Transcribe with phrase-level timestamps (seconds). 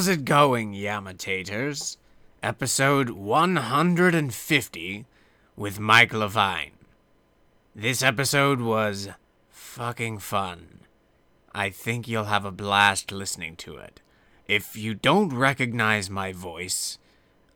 [0.00, 1.98] How's it going, Yamatators?
[2.42, 5.04] Episode 150
[5.56, 6.70] with Mike Levine.
[7.76, 9.10] This episode was
[9.50, 10.80] fucking fun.
[11.54, 14.00] I think you'll have a blast listening to it.
[14.48, 16.96] If you don't recognize my voice,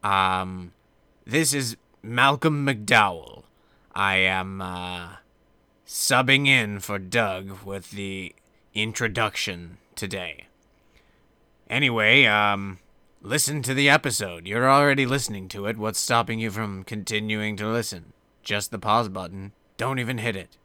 [0.02, 0.74] um,
[1.24, 3.44] this is Malcolm McDowell.
[3.94, 5.08] I am, uh,
[5.86, 8.34] subbing in for Doug with the
[8.74, 10.48] introduction today.
[11.74, 12.78] Anyway, um,
[13.20, 14.46] listen to the episode.
[14.46, 15.76] You're already listening to it.
[15.76, 18.12] What's stopping you from continuing to listen?
[18.44, 19.50] Just the pause button.
[19.76, 20.56] Don't even hit it.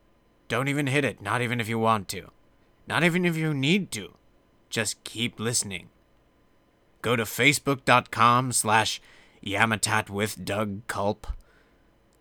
[0.48, 2.30] Don't even hit it, not even if you want to.
[2.88, 4.18] Not even if you need to.
[4.70, 5.90] Just keep listening.
[7.02, 9.02] Go to facebook.com slash
[9.44, 11.26] Yamatat with Doug Culp.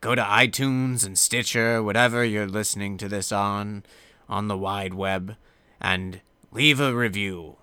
[0.01, 3.83] Go to iTunes and Stitcher, whatever you're listening to this on,
[4.31, 5.37] on the wide web,
[5.79, 7.59] and leave a review.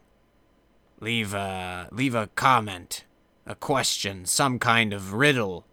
[1.00, 3.04] Leave a leave a comment,
[3.46, 5.66] a question, some kind of riddle.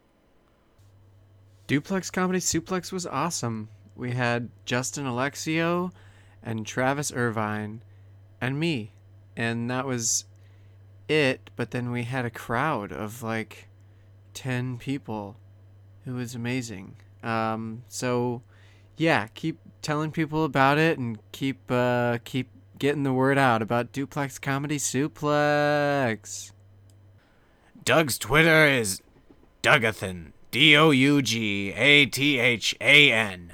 [1.66, 3.68] Duplex Comedy Suplex was awesome.
[3.94, 5.92] We had Justin Alexio
[6.42, 7.82] and Travis Irvine
[8.40, 8.92] and me.
[9.36, 10.24] And that was
[11.08, 11.50] it.
[11.56, 13.68] But then we had a crowd of like
[14.34, 15.36] 10 people.
[16.06, 16.96] It was amazing.
[17.22, 18.42] Um, so,
[18.96, 22.50] yeah, keep telling people about it and keep uh, keep
[22.82, 26.50] getting the word out about Duplex Comedy Suplex.
[27.84, 29.00] Doug's Twitter is
[29.62, 33.52] Dougathan, D O U G A T H A N,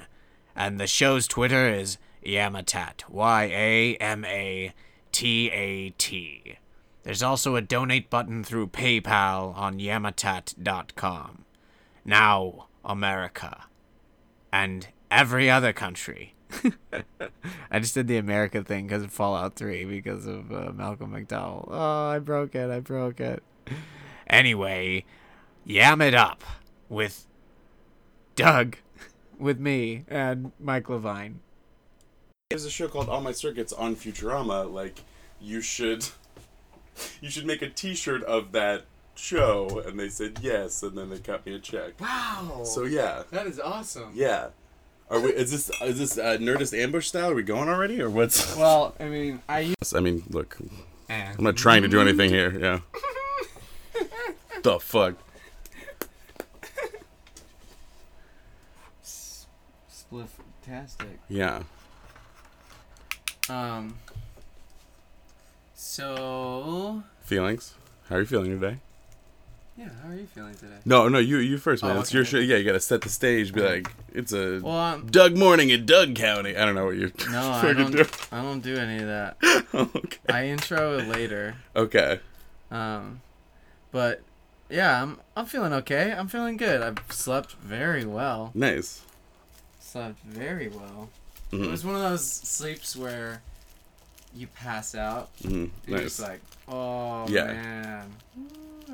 [0.55, 4.73] and the show's Twitter is Yamatat, Y A M A
[5.11, 6.57] T A T.
[7.03, 11.45] There's also a donate button through PayPal on yamatat.com.
[12.03, 13.65] Now, America.
[14.51, 16.33] And every other country.
[17.71, 21.67] I just did the America thing because of Fallout 3 because of uh, Malcolm McDowell.
[21.69, 22.69] Oh, I broke it.
[22.69, 23.43] I broke it.
[24.27, 25.05] Anyway,
[25.65, 26.43] yam it up
[26.87, 27.25] with
[28.35, 28.77] Doug,
[29.37, 31.39] with me, and Mike Levine.
[32.49, 34.71] There's a show called All My Circuits on Futurama.
[34.71, 35.03] Like,
[35.39, 36.07] you should,
[37.21, 38.85] you should make a T-shirt of that
[39.15, 39.83] show.
[39.85, 41.99] And they said yes, and then they cut me a check.
[41.99, 42.63] Wow.
[42.63, 44.11] So yeah, that is awesome.
[44.15, 44.47] yeah.
[45.09, 45.31] Are we?
[45.31, 47.31] Is this is this uh, Nerdist ambush style?
[47.31, 48.55] Are we going already, or what's?
[48.55, 50.57] Well, I mean, I I mean, look,
[51.09, 52.59] I'm not trying to do anything here.
[52.59, 52.79] Yeah.
[54.63, 55.15] the fuck.
[59.03, 61.17] spliff-tastic.
[61.27, 61.63] Yeah.
[63.49, 63.95] Um.
[65.73, 67.73] So, Feelings.
[68.09, 68.77] How are you feeling today?
[69.79, 70.75] Yeah, how are you feeling today?
[70.85, 71.95] No, no, you you first, man.
[71.95, 72.37] Oh, it's your show.
[72.37, 73.53] Yeah, you gotta set the stage.
[73.53, 76.57] Be like, it's a Well, um, Doug morning in Doug County.
[76.57, 78.33] I don't know what you're no, I don't.
[78.33, 79.37] I don't do any of that.
[79.73, 80.17] okay.
[80.29, 81.55] I intro it later.
[81.75, 82.19] Okay.
[82.71, 83.21] Um,
[83.91, 84.21] but
[84.69, 86.11] yeah, I'm I'm feeling okay.
[86.11, 86.81] I'm feeling good.
[86.81, 88.51] I've slept very well.
[88.53, 89.01] Nice.
[89.79, 91.09] Slept very well.
[91.51, 91.71] It Mhm.
[91.71, 93.41] was one of those sleeps where
[94.35, 95.29] you pass out.
[95.41, 95.49] Mhm.
[95.51, 97.45] And You're just like, oh Yeah.
[97.47, 98.11] man,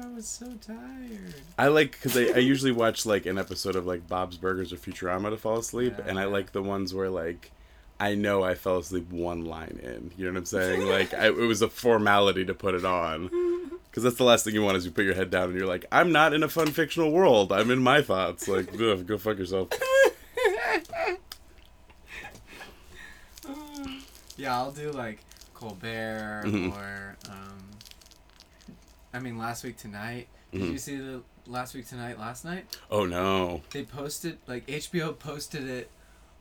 [0.01, 1.33] I was so tired.
[1.57, 4.77] I like because I, I usually watch like an episode of like Bob's Burgers or
[4.77, 6.05] Futurama to fall asleep, Yeah.
[6.07, 7.51] and I like the ones where like
[7.99, 10.11] I know I fell asleep one line in.
[10.17, 10.87] You know what I'm saying?
[10.87, 13.29] Like I, it was a formality to put it on.
[13.95, 15.65] Because that's the last thing you want is you put your head down and you're
[15.69, 17.53] like, I'm not in a fun fictional world.
[17.53, 18.45] I'm in my thoughts.
[18.45, 19.69] Like, ugh, go fuck yourself.
[24.37, 25.19] Yeah, I'll do like
[25.53, 26.75] Colbert Mhm.
[26.75, 27.64] or um.
[29.15, 30.27] I mean, last week tonight.
[30.51, 30.71] Did mm-hmm.
[30.73, 32.19] you see the last week tonight?
[32.19, 33.61] Last night Oh no.
[33.71, 35.89] they posted like HBO posted it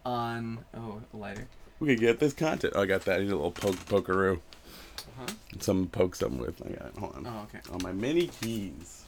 [0.04, 1.46] on oh a lighter.
[1.78, 2.72] We could get this content.
[2.76, 3.20] Oh, I got that.
[3.20, 4.40] I need a little poke pokeroo.
[5.18, 5.26] Huh?
[5.60, 6.60] Some poke something with.
[6.66, 6.98] I got it.
[6.98, 7.26] Hold on.
[7.26, 7.60] Oh okay.
[7.72, 9.04] On my mini keys.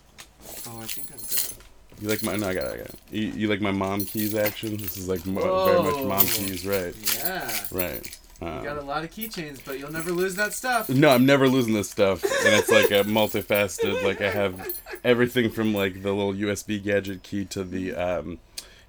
[0.69, 1.55] Oh, I think I've got.
[2.01, 2.37] You like my?
[2.37, 2.75] No, I got it.
[2.75, 3.01] I got it.
[3.11, 4.77] You, you like my mom keys action?
[4.77, 6.95] This is like mo- very much mom keys, right?
[7.19, 7.51] Yeah.
[7.73, 8.19] Right.
[8.41, 10.89] Um, You got a lot of keychains, but you'll never lose that stuff.
[10.89, 14.03] no, I'm never losing this stuff, and it's like a multifaceted.
[14.05, 14.67] Like I have
[15.05, 18.39] everything from like the little USB gadget key to the um,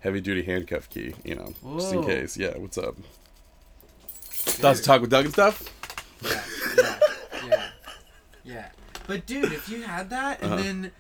[0.02, 1.14] heavy duty handcuff key.
[1.24, 2.36] You know, just in case.
[2.38, 2.58] Yeah.
[2.58, 2.96] What's up?
[4.30, 5.64] Thoughts to talk with Doug and stuff?
[6.22, 6.44] Yeah,
[6.78, 7.00] yeah,
[7.48, 7.68] yeah,
[8.44, 8.66] yeah.
[9.08, 10.64] But dude, if you had that, and Uh-huh.
[10.64, 10.92] then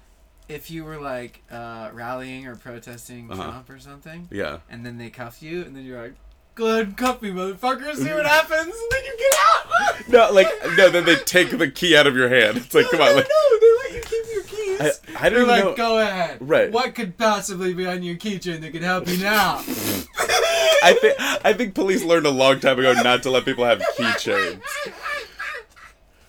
[0.47, 3.43] if you were like uh, rallying or protesting Uh-huh.
[3.43, 4.59] Trump or something, Yeah.
[4.69, 6.13] and then they cuff you, and then you're like,
[6.57, 7.95] "Go cuff me, motherfucker.
[7.95, 9.63] See what happens." And then you get out.
[10.09, 10.89] No, like no.
[10.89, 12.57] Then they take the key out of your hand.
[12.57, 14.99] It's like, come on, no, like no, they let you keep your keys.
[15.15, 15.75] I, I They're don't like, know.
[15.75, 16.37] "Go ahead.
[16.39, 16.71] Right.
[16.71, 19.57] What could possibly be on your keychain that could help you now?"
[20.83, 21.15] I think
[21.45, 24.61] I think police learned a long time ago not to let people have keychains.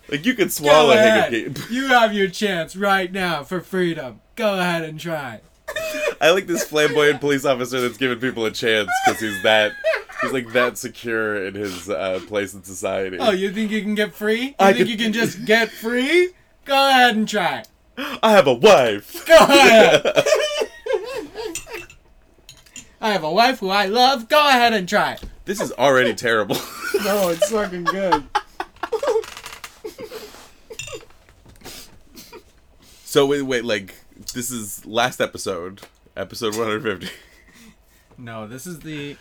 [0.08, 1.32] Like you could Go swallow ahead.
[1.32, 1.74] Hickey.
[1.74, 4.20] You have your chance right now for freedom.
[4.36, 5.40] Go ahead and try.
[6.20, 9.72] I like this flamboyant police officer that's giving people a chance because he's that
[10.22, 13.18] he's like that secure in his uh, place in society.
[13.20, 14.42] Oh, you think you can get free?
[14.48, 16.30] You I think could- you can just get free?
[16.64, 17.62] Go ahead and try.
[18.22, 19.26] I have a wife.
[19.26, 20.02] Go ahead.
[23.00, 24.28] I have a wife who I love.
[24.28, 25.18] Go ahead and try.
[25.44, 26.56] This is already terrible.
[27.04, 28.24] No, it's fucking good.
[33.04, 33.94] so wait, wait, like
[34.34, 35.82] this is last episode,
[36.16, 37.08] episode 150.
[38.16, 39.16] No, this is the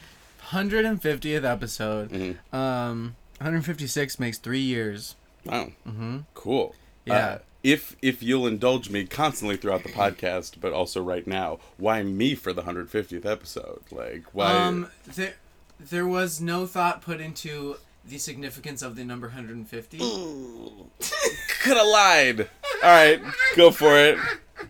[0.52, 2.10] 150th episode.
[2.12, 2.54] Mhm.
[2.54, 5.16] Um, 156 makes three years.
[5.46, 6.18] Wow, Mm-hmm.
[6.34, 6.76] cool.
[7.06, 7.16] Yeah.
[7.16, 12.04] Uh, if if you'll indulge me constantly throughout the podcast, but also right now, why
[12.04, 13.82] me for the 150th episode?
[13.92, 14.52] Like why?
[14.54, 15.34] Um, there,
[15.80, 17.78] there was no thought put into
[18.08, 19.98] the significance of the number 150.
[21.62, 22.42] Could have lied.
[22.84, 23.22] All right,
[23.56, 24.18] go for it.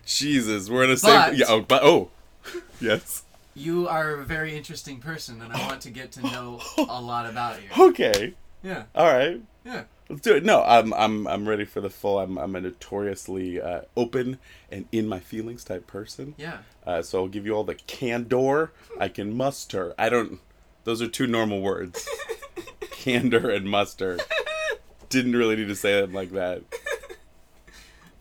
[0.04, 1.12] Jesus, we're in a safe.
[1.12, 1.46] But- Yeah.
[1.48, 2.10] Oh, but oh,
[2.80, 3.22] yes.
[3.58, 7.28] You are a very interesting person, and I want to get to know a lot
[7.28, 7.68] about you.
[7.88, 8.34] Okay.
[8.62, 9.40] Yeah, All right.
[9.64, 9.84] yeah.
[10.08, 10.44] Let's do it.
[10.44, 12.18] No, I'm I'm I'm ready for the full.
[12.18, 14.38] I'm I'm a notoriously uh, open
[14.70, 16.34] and in my feelings type person.
[16.38, 16.58] Yeah.
[16.86, 19.92] Uh, so I'll give you all the candor I can muster.
[19.98, 20.40] I don't.
[20.84, 22.08] Those are two normal words.
[22.90, 24.18] Candor and muster.
[25.08, 26.62] Didn't really need to say them like that.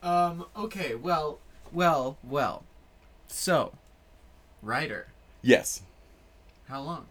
[0.03, 1.39] Um, okay, well,
[1.71, 2.63] well, well.
[3.27, 3.73] So,
[4.61, 5.07] writer.
[5.47, 5.81] Yes.
[6.67, 7.05] How long?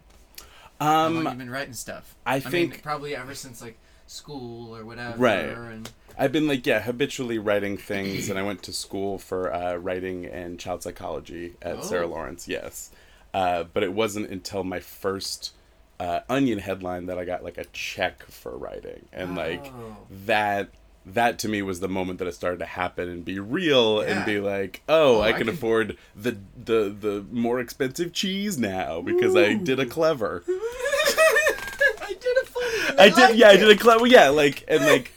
[0.79, 2.15] How long you Um, been writing stuff?
[2.23, 5.17] I mean, think- probably ever since like school or whatever.
[5.17, 5.45] Right.
[5.45, 5.89] And
[6.19, 10.25] I've been like yeah habitually writing things, and I went to school for uh, writing
[10.27, 12.09] and child psychology at Sarah Oh.
[12.09, 12.47] Lawrence.
[12.47, 12.91] Yes,
[13.33, 15.53] uh, but it wasn't until my first
[15.99, 19.97] uh, Onion headline that I got like a check for writing, and like Oh.
[20.25, 20.69] that.
[21.13, 24.25] That to me was the moment that it started to happen and be real and
[24.25, 28.57] be like, oh, Oh, I I can can- afford the the the more expensive cheese
[28.57, 30.43] now because I did a clever.
[30.47, 32.99] I did a funny.
[32.99, 35.11] I did, yeah, I did a clever, yeah, like and like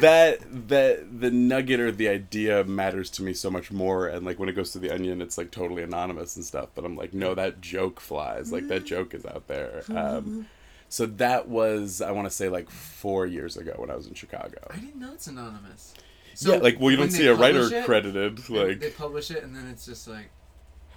[0.00, 4.38] that that the nugget or the idea matters to me so much more and like
[4.38, 7.12] when it goes to the onion it's like totally anonymous and stuff but i'm like
[7.12, 8.50] no that joke flies.
[8.52, 9.82] Like that joke is out there.
[9.94, 10.46] Um
[10.94, 14.14] so that was i want to say like four years ago when i was in
[14.14, 15.92] chicago I didn't know it's anonymous.
[16.38, 19.42] yeah like well you don't see a writer it, credited they- they like publish it
[19.42, 20.30] and then it's just like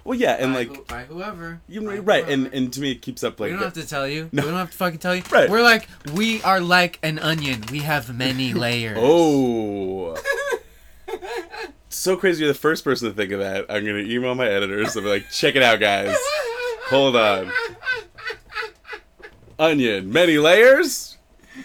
[0.04, 1.60] well yeah and by like who- by whoever.
[1.68, 2.56] you by right and whoever.
[2.56, 4.28] and to me it keeps up like we don't have to tell you.
[4.30, 4.42] No.
[4.44, 5.22] We don't have to fucking tell you.
[5.32, 5.50] Right.
[5.50, 7.64] We're like we are like an onion.
[7.72, 8.96] We have many layers.
[9.00, 10.16] Oh.
[11.88, 13.66] so crazy you're the first person to think of that.
[13.68, 16.16] I'm gonna email my editors and be like, check it out guys.
[16.88, 17.50] Hold on.
[19.58, 21.16] Onion, many layers?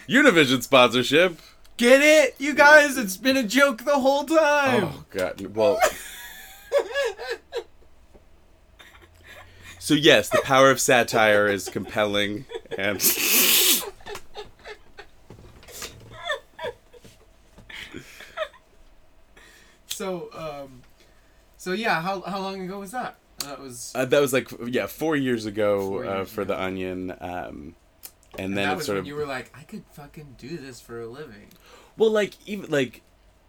[0.07, 1.39] Univision sponsorship.
[1.77, 2.97] Get it, you guys?
[2.97, 4.83] It's been a joke the whole time.
[4.85, 5.41] Oh god.
[5.55, 5.79] Well
[9.79, 12.45] So yes, the power of satire is compelling
[12.77, 13.01] and
[19.87, 20.81] So, um,
[21.57, 23.15] so yeah, how how long ago was that?
[23.39, 23.91] That was.
[23.95, 26.53] uh, that was like yeah, 4 years ago Four uh, for ago.
[26.53, 27.75] the Onion um
[28.33, 30.35] and and then that it was sort when of you were like, I could fucking
[30.37, 31.47] do this for a living.
[31.97, 33.01] Well, like even like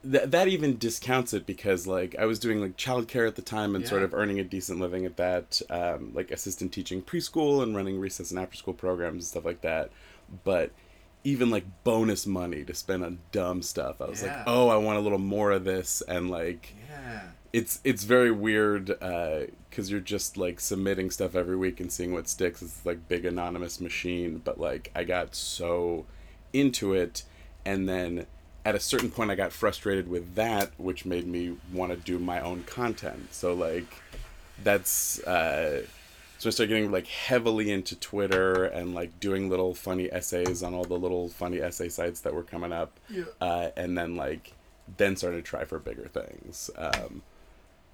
[0.03, 3.75] that that even discounts it because like I was doing like childcare at the time
[3.75, 7.75] and sort of earning a decent living at that, um, like assistant teaching preschool and
[7.75, 9.91] running recess and after school programs and stuff like that.
[10.45, 10.73] But
[11.25, 14.29] even like bonus money to spend on dumb stuff, I was Yeah.
[14.29, 17.21] like, oh, I want a little more of this, and like Yeah.
[17.55, 22.27] It's it's very weird because you're just like submitting stuff every week and seeing what
[22.29, 22.61] sticks.
[22.63, 26.05] It's like big anonymous machine, but like I got so
[26.53, 27.23] into it,
[27.65, 28.27] and then
[28.65, 32.19] at a certain point I got frustrated with that, which made me want to do
[32.19, 33.29] my own content.
[33.33, 34.03] So like
[34.65, 35.83] that's uh,
[36.39, 40.75] so I started getting like heavily into Twitter and like doing little funny essays on
[40.75, 43.25] all the little funny essay sites that were coming up Yeah.
[43.41, 44.55] uh, and then like
[44.97, 46.69] then started to try for bigger things.
[46.77, 47.23] Um,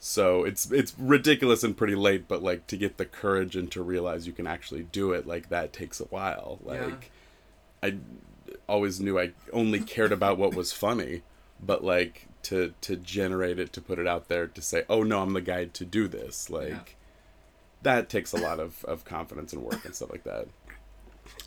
[0.02, 3.83] so it's it's ridiculous and pretty late, but like to get the courage and to
[3.83, 6.59] realize you can actually do it, like that takes a while.
[6.66, 6.87] Yeah.
[6.87, 7.11] Like
[7.83, 7.97] I
[8.66, 11.23] always knew I only cared about what was funny,
[11.62, 15.21] but like to to generate it, to put it out there, to say, oh no,
[15.21, 16.71] I'm the guy to do this, like.
[16.71, 16.80] Yeah.
[17.83, 20.49] That takes a lot of, of confidence and work and stuff like that.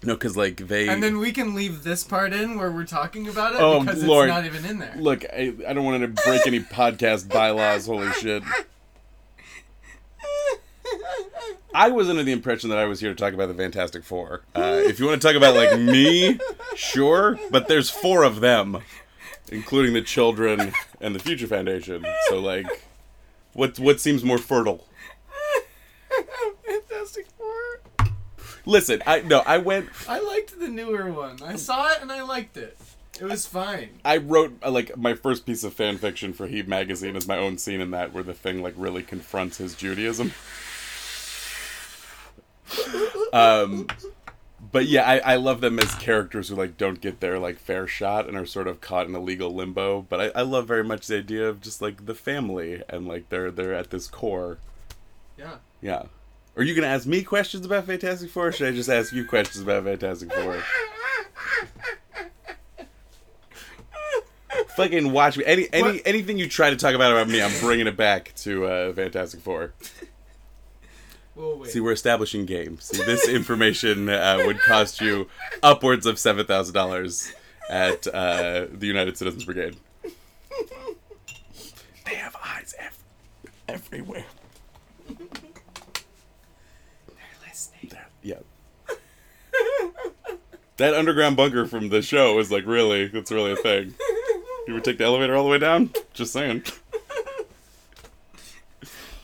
[0.06, 3.28] No, because like they And then we can leave this part in where we're talking
[3.28, 4.28] about it Oh, because Lord.
[4.30, 4.94] it's not even in there.
[4.98, 7.86] Look, I, I don't want to break any podcast bylaws.
[7.86, 8.44] Holy shit.
[11.76, 14.44] I was under the impression that I was here to talk about the Fantastic Four.
[14.56, 16.38] Uh, if you want to talk about like me,
[16.76, 18.80] sure, but there's four of them.
[19.52, 20.72] including the children
[21.02, 22.06] and the Future Foundation.
[22.30, 22.68] So like,
[23.54, 24.86] what what seems more fertile?
[26.66, 28.12] Fantastic Four.
[28.66, 29.90] Listen, I no, I went.
[30.08, 31.42] I liked the newer one.
[31.44, 32.78] I saw it and I liked it.
[33.20, 34.00] It was fine.
[34.04, 37.38] I wrote uh, like my first piece of fan fiction for Heat magazine is my
[37.38, 40.32] own scene in that where the thing like really confronts his Judaism.
[43.34, 43.88] um,
[44.72, 47.86] but yeah, I, I love them as characters who like don't get their like fair
[47.86, 50.02] shot and are sort of caught in a legal limbo.
[50.02, 53.30] But I, I love very much the idea of just like the family and like
[53.30, 54.58] they're they're at this core.
[55.38, 55.58] Yeah.
[55.82, 56.04] Yeah.
[56.56, 58.48] Are you gonna ask me questions about Fantastic Four?
[58.48, 60.62] Or should I just ask you questions about Fantastic Four?
[64.76, 65.44] Fucking watch me.
[65.46, 66.02] Any any What?
[66.06, 69.40] anything you try to talk about about me, I'm bringing it back to uh, Fantastic
[69.42, 69.74] Four.
[71.36, 71.66] Well.
[71.66, 72.84] See, we're establishing games.
[72.86, 75.28] See, this information uh, would cost you
[75.64, 77.34] upwards of seven thousand dollars
[77.70, 79.76] at uh, the United Citizens Brigade.
[82.06, 83.00] They have eyes ev-
[83.70, 84.26] everywhere.
[87.48, 87.90] listening.
[87.92, 88.40] That- yeah.
[90.78, 93.96] That underground bunker from the show is like really, it's really a thing.
[94.66, 95.90] You ever take the elevator all the way down?
[96.14, 96.64] Just saying.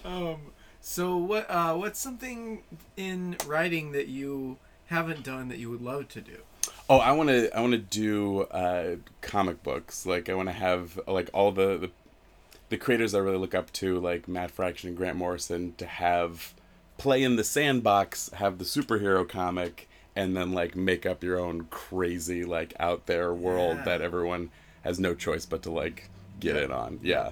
[0.03, 0.37] Um.
[0.81, 1.49] So what?
[1.49, 2.63] Uh, what's something
[2.97, 6.39] in writing that you haven't done that you would love to do?
[6.89, 7.55] Oh, I want to.
[7.55, 10.05] I want to do uh, comic books.
[10.05, 11.91] Like I want to have like all the, the
[12.69, 16.53] the creators I really look up to, like Matt Fraction and Grant Morrison, to have
[16.97, 19.88] play in the sandbox, have the superhero comic,
[20.19, 23.85] and then like make up your own crazy like out there world Yeah.
[23.85, 24.51] that everyone
[24.83, 26.09] has no choice but to like
[26.39, 26.99] get in on.
[27.01, 27.31] Yeah,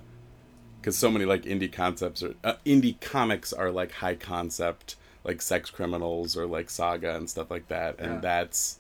[0.79, 5.41] because so many like indie concepts or uh, indie comics are like high concept, like
[5.41, 8.19] sex criminals or like saga and stuff like that, and Yeah.
[8.21, 8.79] that's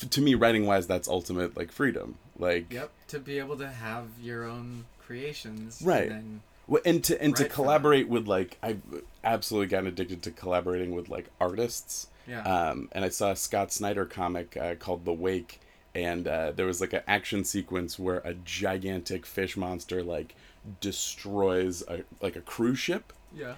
[0.00, 2.90] f- to me writing wise that's ultimate like freedom like Yep.
[3.08, 5.82] To be able to have your own creations.
[5.84, 6.10] Right.
[6.10, 8.80] And Well, and to and to collaborate with like I've
[9.24, 12.06] absolutely gotten addicted to collaborating with like artists.
[12.26, 12.42] Yeah.
[12.42, 15.60] Um, and I saw a Scott Snyder comic uh, called The Wake,
[15.94, 20.34] and uh, there was like an action sequence where a gigantic fish monster like
[20.80, 23.12] destroys a, like a cruise ship.
[23.34, 23.54] yeah.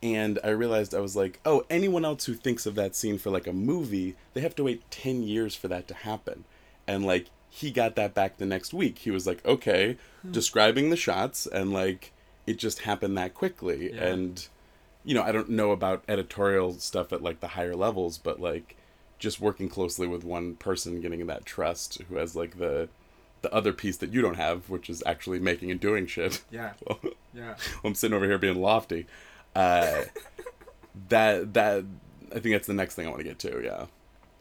[0.00, 3.30] And I realized I was like, oh, anyone else who thinks of that scene for
[3.30, 6.44] like a movie, they have to wait 10 years for that to happen.
[6.86, 8.98] And like, he got that back the next week.
[8.98, 9.96] He was like, okay,
[10.30, 12.12] describing the shots, and like,
[12.46, 13.92] it just happened that quickly.
[13.92, 14.04] Yeah.
[14.04, 14.48] And,
[15.08, 18.76] you know, I don't know about editorial stuff at like the higher levels, but like,
[19.18, 22.88] just working closely with one person, getting that trust, who has like the
[23.40, 26.42] the other piece that you don't have, which is actually making and doing shit.
[26.50, 26.72] Yeah.
[26.86, 26.98] Well,
[27.32, 27.54] Yeah.
[27.84, 29.06] I'm sitting over here being lofty.
[29.56, 30.02] Uh,
[31.08, 31.84] that that
[32.34, 33.62] I think that's the next thing I want to get to.
[33.64, 33.86] Yeah,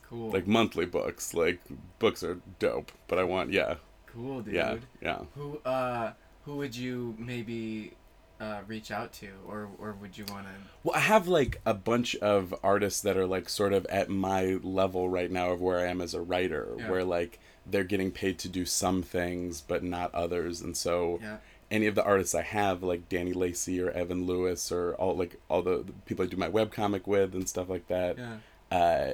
[0.09, 0.31] Cool.
[0.31, 1.33] like monthly books.
[1.33, 1.61] Like
[1.99, 3.75] books are dope, but I want yeah,
[4.07, 4.53] cool, dude.
[4.53, 5.19] yeah, yeah.
[5.35, 6.11] Who uh
[6.45, 7.93] who would you maybe
[8.39, 10.51] uh reach out to or or would you want to
[10.83, 14.59] Well, I have like a bunch of artists that are like sort of at my
[14.63, 16.89] level right now of where I am as a writer, Yeah.
[16.89, 21.37] where like they're getting paid to do some things but not others, and so Yeah.
[21.71, 25.39] any of the artists I have, like Danny Lacey or Evan Lewis or all like
[25.49, 28.17] all the, people I do my webcomic with and stuff like that.
[28.17, 28.37] Yeah.
[28.71, 29.13] uh,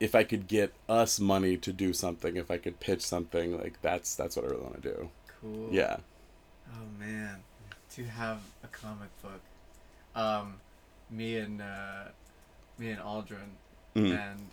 [0.00, 3.80] if I could get us money to do something, if I could pitch something, like
[3.80, 5.10] that's that's what I really want to do.
[5.40, 5.68] Cool.
[5.70, 5.98] Yeah.
[6.74, 7.42] Oh man,
[7.94, 9.40] to have a comic book.
[10.14, 10.54] Um,
[11.10, 12.04] me and uh,
[12.78, 13.50] me and Aldrin
[13.94, 14.18] Mhm.
[14.18, 14.48] and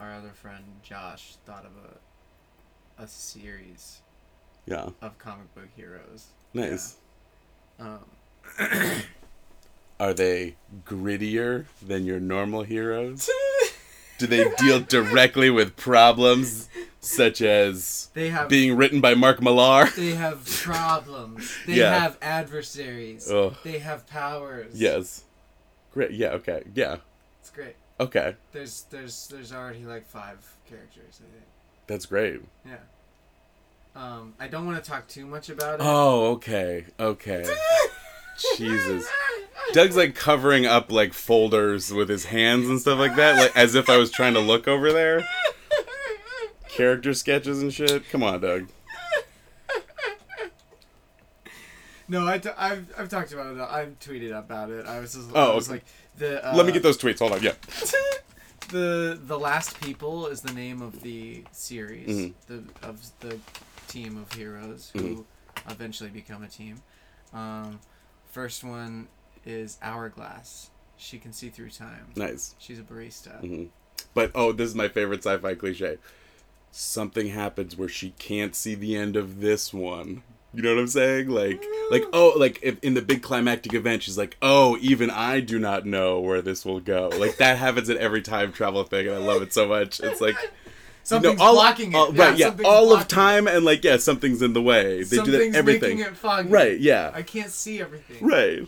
[0.00, 4.00] our other friend Josh thought of a a series
[4.64, 4.88] Yeah.
[5.02, 6.28] of comic book heroes.
[6.54, 6.96] Nice.
[7.78, 8.00] Um,
[10.00, 13.28] Are they grittier than your normal heroes?
[14.18, 16.68] Do they deal directly with problems
[17.00, 19.86] such as they have being written by Mark Millar?
[19.96, 21.50] they have problems.
[21.66, 21.98] They Yeah.
[21.98, 23.30] have adversaries.
[23.30, 23.54] Ugh.
[23.62, 24.72] They have powers.
[24.74, 25.24] Yes.
[25.92, 26.12] Great.
[26.12, 26.28] Yeah.
[26.30, 26.62] Okay.
[26.74, 26.96] Yeah.
[27.40, 27.76] It's great.
[28.00, 28.36] Okay.
[28.52, 31.20] There's there's there's already like five characters.
[31.20, 31.44] I think.
[31.86, 32.40] That's great.
[32.66, 32.76] Yeah.
[33.94, 35.84] Um, I don't want to talk too much about it.
[35.84, 36.32] Oh.
[36.32, 36.84] Okay.
[37.00, 37.44] Okay.
[38.56, 39.06] Jesus.
[39.72, 43.74] Doug's like covering up like folders with his hands and stuff like that, like as
[43.74, 45.26] if I was trying to look over there.
[46.68, 48.08] Character sketches and shit.
[48.10, 48.68] Come on, Doug.
[52.08, 53.60] No, I t- I've I've talked about it.
[53.60, 54.86] I've tweeted about it.
[54.86, 55.74] I was just, Oh, I was okay.
[55.78, 55.84] like
[56.16, 56.46] the.
[56.52, 57.18] Uh, Let me get those tweets.
[57.18, 57.42] Hold on.
[57.42, 57.54] Yeah.
[58.68, 62.32] the the last people is the name of the series Mhm.
[62.46, 63.38] the of the
[63.88, 65.26] team of heroes who
[65.68, 66.80] eventually become a team.
[67.32, 67.80] Um,
[68.36, 69.08] first one
[69.46, 70.68] is Hourglass.
[70.98, 72.08] She can see through time.
[72.16, 72.54] Nice.
[72.58, 73.40] She's a barista.
[73.40, 73.64] hmm
[74.12, 75.96] But oh, this is my favorite sci-fi cliche.
[76.70, 80.22] something happens where she can't see the end of this one.
[80.52, 81.30] You know what I'm saying?
[81.30, 85.40] Like, like oh, like if in the big climactic event, she's like, oh, even I
[85.40, 87.08] do not know where this will go.
[87.18, 89.98] Like that happens at every time travel thing, and I love it so much.
[90.00, 90.36] It's like.
[91.06, 91.96] Something's all, blocking it.
[91.96, 92.46] all- Yeah, right, yeah.
[92.64, 93.08] All of blocking it.
[93.08, 95.04] time and like, yeah, something's in the way.
[95.04, 95.98] They do Something's that everything.
[95.98, 96.48] making it foggy.
[96.48, 97.12] Right, yeah.
[97.14, 98.26] I can't see everything.
[98.26, 98.66] Right.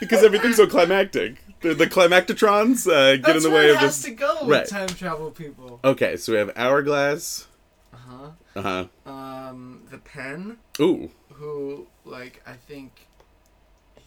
[0.00, 1.36] Because everything's so climactic.
[1.60, 4.04] The, the climactitrons uh, get That's in the way it of has this.
[4.10, 4.68] to go with Right.
[4.68, 5.80] time travel people.
[5.84, 7.46] Okay, so we have Hourglass.
[7.92, 8.30] Uh huh.
[8.56, 8.62] Uh
[9.06, 9.10] huh.
[9.10, 11.10] Um, the pen, Ooh.
[11.34, 13.06] who like I think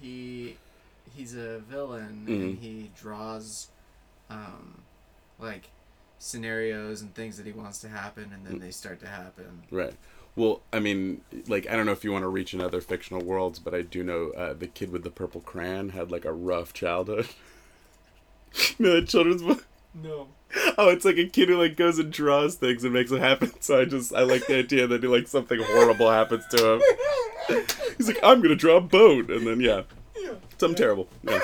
[0.02, 0.58] he
[1.16, 2.34] he's a villain Mhm.
[2.42, 3.70] and he draws
[4.30, 4.82] um
[5.40, 5.70] like
[6.20, 9.64] scenarios and things that he wants to happen and then they start to happen.
[9.72, 9.94] Right.
[10.36, 13.22] Well, I mean, like, I don't know if you want to reach in other fictional
[13.22, 16.34] worlds, but I do know uh, the kid with the purple crayon had like a
[16.34, 17.30] rough childhood.
[18.78, 19.66] you know that children's book?
[19.94, 20.28] No.
[20.78, 23.52] Oh, it's like a kid who like goes and draws things and makes it happen.
[23.62, 26.82] So I just I like the idea that like something horrible happens to him.
[27.98, 29.84] He's like, I'm gonna draw a boat, and then yeah,
[30.58, 31.08] something terrible.
[31.24, 31.40] Yeah.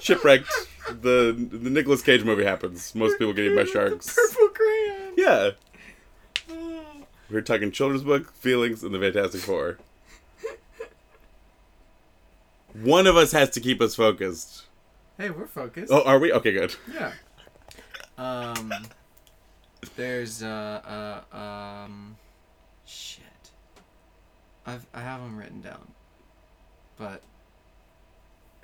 [0.00, 0.48] Shipwrecked.
[0.88, 2.94] The the Nicolas Cage movie happens.
[2.94, 4.14] Most people get eaten by sharks.
[4.14, 5.14] Purple crayon.
[5.16, 5.50] Yeah.
[7.30, 9.78] We're talking children's book, feelings, and the Fantastic Four.
[12.72, 14.64] One of us has to keep us focused.
[15.18, 15.92] Hey, we're focused.
[15.92, 16.32] Oh, are we?
[16.32, 16.74] Okay, good.
[16.94, 17.12] Yeah.
[18.16, 18.72] Um.
[19.96, 22.16] There's uh uh um.
[22.86, 23.24] Shit.
[24.64, 25.88] I've I have them written down.
[26.96, 27.22] But.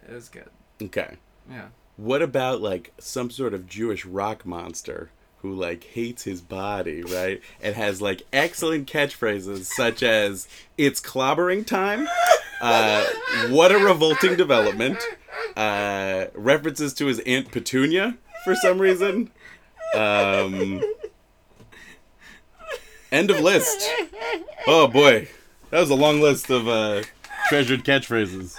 [0.08, 0.50] It was good.
[0.82, 1.16] Okay.
[1.50, 1.68] Yeah.
[1.96, 5.10] What about like some sort of Jewish rock monster
[5.42, 7.40] who like hates his body, right?
[7.62, 12.08] And has like excellent catchphrases such as "It's clobbering time,"
[12.60, 13.04] uh,
[13.48, 14.98] "What a revolting development,"
[15.56, 19.30] uh, references to his aunt Petunia for some reason.
[19.94, 20.82] Um,
[23.12, 23.88] end of list.
[24.66, 25.28] Oh boy,
[25.70, 27.02] that was a long list of uh,
[27.48, 28.56] treasured catchphrases.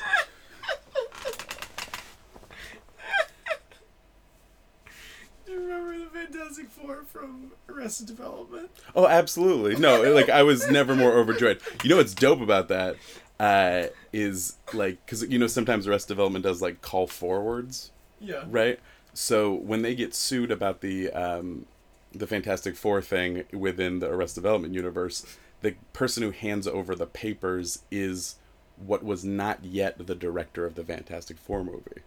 [5.45, 8.70] Do you remember the Fantastic Four from Arrested Development?
[8.96, 9.76] Oh, absolutely.
[9.78, 11.60] No, like I was never more overjoyed.
[11.84, 12.98] You know what's dope about that
[13.40, 18.44] uh, is like because you know sometimes Arrested Development does like call forwards, Yeah.
[18.50, 18.80] right?
[19.14, 21.66] So when they get sued about the um,
[22.14, 25.26] the Fantastic Four thing within the Arrested Development universe,
[25.62, 28.36] the person who hands over the papers is
[28.78, 32.02] what was not yet the director of the Fantastic Four movie.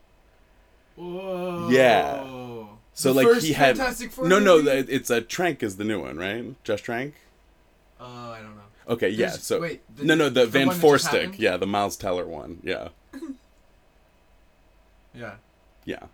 [0.97, 1.69] Whoa.
[1.71, 2.58] Yeah.
[2.99, 4.93] So The like he had no no movie?
[4.93, 6.53] it's a Trank is the new one right?
[6.65, 7.15] Just Trank?
[8.01, 8.63] Oh, I don't know.
[8.89, 12.27] okay yeah so wait, the- no no the, the Van Forstick yeah the Miles Teller
[12.27, 12.89] one yeah.
[15.15, 15.35] Yeah.
[15.85, 16.07] yeah.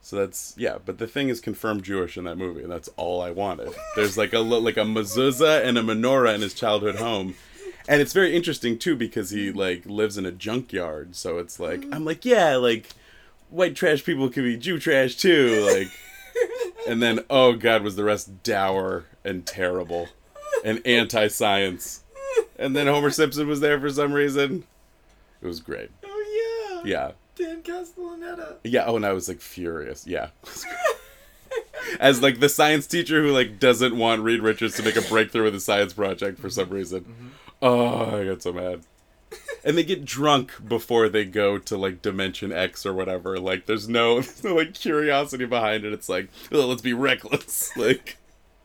[0.00, 3.20] So that's yeah but the thing is confirmed Jewish in that movie and that's all
[3.20, 3.74] I wanted.
[3.94, 7.34] There's like a like a mezuzah and a menorah in his childhood home.
[7.86, 11.80] And it's very interesting too because he like lives in a junkyard so it's like
[11.80, 11.92] mm-hmm.
[11.92, 12.88] I'm like yeah like
[13.50, 15.88] white trash people can be Jew trash too like
[16.88, 20.08] and then oh god was the rest dour and terrible
[20.64, 22.02] and anti-science.
[22.58, 24.64] And then homer simpson was there for some reason.
[25.42, 25.90] It was great.
[26.04, 26.90] Oh yeah.
[26.90, 27.12] yeah.
[27.36, 28.56] Dan Castellaneta.
[28.64, 30.06] yeah oh and i was like furious.
[30.06, 30.28] Yeah.
[32.00, 35.44] As like the science teacher who like doesn't want reed richards to make a breakthrough
[35.44, 37.00] with a science project for some reason.
[37.00, 37.28] Mm-hmm.
[37.62, 38.82] Oh i got so mad
[39.64, 43.88] and they get drunk before they go to like dimension x or whatever like there's
[43.88, 48.16] no, there's no like curiosity behind it it's like oh, let's be reckless like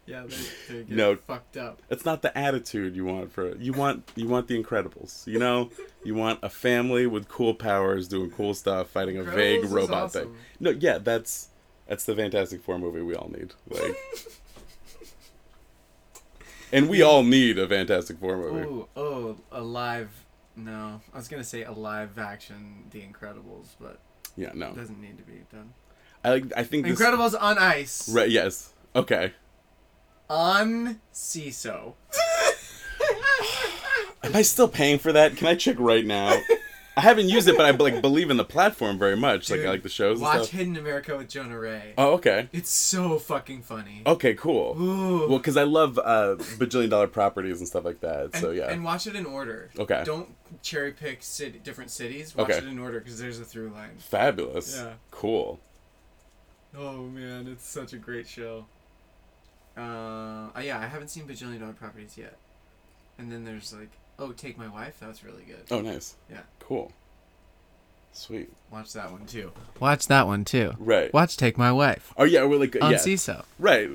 [0.08, 0.36] Yeah, they,
[0.74, 1.16] they get No.
[1.16, 1.82] fucked up.
[1.90, 5.26] It's not the attitude you want for you want you want the Incredibles.
[5.26, 5.72] You know,
[6.04, 10.14] you want a family with cool powers doing cool stuff, fighting a vague Incredibles robot
[10.14, 10.36] thing.
[10.60, 11.50] No, yeah, that's
[11.88, 13.54] that's the Fantastic Four movie we all need.
[13.68, 13.96] Like,
[16.72, 18.68] and we all need a Fantastic Four movie.
[18.68, 20.25] Oh, oh, a live.
[20.56, 24.00] No, I was gonna say a live action The Incredibles, but
[24.36, 25.74] Yeah, no, it doesn't need to be done.
[26.24, 26.46] I like.
[26.56, 28.10] I think this, Incredibles on ice.
[28.10, 28.30] Right?
[28.30, 28.74] Yes.
[28.96, 29.34] Okay.
[30.30, 31.94] On Seeso.
[34.24, 35.38] Am I still paying for that?
[35.38, 36.40] Can I check right now?
[36.98, 39.50] I haven't used it, but I like believe in the platform very much.
[39.50, 40.50] like I like the shows and Watch.
[40.50, 41.94] Hidden America with Jonah Ray.
[41.98, 42.48] Oh, okay.
[42.54, 44.02] It's so fucking funny.
[44.06, 44.80] Okay, cool.
[44.80, 45.28] Ooh.
[45.28, 48.26] Well, because I love uh, bajillion dollar properties and stuff like that.
[48.26, 48.72] and, so yeah.
[48.72, 49.70] and watch it in order.
[49.78, 50.04] Okay.
[50.06, 50.30] Don't
[50.62, 52.36] cherry pick city, different cities.
[52.36, 52.60] Watch Okay.
[52.60, 53.98] it in order because there's a through line.
[53.98, 54.78] Fabulous.
[54.78, 54.94] Yeah.
[55.12, 55.60] Cool.
[56.78, 58.66] Oh man, it's such a great show.
[59.78, 62.38] Uh, oh, yeah, I haven't seen Bajillion Dollar Properties yet.
[63.18, 65.00] And then there's like, oh, Take My Wife.
[65.00, 65.64] That was really good.
[65.72, 66.16] Oh, nice.
[66.30, 66.42] Yeah.
[66.60, 66.92] Cool.
[68.12, 68.50] Sweet.
[68.72, 69.52] Watch that one too.
[69.80, 70.72] Watch that one too.
[70.80, 71.14] Right.
[71.14, 72.98] Watch Take My Wife Oh yeah, we're like on yeah.
[72.98, 73.44] Seeso.
[73.60, 73.90] Right.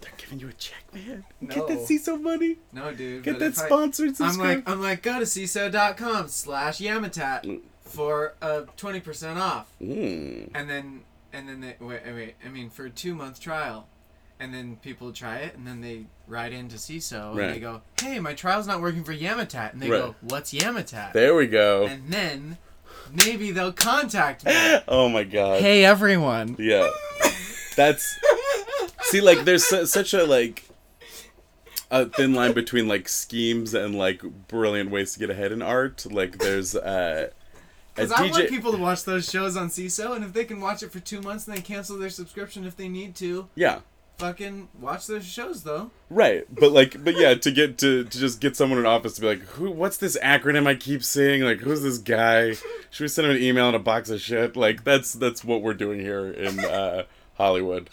[0.00, 1.24] They're giving you a check, man.
[1.40, 1.54] No.
[1.54, 2.56] Get that Seeso money.
[2.72, 3.22] No, dude.
[3.22, 7.60] Get that if I- sponsored I'm like, I'm like, go to Seeso.com slash Yamatat Mm.
[7.82, 9.70] for uh, 20% off.
[9.80, 10.50] Mm.
[10.52, 13.86] And then, and then they, wait, wait, I mean, for a two month trial.
[14.38, 18.18] And then people try it, and then they write into Seeso, and they go, hey,
[18.20, 19.72] my trial's not working for Yamatat.
[19.72, 19.98] And they Right.
[20.02, 21.14] go, what's Yamatat?
[21.14, 21.86] There we go.
[21.86, 22.58] And then
[23.10, 24.52] maybe they'll contact me.
[24.88, 25.62] oh my god.
[25.62, 26.56] hey, everyone.
[26.58, 26.90] Yeah.
[27.76, 28.18] That's
[29.04, 30.64] see, like, there's su- such a like
[31.90, 36.04] a thin line between like schemes and like brilliant ways to get ahead in art.
[36.10, 37.30] Like, there's uh,
[37.94, 38.48] Because I want DJ.
[38.48, 41.20] people to watch those shows on Seeso, and if they can watch it for two
[41.22, 43.80] months and then cancel their subscription if they need to, Yeah.
[44.18, 45.90] Fucking watch those shows though.
[46.10, 49.20] Right, but like, but yeah, to get to to just get someone in office to
[49.20, 49.70] be like, who?
[49.70, 51.42] What's this acronym I keep seeing?
[51.42, 52.52] Like, who's this guy?
[52.90, 54.56] Should we send him an email and a box of shit?
[54.56, 57.90] Like, that's that's what we're doing here in uh, Hollywood,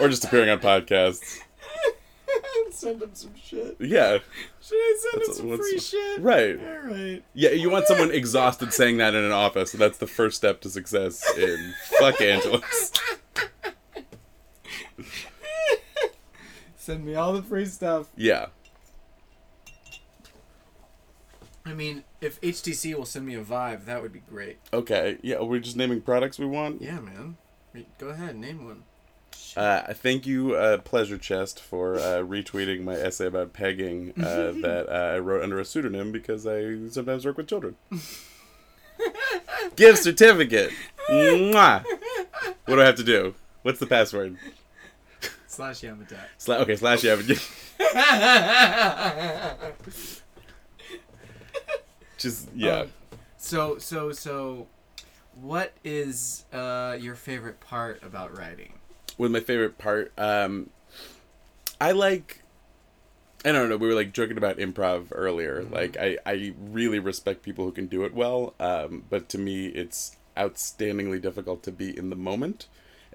[0.00, 1.40] or just appearing on podcasts.
[2.70, 3.76] send him some shit.
[3.80, 4.18] Yeah,
[4.60, 6.20] Should I send That's- them some free shit?
[6.20, 6.58] right.
[6.60, 7.24] All right.
[7.32, 9.72] Yeah, you want someone exhausted saying that in an office.
[9.72, 12.92] So that's the first step to success in fuck Angeles.
[16.86, 18.06] Send me all the free stuff.
[18.16, 18.46] Yeah,
[21.64, 24.58] I mean, if HTC will send me a Vive, that would be great.
[24.72, 25.18] okay.
[25.20, 26.80] Yeah, we're just naming products we want.
[26.80, 27.38] Yeah, man.
[27.98, 28.84] Go ahead, name one.
[29.56, 34.86] Uh, thank you, uh, Pleasure Chest, for uh, retweeting my essay about pegging uh, that
[34.88, 37.74] uh, I wrote under a pseudonym because I sometimes work with children.
[39.74, 40.70] Gift certificate.
[41.10, 41.84] Mwah.
[42.66, 43.34] What do I have to do?
[43.62, 44.36] What's the password?
[45.56, 46.20] Slash Yamatat.
[46.38, 47.16] Sla- okay, slash yeah.
[52.18, 52.80] Just yeah.
[52.80, 52.92] Um,
[53.36, 54.66] so so so,
[55.34, 58.74] what is uh, your favorite part about writing?
[59.18, 60.12] with my favorite part.
[60.18, 60.70] Um,
[61.80, 62.42] I like.
[63.44, 63.76] I don't know.
[63.76, 65.62] We were like joking about improv earlier.
[65.62, 68.54] Like I, I really respect people who can do it well.
[68.58, 72.66] Um, but to me, it's outstandingly difficult to be in the moment.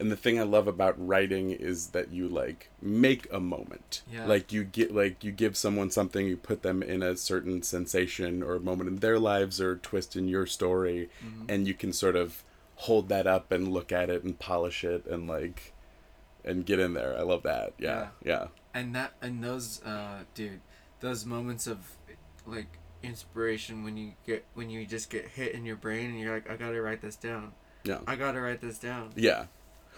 [0.01, 4.01] And the thing I love about writing is that you like make a moment.
[4.11, 4.25] Yeah.
[4.25, 8.41] Like you get like you give someone something, you put them in a certain sensation
[8.43, 11.09] or moment in their lives or twist in your story,
[11.47, 12.43] and you can sort of
[12.75, 15.73] hold that up and look at it and polish it and like
[16.43, 17.15] and get in there.
[17.17, 17.73] I love that.
[17.77, 18.07] Yeah.
[18.25, 18.47] Yeah.
[18.73, 20.61] and that and those uh dude
[21.01, 21.77] those moments of
[22.47, 26.33] like inspiration when you get when you just get hit in your brain and you're
[26.33, 27.51] like i gotta write this down
[27.83, 27.99] Yeah.
[28.07, 29.45] i gotta write this down Yeah.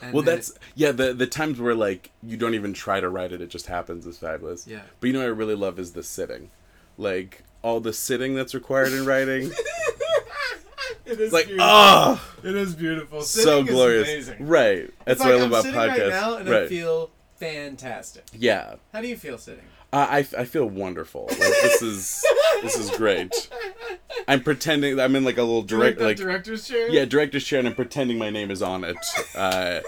[0.01, 0.91] And Well, that's yeah.
[0.91, 4.05] The the times where like you don't even try to write it, it just happens
[4.05, 4.67] is fabulous.
[4.67, 6.49] yeah But you know what I really love is the sitting,
[6.97, 9.51] like all the sitting that's required in writing.
[11.05, 14.07] it is like oh, it is beautiful so Sitting is glorious.
[14.09, 14.47] amazing.
[14.47, 14.93] Right.
[15.05, 15.99] That's It's what like I love I'm about podcasts.
[15.99, 16.63] right now and right.
[16.63, 18.75] i feel fantastic yeah.
[18.93, 21.25] how do you feel sitting Uh, I, I feel wonderful.
[21.29, 22.23] Like this is
[22.63, 23.49] this is great.
[24.27, 27.59] I'm pretending I'm in like a little direct the like director's chair yeah director's chair
[27.59, 28.97] and I'm pretending my name is on it.
[29.35, 29.81] Uh,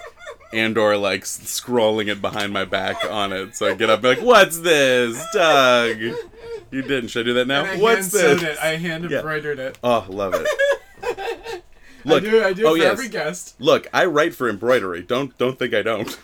[0.53, 3.55] and or like scrolling it behind my back on it.
[3.55, 5.97] So I get up and be like, "What's this, Doug?
[5.99, 7.07] You didn't.
[7.09, 7.65] Should I do that now?
[7.77, 8.41] What's this?
[8.41, 9.17] it i hand Yeah.
[9.17, 11.63] embroidered it Oh, love it.
[12.05, 13.87] Look, i do i do oh for yes, every guest look.
[13.91, 15.01] I write for embroidery.
[15.01, 16.17] Don't don't think I don't.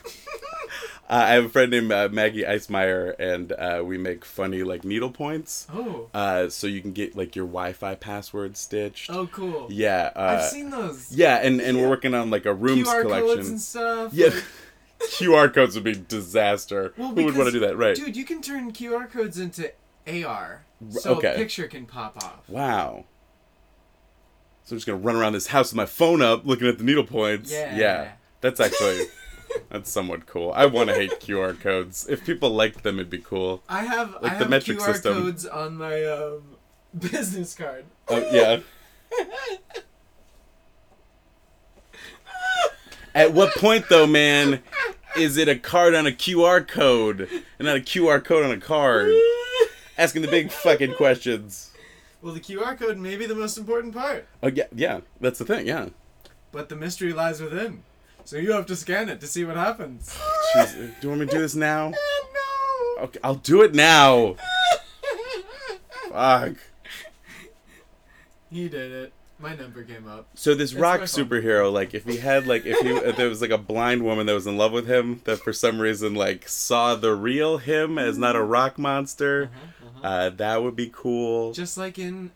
[1.12, 4.86] Uh, I have a friend named uh, Maggie Eismeyer, and uh, we make funny like
[4.86, 5.68] needle points.
[5.74, 9.10] oh Uh, so you can get like your Wi-Fi password stitched.
[9.12, 10.12] oh cool Yeah.
[10.16, 13.28] Uh, i've seen those Yeah, and and we're working on like a rooms qr collection.
[13.36, 14.28] codes and stuff Yeah.
[14.28, 14.44] like-
[15.18, 16.94] QR codes would be disaster.
[16.96, 17.76] Well, Who would want to do that?
[17.76, 17.96] Right.
[17.96, 19.72] Dude, you can turn QR codes into
[20.08, 21.34] AR, so okay.
[21.34, 22.48] a picture can pop off.
[22.48, 23.06] Wow.
[24.64, 26.84] So I'm just gonna run around this house with my phone up, looking at the
[26.84, 27.52] needle points.
[27.52, 27.76] Yeah.
[27.76, 28.12] Yeah.
[28.42, 29.08] That's actually
[29.70, 30.52] that's somewhat cool.
[30.56, 32.08] I want to hate QR codes.
[32.10, 33.64] If people liked them, it'd be cool.
[33.70, 35.14] I have Like I the have metric QR system.
[35.22, 36.58] codes on my um,
[36.98, 37.86] business card.
[38.08, 38.60] Oh yeah.
[43.14, 44.62] At what point though, man,
[45.18, 47.22] is it a card on a QR code
[47.60, 49.14] and not a QR code on a card?
[49.98, 51.72] Asking the big fucking questions.
[52.22, 55.02] Well, the QR code may be the most important part, Oh yeah, yeah.
[55.20, 55.68] That's the thing.
[55.68, 55.90] Yeah.
[56.52, 57.84] but the mystery lies within.
[58.26, 60.18] So you have to scan it to see what happens.
[60.56, 61.90] Jeez, uh, do you want me to do this now?
[62.98, 63.04] no.
[63.04, 64.36] Okay, I'll do it now.
[66.10, 66.56] Fuck.
[68.50, 69.14] He did it.
[69.40, 70.28] My number came up.
[70.36, 73.42] So this It's rock superhero, like, if he had, like, if he, if there was
[73.42, 76.48] like a blind woman that was in love with him, that for some reason, like,
[76.48, 80.06] saw the real him as not a rock monster, mm-hmm, mm-hmm.
[80.06, 81.54] uh, that would be cool.
[81.54, 82.30] Just like in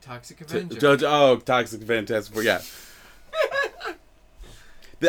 [0.00, 0.80] Toxic T- Avenger.
[0.80, 2.62] Judge, oh, Toxic Fantastic Four, yeah.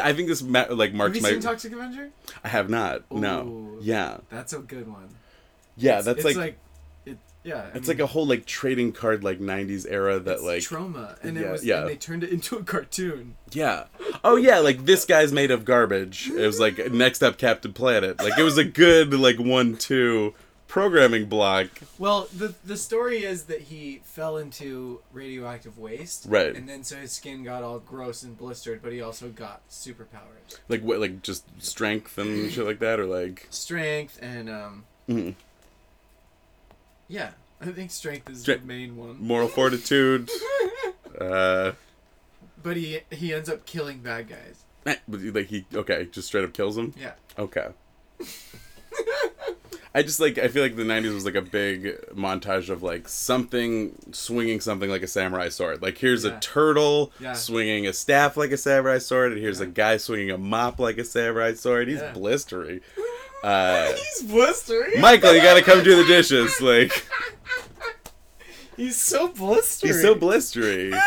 [0.01, 1.29] I think this ma- like Have marks you my.
[1.29, 2.09] seen Toxic Avenger?
[2.43, 3.03] I have not.
[3.11, 3.77] No.
[3.81, 4.17] Yeah.
[4.29, 5.09] That's a good one.
[5.77, 5.99] Yeah.
[5.99, 6.57] It's- that's it's like, like,
[7.05, 7.55] it, yeah.
[7.73, 10.61] I it's mean, like a whole like trading card like '90s era that it's like
[10.63, 11.65] trauma, and Yeah, it was.
[11.65, 11.79] yeah.
[11.81, 13.35] And they turned it into a cartoon.
[13.51, 13.85] Yeah.
[14.23, 16.29] Oh yeah, like this guy's made of garbage.
[16.29, 18.19] It was like next up Captain Planet.
[18.19, 20.33] Like it was a good like one two
[20.67, 21.67] programming block.
[21.97, 26.55] Well, the the story is that he fell into radioactive waste, Right.
[26.55, 30.59] And then so his skin got all gross and blistered, but he also got superpowers,
[30.69, 35.35] Like what like just strength and shit like that or like strength, and um, mhm.
[37.07, 39.17] yeah, I think strength is Stre- the main one.
[39.19, 40.29] moral fortitude.
[41.19, 41.71] Uh
[42.61, 44.63] But he he ends up killing bad guys.
[44.85, 46.93] eh, like he okay, just straight up kills him.
[46.95, 47.13] Yeah.
[47.39, 47.69] Okay.
[49.97, 53.07] I just like I feel like the '90s was like a big montage of like
[53.07, 55.81] something swinging something like a samurai sword.
[55.81, 56.37] Like here's Yeah.
[56.37, 57.33] a turtle Yeah.
[57.33, 59.65] swinging a staff like a samurai sword, and here's Yeah.
[59.65, 61.87] a guy swinging a mop like a samurai sword.
[61.87, 62.81] He's blistery.
[63.43, 64.99] Uh, He's blistery.
[64.99, 66.59] Michael, you gotta come do the dishes.
[66.59, 67.05] Like
[68.75, 69.87] He's so blistery.
[69.87, 70.91] he's so blistery.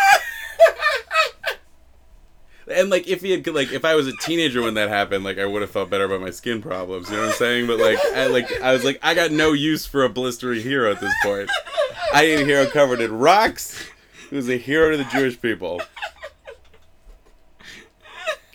[2.71, 5.39] And like if he had like if I was a teenager when that happened, like
[5.39, 7.11] I would have felt better about my skin problems.
[7.11, 7.67] You know what I'm saying?
[7.67, 10.91] But like I like I was like I got no use for a blistery hero
[10.91, 11.51] at this point.
[12.13, 13.83] I need a hero covered in rocks
[14.31, 15.81] who's a hero to the Jewish people.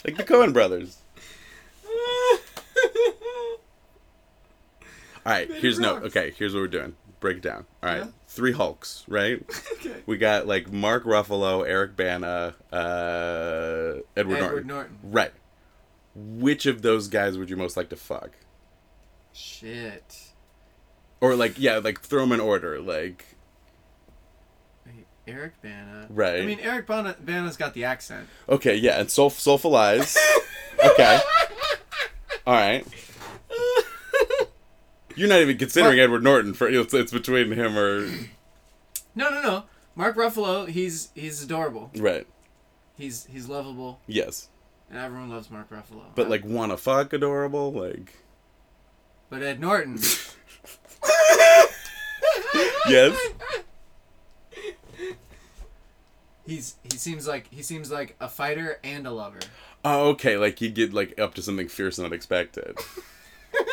[0.06, 0.98] Like the Cohen brothers.
[5.26, 5.96] All right, here's no.
[5.98, 6.96] Okay, here's what we're doing.
[7.20, 7.66] Break it down.
[7.82, 8.08] All right, Yeah.
[8.36, 9.44] Three Hulks, right?
[9.74, 9.96] okay.
[10.06, 14.68] We got like Mark Ruffalo, Eric Bana, uh, Edward, Edward Norton.
[14.68, 14.98] Norton.
[15.04, 15.32] Right.
[16.14, 18.32] Which of those guys would you most like to fuck?
[19.34, 20.32] Shit.
[21.22, 22.80] Or like, yeah, like throw them in order.
[22.80, 23.26] Like,
[25.28, 26.08] Eric Bana.
[26.10, 26.42] Right.
[26.42, 28.28] I mean, Eric Bana, Bana's got the accent.
[28.48, 30.18] okay, yeah, and Soul Soulful Eyes.
[30.86, 31.20] okay.
[32.46, 32.86] All right.
[35.16, 38.02] You're not even considering Edward Norton for it's, it's between him or
[39.16, 39.64] No, no, no.
[39.96, 41.92] Mark Ruffalo, he's he's adorable.
[41.98, 42.28] right.
[42.98, 44.48] He's he's lovable, Yes,
[44.90, 46.04] and everyone loves Mark Ruffalo.
[46.16, 48.14] but like wanna fuck adorable like
[49.30, 49.98] but Ed Norton,
[52.88, 53.18] yes.
[56.46, 59.40] he's he seems like he seems like a fighter and a lover.
[59.84, 60.38] Oh, okay.
[60.38, 62.78] Like you get like up to something fierce and unexpected.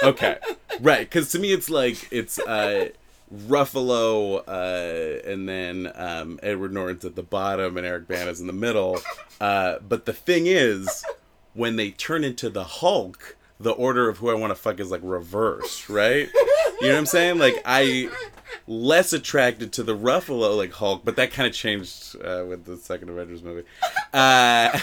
[0.03, 0.38] Okay,
[0.81, 1.01] right.
[1.09, 2.88] Because to me, it's like it's uh,
[3.35, 8.53] Ruffalo, uh, and then um, Edward Norton's at the bottom, and Eric Bana's in the
[8.53, 9.01] middle.
[9.41, 11.05] Uh, but the thing is,
[11.55, 14.91] when they turn into the Hulk, the order of who I want to fuck is
[14.91, 16.29] like reversed, right?
[16.81, 17.38] You know what I'm saying?
[17.38, 18.11] Like I
[18.67, 22.77] less attracted to the Ruffalo like Hulk, but that kind of changed uh, with the
[22.77, 23.67] second Avengers movie.
[24.12, 24.79] Uh,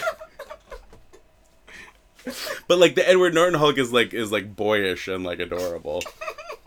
[2.68, 6.04] but like the Edward Norton Hulk is like is like boyish and like adorable.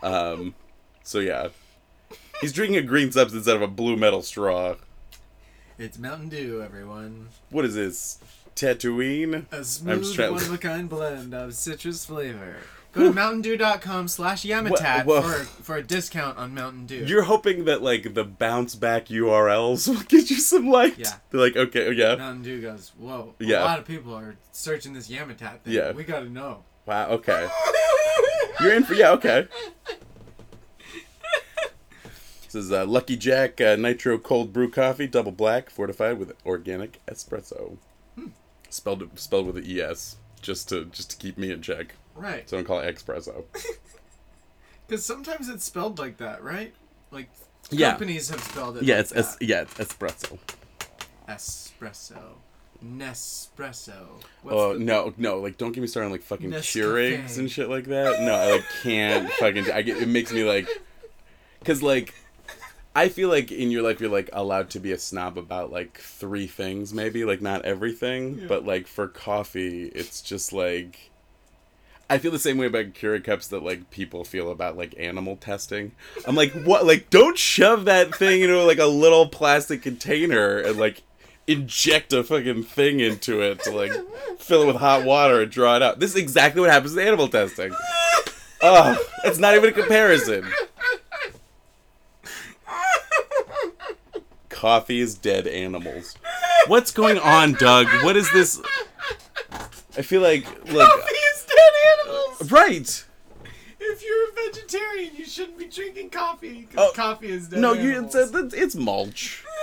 [0.01, 0.55] Um,
[1.03, 1.49] so yeah,
[2.41, 4.75] he's drinking a green substance out of a blue metal straw.
[5.77, 7.29] It's Mountain Dew, everyone.
[7.49, 8.19] What is this?
[8.55, 9.51] Tatooine?
[9.51, 12.57] A smooth, one of a kind blend of citrus flavor.
[12.93, 17.05] Go to mountaindew.com slash Yamatat for, for a discount on Mountain Dew.
[17.05, 20.99] You're hoping that like the bounce back URLs will get you some likes.
[20.99, 21.13] Yeah.
[21.31, 22.15] They're like, okay, yeah.
[22.15, 23.33] Mountain Dew goes, whoa.
[23.39, 23.63] Yeah.
[23.63, 25.73] A lot of people are searching this Yamatat thing.
[25.73, 25.91] Yeah.
[25.93, 26.65] We gotta know.
[26.85, 27.49] Wow, okay.
[28.59, 29.47] You're in for yeah, okay.
[32.43, 37.03] This is uh, Lucky Jack uh, Nitro Cold Brew Coffee, double black, fortified with organic
[37.07, 37.77] espresso.
[38.69, 41.95] Spelled spelled with an es, just to just to keep me in check.
[42.15, 42.49] Right.
[42.49, 43.43] So don't call it espresso.
[44.87, 46.73] Because sometimes it's spelled like that, right?
[47.11, 47.29] Like,
[47.71, 47.91] Yeah.
[47.91, 50.37] companies have spelled it Yeah, like it's es- yeah, it's espresso.
[51.27, 52.19] Espresso.
[52.83, 53.93] Nespresso.
[54.41, 55.39] What's Oh no, no!
[55.39, 56.81] Like, don't get me started on like fucking Nescafe.
[57.17, 58.21] Keurigs and shit like that.
[58.21, 59.71] No, I like can't fucking.
[59.71, 60.67] I get it makes me like,
[61.63, 62.13] cause like,
[62.93, 65.97] I feel like in your life you're like allowed to be a snob about like
[65.97, 68.47] three things, maybe like not everything, Yeah.
[68.47, 71.09] but like for coffee, it's just like.
[72.09, 75.35] I feel the same way about Keurig cups that like people feel about like animal
[75.35, 75.93] testing.
[76.27, 76.85] I'm like, what?
[76.85, 81.03] Like, don't shove that thing into like a little plastic container and like
[81.47, 83.91] inject a fucking thing into it to like
[84.37, 85.99] fill it with hot water and draw it out.
[85.99, 87.73] This is exactly what happens in animal testing.
[88.61, 90.45] Oh, it's not even a comparison.
[94.49, 96.15] Coffee is dead animals.
[96.67, 97.87] What's going on, Doug?
[98.03, 98.61] What is this?
[99.97, 101.73] I feel like look Coffee is dead
[102.07, 102.42] animals!
[102.53, 103.05] Right.
[103.79, 106.67] If you're a vegetarian, you shouldn't be drinking coffee.
[106.69, 108.15] Oh, Because coffee is dead No, you animals.
[108.15, 109.43] it's, it's, it's mulch.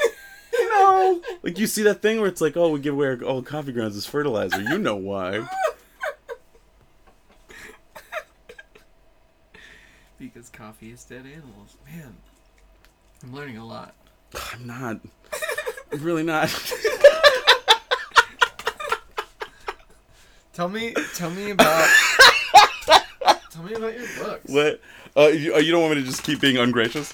[0.61, 1.21] know.
[1.43, 3.73] Like you see that thing where it's like, oh, we give away our, all coffee
[3.73, 4.61] grounds as fertilizer.
[4.61, 5.47] You know why?
[10.19, 11.79] Because coffee is dead animals.
[11.91, 12.15] Man,
[13.23, 13.95] I'm learning a lot.
[14.53, 15.01] I'm not.
[15.91, 16.51] I'm really not.
[20.53, 21.89] Tell me, tell me about.
[23.61, 24.51] Tell me about your books.
[24.51, 24.81] what?
[25.17, 27.13] Uh, you, uh, you don't want me to just keep being ungracious?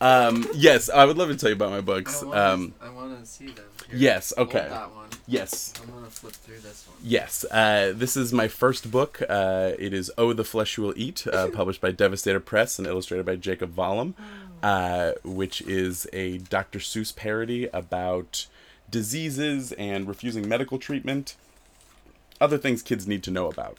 [0.00, 2.22] Um, yes, I would love to tell you about my books.
[2.22, 3.64] I wanna, Um, I want to see them.
[3.90, 4.66] Here, yes, okay.
[4.70, 5.08] that one.
[5.26, 5.72] yes.
[5.82, 6.96] I'm gonna flip through this one.
[7.02, 9.22] Yes, uh, this is my first book.
[9.28, 12.86] Uh, it is Oh, the Flesh You Will Eat, uh, published by Devastator Press and
[12.88, 14.14] illustrated by Jacob Vollum,
[14.62, 16.78] uh, which is a Dr.
[16.78, 18.46] Seuss parody about
[18.90, 21.36] diseases and refusing medical treatment,
[22.40, 23.76] other things kids need to know about.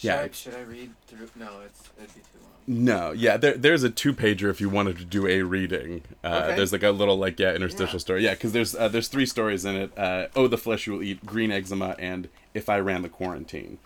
[0.00, 0.20] Should Yeah.
[0.22, 1.28] I, should I read through?
[1.36, 2.84] No, it's it'd be too long.
[2.84, 6.02] No, yeah, there, there's a two pager if you wanted to do a reading.
[6.24, 6.56] Uh, Okay.
[6.56, 7.98] There's like a little like yeah interstitial Yeah.
[7.98, 8.24] story.
[8.24, 9.98] Yeah, because there's uh, there's three stories in it.
[9.98, 13.78] Uh, oh, the flesh you will eat, green eczema, and if I ran the quarantine.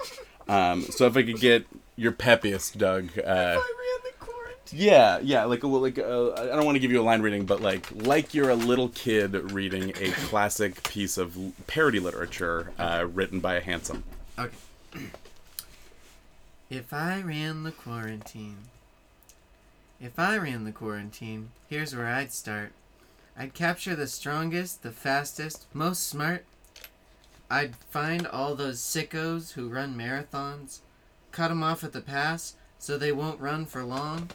[0.49, 3.11] Um, so if I could get your peppiest, Doug.
[3.19, 3.59] Uh, I ran
[4.05, 4.79] the quarantine.
[4.79, 7.47] yeah, yeah, like little like uh, I don't want to give you a line reading,
[7.47, 13.07] but like like you're a little kid reading a classic piece of parody literature uh,
[13.13, 14.05] written by a handsome.
[14.39, 14.55] Okay.
[16.77, 18.59] If I ran the quarantine.
[20.01, 22.73] If I ran the quarantine, here's where I'd start.
[23.39, 26.45] I'd capture the strongest, the fastest, most smart.
[27.49, 30.81] I'd find all those sickos who run marathons,
[31.31, 34.31] cut 'em off at the pass so they won't run for long.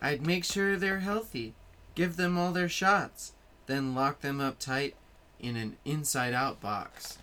[0.00, 1.52] I'd make sure they're healthy,
[1.96, 3.32] give them all their shots,
[3.66, 4.94] then lock them up tight
[5.40, 7.18] in an inside out box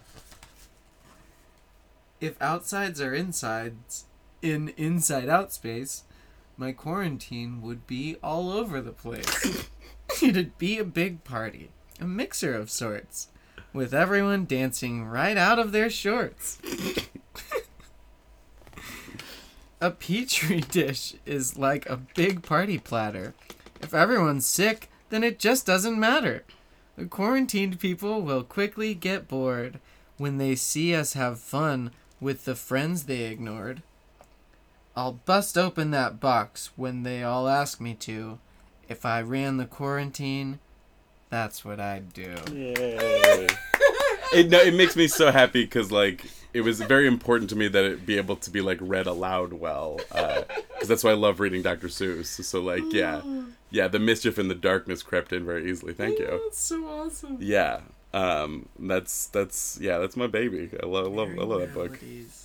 [2.25, 4.05] if outsides are insides
[4.41, 6.03] in inside out space,
[6.57, 9.67] my quarantine would be all over the place.
[10.21, 13.27] It'd be a big party, a mixer of sorts,
[13.73, 16.57] with everyone dancing right out of their shorts.
[19.81, 23.33] a petri dish is like a big party platter.
[23.81, 26.43] If everyone's sick, then it just doesn't matter.
[26.95, 29.79] The quarantined people will quickly get bored
[30.17, 33.81] when they see us have fun with the friends they ignored.
[34.95, 38.39] I'll bust open that box when they all ask me to.
[38.87, 40.59] If I ran the quarantine,
[41.29, 42.35] that's what I'd do.
[42.53, 43.47] Yay.
[44.33, 47.67] it no, it makes me so happy because like it was very important to me
[47.67, 51.15] that it be able to be like read aloud well uh, because that's why I
[51.15, 51.87] love reading Dr.
[51.87, 52.43] Seuss.
[52.43, 53.21] So like yeah,
[53.71, 55.93] yeah, the mischief and the darkness crept in very easily.
[55.93, 56.29] Thank you.
[56.31, 57.37] Oh, that's so awesome.
[57.39, 57.81] Yeah,
[58.15, 60.69] um, that's that's yeah, that's my baby.
[60.81, 61.99] I love love I love that book.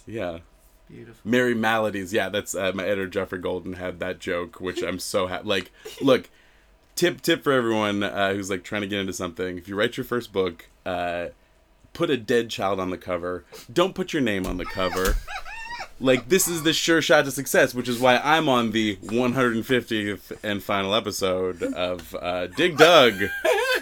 [0.05, 0.41] Yeah.
[0.89, 1.31] Beautiful.
[1.31, 2.13] Merry Maladies.
[2.13, 5.47] Yeah, that's uh, my editor Jeffrey Golden had that joke, which I'm so happy.
[5.47, 6.29] Like, look,
[6.97, 9.57] tip tip for everyone uh, who's like trying to get into something.
[9.59, 11.27] If you write your first book, uh,
[11.93, 13.45] put a dead child on the cover.
[13.73, 15.15] Don't put your name on the cover.
[16.03, 20.33] Like this is the sure shot to success, which is why I'm on the 150th
[20.43, 23.15] and final episode of uh, Dig Dug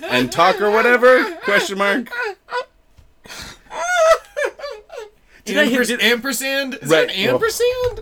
[0.02, 1.36] and Talk or whatever?
[1.36, 2.10] Question mark.
[5.44, 6.74] Did I hear- Ampers- did- ampersand?
[6.74, 8.00] Is Right, that an well- ampersand?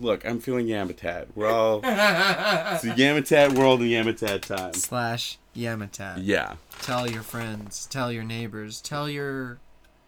[0.00, 1.26] Look, I'm feeling Yamatat.
[1.34, 4.72] We're all it's the Yamatat world and Yamatat time.
[4.72, 6.20] Slash Yamatat.
[6.22, 6.54] Yeah.
[6.80, 7.86] Tell your friends.
[7.86, 8.80] Tell your neighbors.
[8.80, 9.58] Tell your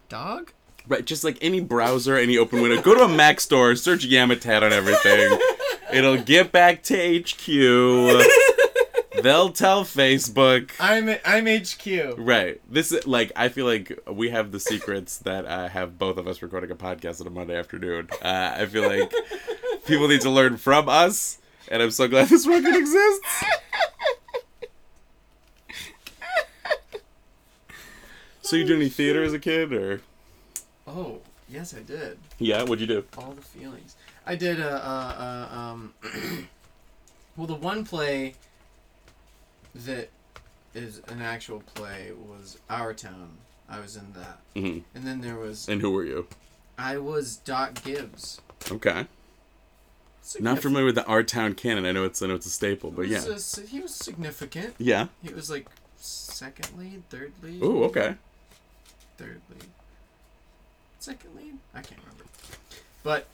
[0.09, 0.51] dog?
[0.87, 4.61] Right, just like any browser, any open window, go to a Mac store, search Yamatat
[4.61, 5.39] on everything.
[5.93, 7.47] It'll get back to HQ.
[9.23, 10.71] They'll tell Facebook.
[10.79, 12.15] I'm I'm HQ.
[12.17, 12.61] Right.
[12.69, 16.27] This is like I feel like we have the secrets that uh, have both of
[16.27, 18.09] us recording a podcast on a Monday afternoon.
[18.21, 19.11] Uh, I feel like
[19.85, 23.43] people need to learn from us, and I'm so glad this record exists.
[28.45, 30.01] So you do any theater as a kid, or
[30.87, 31.19] Oh,
[31.49, 32.19] yes, I did.
[32.37, 32.61] yeah?
[32.61, 33.03] What'd you do?
[33.17, 33.95] All the feelings.
[34.25, 35.93] I did a, uh, uh, um,
[37.37, 38.35] well, the one play
[39.73, 40.09] that
[40.75, 43.31] is an actual play was Our Town.
[43.67, 44.39] I was in that.
[44.55, 46.27] hmm And then there was, And who were you?
[46.77, 48.41] I was Doc Gibbs.
[48.71, 49.07] Okay.
[50.39, 51.85] Not familiar with the Our Town canon.
[51.85, 54.75] I know it's I know it's a staple, but yeah, a- he was significant.
[54.77, 55.07] yeah.
[55.23, 55.67] He was like
[55.97, 57.61] second lead, third lead.
[57.63, 58.15] Ooh, okay.
[59.17, 59.63] Third lead.
[60.99, 61.53] Second lead?
[61.73, 62.23] I can't remember.
[63.03, 63.27] But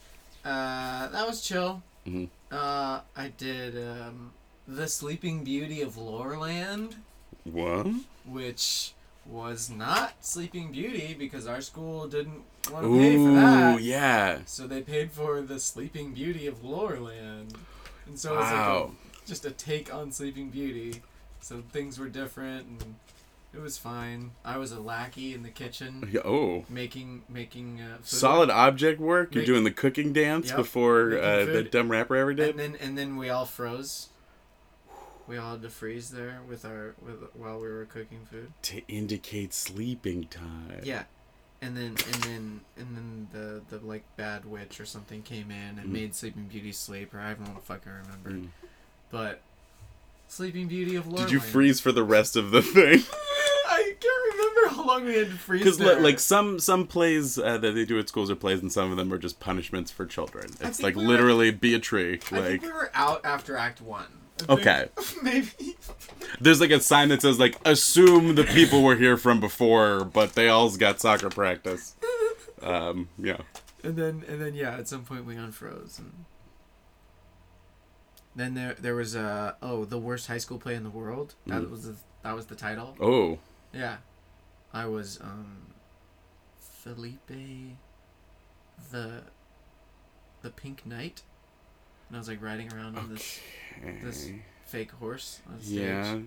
[0.43, 1.82] uh, that was chill.
[2.07, 2.29] Mhm.
[2.51, 4.32] Uh, I did um,
[4.67, 6.95] The Sleeping Beauty of Loreland,
[7.43, 7.88] What?
[8.25, 8.93] which
[9.25, 13.75] was not Sleeping Beauty because our school didn't want to pay for that.
[13.79, 14.39] Ooh, yeah.
[14.45, 17.53] So they paid for the Sleeping Beauty of Loreland.
[18.07, 18.82] And so it was Wow.
[18.84, 18.91] like
[19.23, 21.01] a, just a take on Sleeping Beauty.
[21.39, 22.95] So things were different and
[23.54, 24.32] it was fine.
[24.45, 26.66] I was a lackey in the kitchen Yeah, Oh.
[26.70, 28.06] making making uh, food.
[28.08, 29.36] Solid object work.
[29.36, 32.52] You're doing the cooking dance Yep, before uh, the dumb rapper ever did.
[32.52, 34.08] And then and then we all froze.
[35.28, 38.52] We all had to freeze there with our with while we were cooking food.
[38.64, 40.82] to indicate sleeping time.
[40.84, 41.04] Yeah.
[41.62, 45.78] And then and then and then the the like bad witch or something came in
[45.78, 45.91] and Mm.
[45.91, 48.32] made Sleeping Beauty sleep or I don't fucking remember.
[48.32, 48.47] Mm.
[49.12, 49.41] But
[50.28, 51.28] Sleeping Beauty of Loreland.
[51.28, 53.04] Did you freeze for the rest of the thing?
[54.82, 55.59] I can't remember how long we had to freeze.
[55.63, 55.99] Because there.
[55.99, 58.97] like some some plays uh, that they do at schools are plays, and some of
[58.97, 60.47] them are just punishments for children.
[60.61, 62.19] It's like we were- literally be a tree.
[62.32, 64.05] I Like think we were out after Act One.
[64.49, 64.88] Okay.
[65.23, 65.77] Maybe.
[66.39, 70.34] there's like a sign that says like assume the people were here from before, but
[70.34, 71.95] they all got soccer practice.
[72.63, 73.38] Um, yeah.
[73.84, 76.25] And then and then yeah, at some point we unfroze and
[78.36, 81.36] then there there was uh oh the worst high school play in the world.
[81.47, 81.69] That Mhm.
[81.71, 82.95] was the, that was the title.
[82.99, 83.39] Oh,
[83.73, 83.97] Yeah,
[84.74, 85.57] I was um
[86.59, 87.32] Felipe
[88.91, 89.22] the
[90.41, 91.22] the Pink Knight,
[92.07, 93.39] and I was like riding around on this
[94.01, 94.30] this
[94.65, 95.80] fake horse on stage.
[95.80, 96.17] Yeah.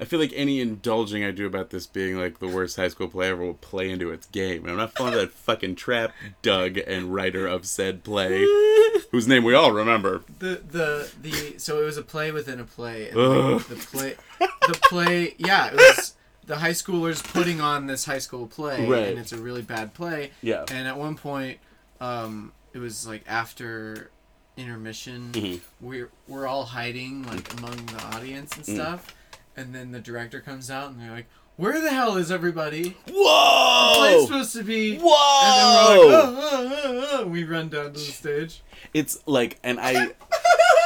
[0.00, 3.08] I feel like any indulging I do about this being like the worst high school
[3.08, 4.62] play ever will play into its game.
[4.62, 8.42] And I'm not falling for that fucking trap, Doug, and writer of said play,
[9.10, 10.22] whose name we all remember.
[10.38, 14.16] the the the so it was a play within a play and like, the play
[14.38, 16.14] the play yeah it was
[16.48, 19.08] the high schoolers putting on this high school play Right.
[19.08, 20.64] and it's a really bad play Yeah.
[20.70, 21.58] and at one point
[22.00, 24.10] um it was like after
[24.56, 25.60] intermission Mhm.
[25.80, 28.74] we're we're all hiding like among the audience and Mm.
[28.74, 29.14] stuff
[29.56, 31.26] and then the director comes out and they're like
[31.56, 33.92] where the hell is everybody Whoa!
[33.92, 36.08] the play's supposed to be and Whoa!
[36.08, 37.26] then we're like oh, oh, oh, oh.
[37.26, 38.62] we run down to the stage
[38.94, 40.12] It's like, and I,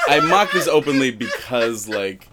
[0.09, 2.27] I mock this openly because like,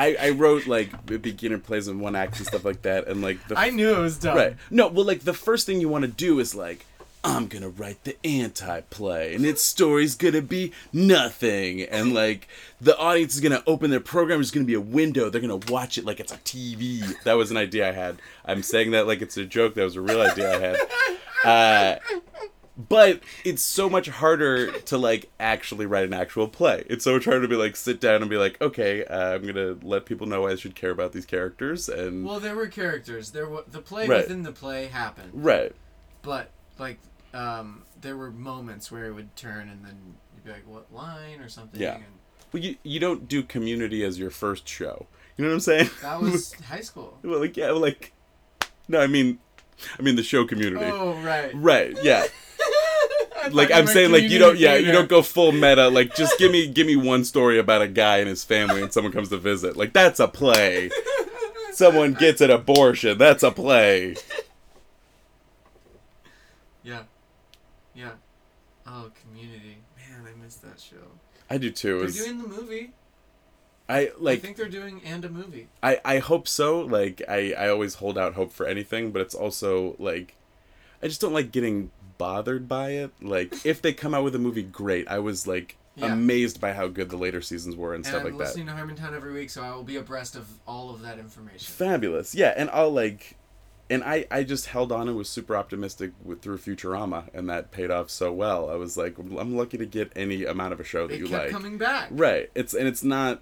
[0.00, 3.46] I I wrote like beginner plays in one act and stuff like that, and like
[3.48, 4.56] the I knew it was dumb Right.
[4.70, 6.86] No, well, like the first thing you want to do is like,
[7.22, 12.48] I'm gonna write the anti-play, and its story's gonna be nothing, and like
[12.80, 14.38] the audience is gonna open their program.
[14.38, 15.28] There's gonna be a window.
[15.28, 17.22] They're gonna watch it like it's a TV.
[17.24, 18.16] That was an idea I had.
[18.46, 19.74] I'm saying that like it's a joke.
[19.74, 20.78] That was a real idea I had.
[21.42, 21.96] Uh,
[22.88, 26.84] but it's so much harder to like actually write an actual play.
[26.88, 29.46] It's so much harder to be like sit down and be like, okay, uh, I'm
[29.46, 33.30] gonna let people know I should care about these characters and Well, there were characters.
[33.32, 34.22] There were the play Right.
[34.22, 35.72] within the play happened, right.
[36.22, 36.98] but like
[37.34, 41.40] um, there were moments where it would turn, and then you'd be like, "What line?"
[41.40, 41.80] or something.
[41.80, 41.94] Yeah.
[41.96, 42.04] And
[42.52, 45.06] Well, you you don't do Community as your first show.
[45.36, 45.90] You know what I'm saying?
[46.02, 47.18] that was high school.
[47.22, 48.12] well, like yeah, like
[48.88, 49.38] no, I mean,
[49.98, 50.84] I mean the show Community.
[50.86, 51.52] Oh right.
[51.54, 51.96] Right?
[52.02, 52.24] Yeah.
[53.50, 54.58] Like I'm saying, like you don't.
[54.58, 55.88] Yeah, you don't go full meta.
[55.88, 58.92] Like just give me give me one story about a guy and his family, and
[58.92, 59.76] someone comes to visit.
[59.76, 60.90] Like that's a play.
[61.72, 63.16] Someone gets an abortion.
[63.16, 64.16] That's a play.
[66.82, 67.02] Yeah.
[67.94, 68.10] Yeah.
[68.86, 69.78] Oh, Community.
[69.96, 70.96] Man, I miss that show.
[71.48, 71.98] I do too.
[71.98, 72.92] They're was- doing the movie.
[73.88, 74.38] I like.
[74.38, 75.68] I think they're doing and a movie.
[75.82, 76.80] I, I hope so.
[76.80, 80.36] Like I, I always hold out hope for anything, but it's also like
[81.02, 81.90] I just don't like getting
[82.20, 83.10] bothered by it.
[83.20, 85.08] Like if they come out with a movie, great.
[85.08, 86.12] I was like Yeah.
[86.12, 88.44] amazed by how good the later seasons were and And stuff I'm like that.
[88.56, 91.72] listening to Harmontown every week, so I will be abreast of all of that information.
[91.72, 92.54] Fabulous, yeah.
[92.56, 93.36] And I'll like,
[93.88, 97.72] and I I just held on and was super optimistic with through Futurama, and that
[97.72, 98.70] paid off so well.
[98.70, 101.26] I was like, I'm lucky to get any amount of a show that It you
[101.26, 101.50] like.
[101.50, 102.08] coming back.
[102.12, 102.50] Right.
[102.54, 103.40] It's and it's not.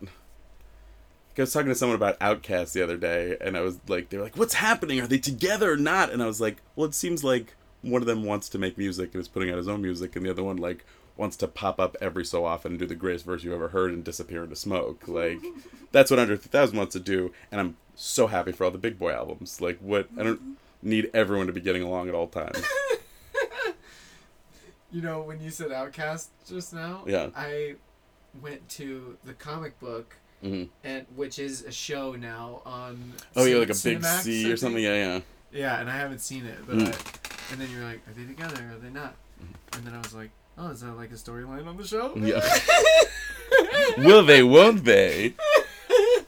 [1.36, 4.16] I was talking to someone about OutKast the other day, and I was like, they
[4.16, 4.98] were like, "What's happening?
[5.00, 8.06] Are they together or not?" And I was like, "Well, it seems like one of
[8.06, 10.42] them wants to make music and is putting out his own music, and the other
[10.44, 10.84] one like
[11.16, 13.92] wants to pop up every so often and do the greatest verse you ever heard
[13.92, 15.06] and disappear into smoke.
[15.08, 15.38] Like
[15.92, 18.98] that's what André 3000 wants to do, and I'm so happy for all the Big
[18.98, 19.60] Boi albums.
[19.60, 22.62] Like what I don't need everyone to be getting along at all times.
[24.90, 27.28] You know, when you said Outcast just now, Yeah.
[27.36, 27.74] I
[28.40, 33.12] went to the comic book, hmm and which is a show now on.
[33.36, 34.82] Oh yeah, like a big C or something.
[34.82, 35.20] Yeah, yeah.
[35.52, 36.88] Yeah, and I haven't seen it, but Mm.
[36.88, 38.62] I, and then you're like, are they together?
[38.74, 39.14] Are they not?
[39.72, 42.14] And then I was like, oh, is that like a storyline on the show?
[42.16, 42.46] Yeah.
[44.06, 44.42] Will they?
[44.42, 45.34] Won't they?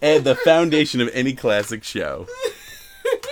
[0.03, 2.27] And the foundation of any classic show.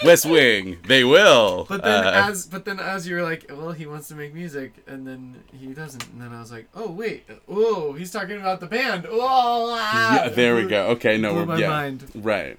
[0.05, 0.79] West Wing.
[0.87, 1.67] They will.
[1.69, 4.75] But then Uh, as but then as you're like, well, he wants to make music,
[4.87, 8.61] and then he doesn't, and then I was like, oh wait, oh, he's talking about
[8.61, 9.07] the band.
[9.09, 10.15] Oh, ah!
[10.25, 10.89] yeah, there we go.
[10.89, 12.05] Okay, no, blew we're my yeah, mind.
[12.15, 12.59] right.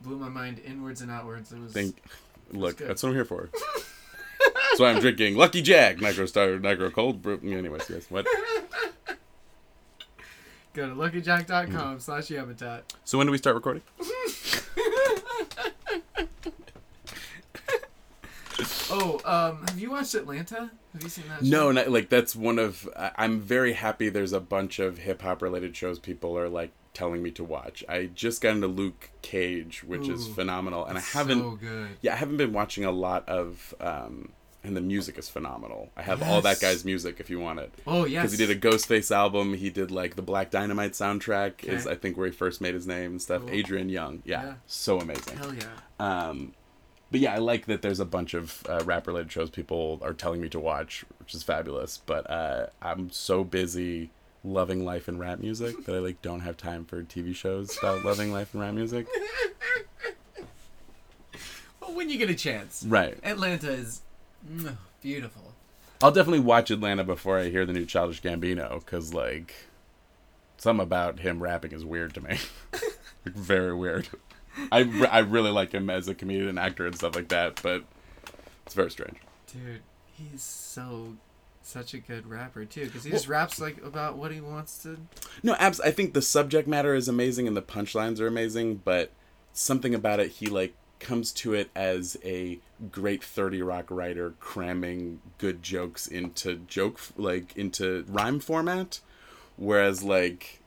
[0.00, 1.52] blew my mind inwards and outwards.
[1.52, 1.72] It was.
[1.72, 2.02] Think,
[2.50, 2.88] look, good.
[2.88, 3.50] that's what I'm here for.
[4.72, 7.38] that's why I'm drinking Lucky Jack, Negro Star, Nitro Cold Brew.
[7.44, 8.06] Anyways, yes.
[8.10, 8.26] What?
[10.74, 12.82] Go to luckyjack.com slash Yamatat.
[13.04, 13.82] So when do we start recording?
[18.94, 20.70] Oh, um, have you watched Atlanta?
[20.92, 21.42] Have you seen that?
[21.42, 22.86] No, not, like that's one of.
[22.94, 24.10] I- I'm very happy.
[24.10, 27.82] There's a bunch of hip hop related shows people are like telling me to watch.
[27.88, 31.40] I just got into Luke Cage, which is phenomenal, and I haven't.
[31.40, 31.88] So good.
[32.02, 33.74] Yeah, I haven't been watching a lot of.
[33.80, 34.32] um
[34.64, 35.90] and the music is phenomenal.
[35.96, 37.72] I have all that guy's music if you want it.
[37.86, 38.22] Oh yes.
[38.22, 39.54] Because he did a Ghostface album.
[39.54, 41.64] He did like the Black Dynamite soundtrack.
[41.64, 43.42] Is I think where he first made his name and stuff.
[43.42, 43.50] Cool.
[43.50, 44.22] Adrian Younge.
[44.24, 44.54] Yeah, Yeah.
[44.66, 45.36] so amazing.
[45.36, 45.64] Hell yeah.
[45.98, 46.54] Um,
[47.10, 50.14] but yeah, I like that there's a bunch of uh, rap related shows people are
[50.14, 51.98] telling me to watch, which is fabulous.
[51.98, 54.10] But uh, I'm so busy
[54.44, 58.04] loving life and rap music that I like don't have time for TV shows about
[58.04, 59.06] loving life and rap music.
[61.80, 62.84] Well, when you get a chance.
[62.86, 63.18] Right.
[63.24, 64.02] Atlanta is
[64.48, 65.54] mm, beautiful.
[66.02, 69.54] I'll definitely watch Atlanta before I hear the new Childish Gambino because like
[70.56, 72.38] something about him rapping is weird to me.
[73.24, 74.08] like, very weird.
[74.70, 77.60] I, re- I really like him as a comedian and actor and stuff like that,
[77.62, 77.84] but
[78.66, 79.16] it's very strange.
[79.52, 81.16] Dude, he's so
[81.64, 84.98] such a good rapper too because he just raps like about what he wants to.
[85.42, 85.80] No, abs.
[85.80, 89.12] I think the subject matter is amazing and the punchlines are amazing, but
[89.52, 92.58] something about it, he like comes to it as a
[92.90, 99.00] great Thirty Rock writer cramming good jokes into joke like into rhyme format,
[99.56, 100.60] whereas like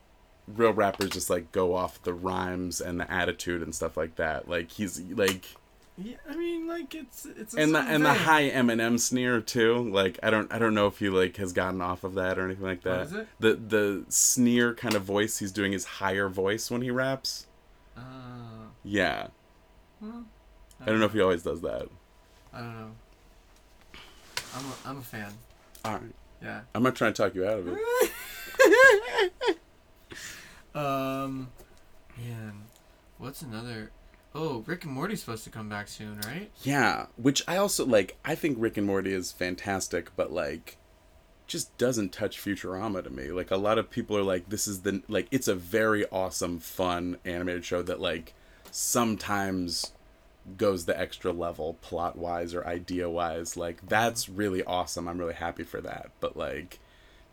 [0.46, 4.48] real rappers just like go off the rhymes and the attitude and stuff like that.
[4.48, 5.44] Like he's like
[5.98, 9.90] Yeah, I mean, like it's it's a and the and the high Eminem sneer too.
[9.90, 12.44] Like I don't I don't know if he like has gotten off of that or
[12.44, 13.06] anything like that.
[13.06, 13.28] is it?
[13.40, 17.46] The the sneer kind of voice he's doing his higher voice when he raps.
[17.96, 18.00] Uh,
[18.84, 19.28] Yeah.
[20.00, 20.24] Well,
[20.80, 21.88] I don't know if he always does that.
[22.52, 22.90] I don't know.
[24.54, 25.32] I'm a, I'm a fan.
[25.84, 26.02] All right.
[26.42, 26.60] Yeah.
[26.74, 27.78] I'm not trying to talk you out of it.
[30.76, 31.48] Um,
[32.18, 32.64] man,
[33.16, 33.90] what's another?
[34.34, 36.50] Oh, Rick and Morty's supposed to come back soon, right?
[36.62, 38.18] Yeah, which I also like.
[38.24, 40.76] I think Rick and Morty is fantastic, but like,
[41.46, 43.30] just doesn't touch Futurama to me.
[43.30, 45.28] Like a lot of people are like, this is the like.
[45.30, 48.34] It's a very awesome, fun animated show that like
[48.76, 49.92] sometimes
[50.56, 53.56] goes the extra level plot wise or idea wise.
[53.56, 55.08] Like that's really awesome.
[55.08, 56.10] I'm really happy for that.
[56.20, 56.78] But like.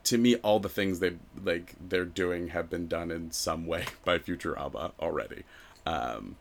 [0.08, 1.14] To me, all the things they
[1.46, 5.44] like they're doing have been done in some way by Futurama already,
[5.86, 6.36] um,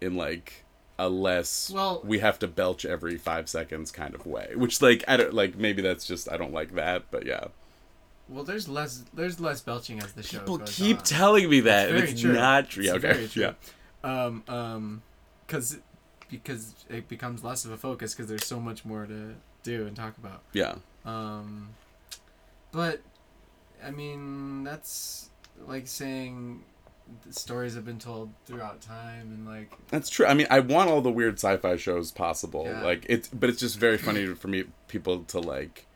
[0.00, 0.62] in like
[0.96, 5.02] a less Well- we have to belch every five seconds kind of way which like
[5.08, 7.48] i don't like maybe that's just i don't like that but yeah
[8.30, 11.02] Well, there's less there's less belching as the show people keep on.
[11.04, 12.32] telling me that and very it's true.
[12.32, 13.42] not true It's okay true.
[13.42, 13.52] yeah
[14.04, 15.02] Um, um,
[15.46, 15.78] because
[16.28, 19.94] because it becomes less of a focus because there's so much more to do and
[19.96, 20.42] talk about.
[20.52, 20.74] yeah
[21.04, 21.70] Um,
[22.72, 23.00] but
[23.84, 25.30] I mean that's
[25.66, 26.62] like saying
[27.26, 30.90] the stories have been told throughout time and like that's true i mean i want
[30.90, 32.82] all the weird sci-fi shows possible Yeah.
[32.82, 35.86] like it's but it's just very funny for me people to like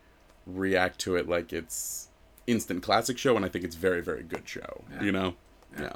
[0.47, 2.09] react to it like it's
[2.47, 5.03] instant classic show and i think it's very very good show Yeah.
[5.03, 5.35] you know
[5.75, 5.83] Yeah.
[5.83, 5.93] yeah.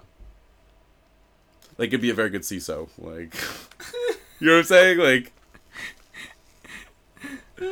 [1.78, 2.88] Like it'd be a very good Seeso.
[2.98, 3.34] Like,
[4.40, 4.98] you know what I'm saying?
[4.98, 5.32] Like,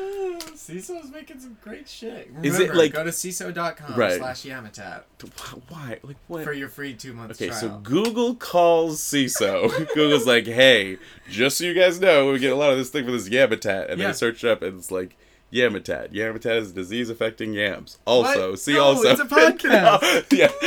[0.54, 2.30] Seeso's making some great shit.
[2.42, 4.18] Is Remember, it, like- go to Seeso.com Right.
[4.18, 5.02] slash Yamatat
[5.68, 5.98] why?
[6.02, 6.44] Like, what?
[6.44, 7.60] for your free two months Okay, trial.
[7.60, 9.68] so Google calls Seeso.
[9.94, 10.98] Google's like, hey,
[11.30, 13.90] just so you guys know, we get a lot of this thing for this Yamatat.
[13.90, 14.08] And Yeah.
[14.08, 15.16] they search it up and it's like,
[15.52, 16.12] Yamatat.
[16.12, 17.98] Yamatat is a disease affecting yams.
[18.06, 18.58] Also, What?
[18.60, 19.10] see No, also.
[19.10, 20.32] it's a podcast.
[20.32, 20.48] Yeah.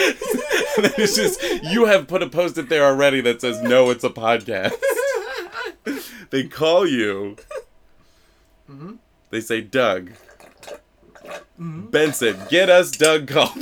[0.98, 4.10] it's just, you have put a post it there already that says, no, it's a
[4.10, 4.74] podcast.
[6.30, 7.38] they call you.
[8.70, 8.98] Mhm.
[9.32, 10.12] They say, Doug.
[11.60, 11.90] Mhm.
[11.90, 13.56] Benson, get us Doug Culp.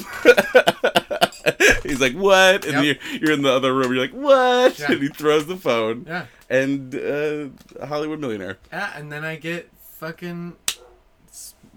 [1.84, 2.66] He's like, what?
[2.66, 2.98] And Yep.
[3.12, 3.94] you're, you're in the other room.
[3.94, 4.80] You're like, what?
[4.80, 4.92] Yeah.
[4.94, 6.06] And he throws the phone.
[6.08, 6.26] Yeah.
[6.50, 7.48] And uh,
[7.80, 8.58] a Hollywood millionaire.
[8.72, 9.70] Yeah, and then I get
[10.00, 10.56] fucking.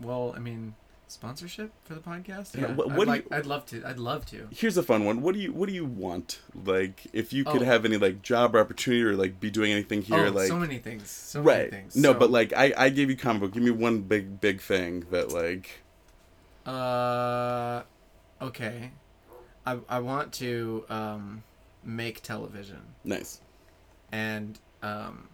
[0.00, 0.74] Well, I mean,
[1.08, 2.54] sponsorship for the podcast.
[2.54, 3.24] Yeah, Yeah, what- I'd do like.
[3.30, 3.84] you- I'd love to.
[3.86, 4.48] I'd love to.
[4.50, 5.22] Here's a fun one.
[5.22, 6.40] What do you What do you want?
[6.64, 7.64] Like, if you could Oh.
[7.64, 10.58] have any like job or opportunity or like be doing anything here, oh, like so
[10.58, 11.10] many things.
[11.10, 11.70] So many right?
[11.70, 11.96] things.
[11.96, 13.52] No, So, but like I I gave you comic book.
[13.52, 15.82] Give me one big big thing that like
[16.66, 17.82] Uh,
[18.42, 18.90] okay.
[19.64, 21.42] I I want to um
[21.84, 23.40] make television nice.
[24.12, 25.28] and um.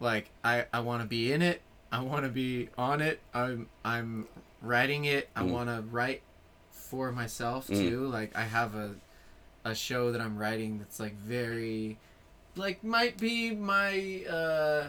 [0.00, 1.62] Like I I want to be in it.
[1.92, 3.20] I want to be on it.
[3.34, 4.26] I'm I'm
[4.62, 5.28] writing it.
[5.36, 5.50] I Mm.
[5.50, 6.22] want to write
[6.70, 7.76] for myself Mm.
[7.76, 8.06] too.
[8.08, 8.94] Like I have a
[9.64, 11.98] a show that I'm writing that's like very
[12.56, 14.88] like might be my uh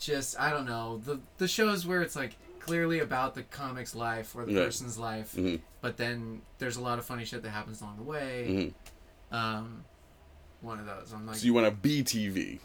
[0.00, 4.34] just I don't know the the shows where it's like clearly about the comic's life
[4.34, 5.60] or the person's life, Mhm.
[5.80, 8.72] but then there's a lot of funny shit that happens along the way.
[9.30, 9.36] Mhm.
[9.36, 9.84] Um,
[10.60, 11.12] one of those.
[11.12, 12.60] I'm like, So you want a BTV?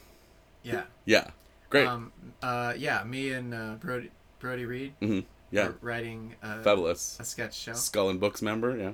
[0.63, 1.32] yeah, Yeah.
[1.70, 1.88] Great.
[1.88, 2.11] Um,
[2.41, 4.09] uh, yeah, me and uh, Brody
[4.39, 5.20] Brody Reed hmm
[5.51, 5.72] Yeah.
[5.82, 7.18] writing uh, Fabulous.
[7.20, 7.74] a sketch show.
[7.74, 8.78] Skull and Books member.
[8.78, 8.91] Yeah.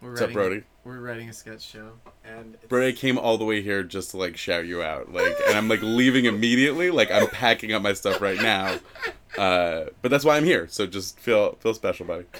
[0.00, 0.62] We're What's up, writing, Brody?
[0.84, 1.92] We're writing a sketch show,
[2.24, 5.32] and it's, Brody came all the way here just to like shout you out, like,
[5.46, 6.90] and I'm like leaving immediately.
[6.90, 8.78] Like I'm packing up my stuff right now.
[9.38, 10.66] Uh, but that's why I'm here.
[10.68, 12.24] So just feel feel special, buddy.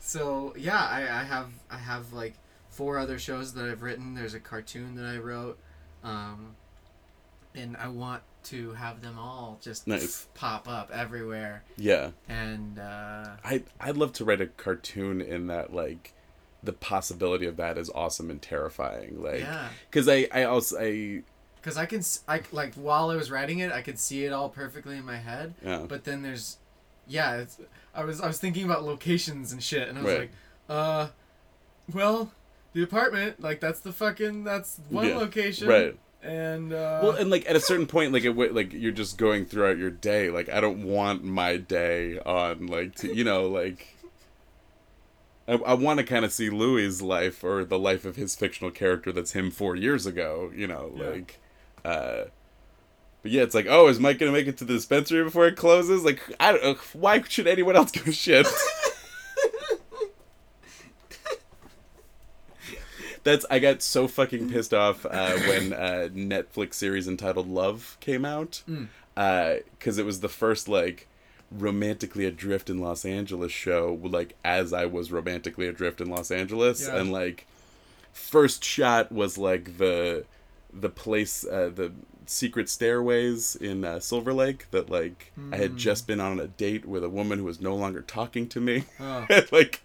[0.00, 2.34] So yeah, I, I have I have like
[2.68, 4.14] four other shows that I've written.
[4.14, 5.56] There's a cartoon that I wrote,
[6.04, 6.54] um,
[7.54, 10.26] and I want to have them all just Nice.
[10.34, 11.62] pop up everywhere.
[11.76, 12.10] Yeah.
[12.28, 16.14] And uh, I I'd love to write a cartoon in that like
[16.62, 19.22] the possibility of that is awesome and terrifying.
[19.22, 21.22] Like, yeah, because I I also I
[21.56, 24.32] because I can s- I like while I was writing it, I could see it
[24.32, 25.54] all perfectly in my head.
[25.62, 26.56] yeah But then there's,
[27.06, 27.58] yeah, it's,
[27.94, 30.20] I was I was thinking about locations and shit, and I was Right.
[30.20, 30.30] like,
[30.70, 31.08] uh,
[31.92, 32.30] well,
[32.72, 35.98] the apartment, like that's the fucking that's one Yeah, location, right.
[36.22, 39.46] And uh, Well, and like at a certain point, like it like you're just going
[39.46, 40.30] throughout your day.
[40.30, 43.96] Like I don't want my day on like to, you know like.
[45.48, 48.70] I, I want to kind of see Louis's life or the life of his fictional
[48.70, 50.52] character that's him four years ago.
[50.54, 51.08] You know, Yeah.
[51.08, 51.40] like,
[51.84, 52.24] uh,
[53.22, 55.56] but yeah, it's like, oh, is Mike gonna make it to the dispensary before it
[55.56, 56.04] closes?
[56.04, 56.64] Like, I don't.
[56.64, 58.46] uh, Why should anyone else give a shit?
[63.22, 68.24] That's I got so fucking pissed off uh, when uh, Netflix series entitled Love came
[68.24, 68.88] out Mm.
[69.78, 71.06] because it was the first like
[71.50, 76.86] romantically adrift in Los Angeles show like as I was romantically adrift in Los Angeles
[76.86, 76.96] Yeah.
[76.96, 77.46] and like
[78.12, 80.24] first shot was like the
[80.72, 81.92] the place uh, the
[82.26, 85.76] secret stairways in uh, Silver Lake that like I had Mm.
[85.76, 88.84] just been on a date with a woman who was no longer talking to me
[89.00, 89.80] oh, like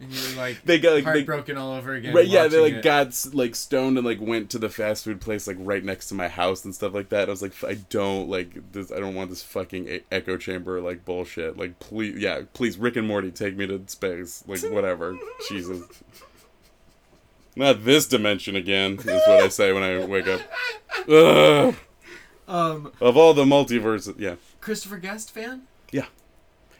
[0.00, 2.14] and you were like they got like they, heartbroken all over again.
[2.14, 2.82] Right, yeah, they like it.
[2.82, 6.14] got like stoned and like went to the fast food place like right next to
[6.14, 7.28] my house and stuff like that.
[7.28, 8.90] I was like, I don't like this.
[8.90, 11.56] I don't want this fucking echo chamber like bullshit.
[11.56, 14.42] Like, please, yeah, please, Rick and Morty, take me to space.
[14.46, 15.16] Like, whatever.
[15.48, 15.82] Jesus.
[17.56, 18.94] Not this dimension again.
[18.98, 20.40] Is what I say when I wake up.
[21.08, 21.76] Ugh.
[22.46, 25.62] Um, Of all the multiverses, yeah, Christopher Guest fan.
[25.90, 26.06] Yeah.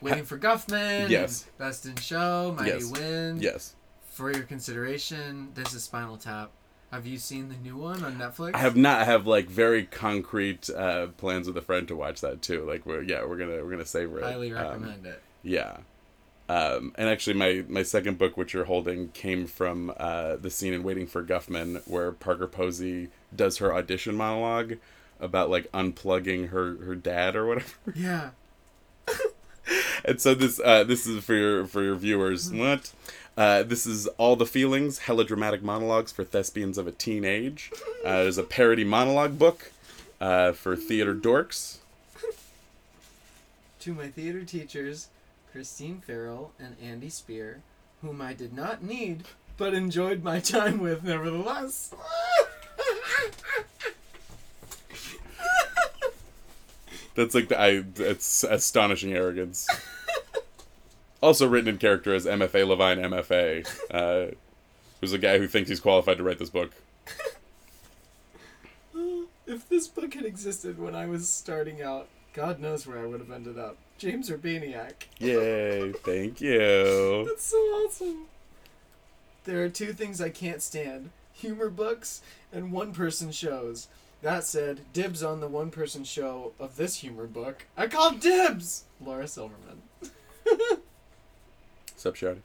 [0.05, 1.09] Waiting for Guffman.
[1.09, 1.45] Yes.
[1.57, 2.53] Best in Show.
[2.57, 2.91] Mighty Yes.
[2.91, 3.41] Wind.
[3.41, 3.75] yes.
[4.11, 6.51] For your consideration, this is Spinal Tap.
[6.91, 8.55] Have you seen the new one on Netflix?
[8.55, 9.01] I have not.
[9.01, 12.63] I have like very concrete uh, plans with a friend to watch that too.
[12.65, 14.23] Like, we're yeah, we're gonna we're gonna savor it.
[14.23, 15.21] Highly Um, recommend it.
[15.43, 15.77] Yeah.
[16.47, 20.73] Um, and actually, my, my second book, which you're holding, came from uh, the scene
[20.73, 24.75] in Waiting for Guffman, where Parker Posey does her audition monologue
[25.19, 27.73] about like unplugging her, her dad or whatever.
[27.95, 28.29] Yeah.
[30.05, 32.51] And so this uh, this is for your for your viewers.
[32.51, 32.91] What?
[33.37, 37.71] Uh, this is all the feelings, hella dramatic monologues for thespians of a teenage.
[38.05, 39.71] Uh, there's a parody monologue book
[40.21, 41.77] uh, for theater dorks.
[43.81, 45.09] To my theater teachers,
[45.51, 47.61] Christine Farrell and Andy Spear,
[48.01, 49.25] whom I did not need,
[49.57, 51.93] but enjoyed my time with nevertheless.
[57.15, 57.83] That's like the I.
[57.97, 59.67] It's astonishing arrogance.
[61.21, 64.35] also written in character as MFA Levine MFA, uh,
[65.01, 66.71] who's a guy who thinks he's qualified to write this book.
[69.47, 73.21] if this book had existed when I was starting out, God knows where I would
[73.21, 73.77] have ended up.
[73.97, 75.07] James Urbaniak.
[75.19, 75.91] Yay!
[76.03, 77.25] Thank you.
[77.27, 78.25] That's so awesome.
[79.45, 83.87] There are two things I can't stand humor books and one person shows.
[84.25, 87.67] That said, dibs on the one person show of this humor book.
[87.77, 88.85] I call dibs!
[88.99, 89.83] Laura Silverman.
[91.95, 92.39] Sup, Shouty?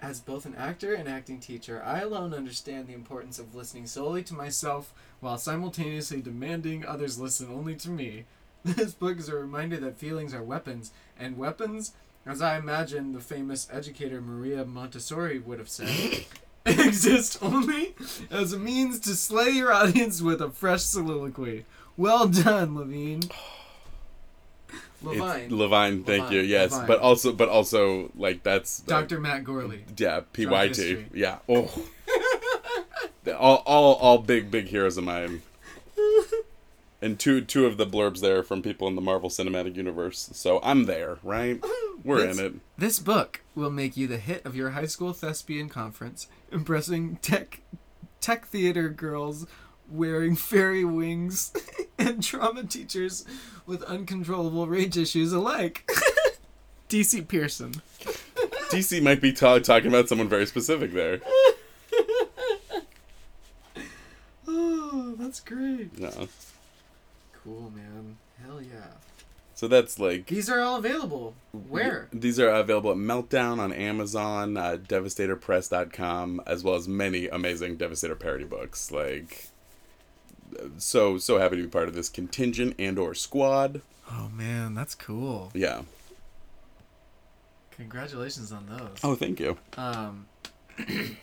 [0.00, 4.22] As both an actor and acting teacher, I alone understand the importance of listening solely
[4.22, 8.24] to myself while simultaneously demanding others listen only to me.
[8.64, 11.92] This book is a reminder that feelings are weapons, and weapons,
[12.24, 16.24] as I imagine the famous educator Maria Montessori would have said,
[16.86, 17.94] exist only
[18.30, 21.64] as a means to slay your audience with a fresh soliloquy.
[21.96, 23.22] Well done, Levine.
[24.68, 25.56] It's Levine.
[25.56, 26.40] Levine, thank Levine, you.
[26.40, 26.86] Yes, Levine.
[26.88, 29.20] but also, but also, like that's like, Dr.
[29.20, 29.82] Matt Gourley.
[29.96, 31.06] Yeah, Drunk PYT.
[31.14, 31.38] Yeah.
[31.48, 31.70] Oh.
[33.38, 35.42] all, all, all big, big heroes of mine.
[37.06, 40.28] And two two of the blurbs there from people in the Marvel Cinematic Universe.
[40.32, 41.62] So I'm there, right?
[42.04, 42.54] We're That's- in it.
[42.76, 47.60] This book will make you the hit of your high school thespian conference, impressing tech
[48.20, 49.46] tech theater girls
[49.88, 51.52] wearing fairy wings
[51.98, 53.24] and trauma teachers
[53.66, 55.88] with uncontrollable rage issues alike.
[56.88, 57.72] DC Pierson.
[58.70, 61.20] DC might be ta- talking about someone very specific there.
[64.48, 65.90] Oh, that's great.
[65.96, 66.26] Yeah.
[67.46, 68.16] Cool, man.
[68.44, 68.88] Hell yeah.
[69.54, 71.34] So that's like These are all available.
[71.52, 72.08] Where?
[72.12, 78.16] These are available at Meltdown on Amazon, uh, DevastatorPress.com, as well as many amazing Devastator
[78.16, 78.90] parody books.
[78.90, 79.48] Like,
[80.76, 83.80] so so happy to be part of this contingent and or squad.
[84.10, 85.52] Oh man, that's cool.
[85.54, 85.82] Yeah.
[87.70, 88.98] Congratulations on those.
[89.04, 89.56] Oh, thank you.
[89.76, 90.26] Um.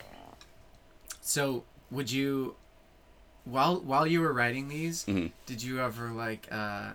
[1.22, 2.56] so, would you,
[3.46, 5.32] while while you were writing these, Mhm.
[5.46, 6.92] did you ever like uh,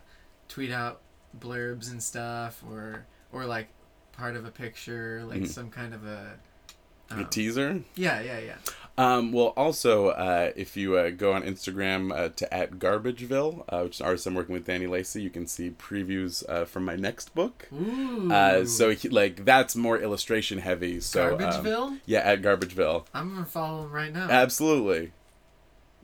[0.49, 1.01] tweet out
[1.39, 3.69] blurbs and stuff, or or like
[4.13, 5.49] part of a picture, like Mhm.
[5.49, 6.39] some kind of a.
[7.11, 7.81] A um, teaser.
[7.95, 8.57] yeah, yeah, yeah.
[8.99, 13.81] Um, well, also, uh, if you uh, go on Instagram uh, to at Garbageville, uh,
[13.85, 16.85] which is an artist I'm working with, Danny Lacy, you can see previews uh, from
[16.85, 17.67] my next book.
[17.73, 18.31] Ooh.
[18.31, 21.01] Uh, so he, like that's more illustration heavy.
[21.01, 22.01] So um, Garbageville.
[22.05, 23.07] yeah, at Garbageville.
[23.15, 24.29] I'm gonna follow him right now.
[24.29, 25.13] Absolutely.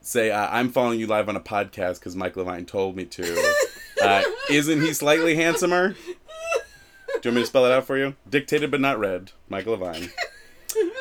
[0.05, 3.55] Say, uh, I'm following you live on a podcast because Mike Levine told me to.
[4.03, 5.95] Uh, isn't he slightly handsomer?
[5.95, 8.15] Do you want me to spell it out for you?
[8.29, 9.33] Dictated but not read.
[9.49, 10.11] Mike Levine.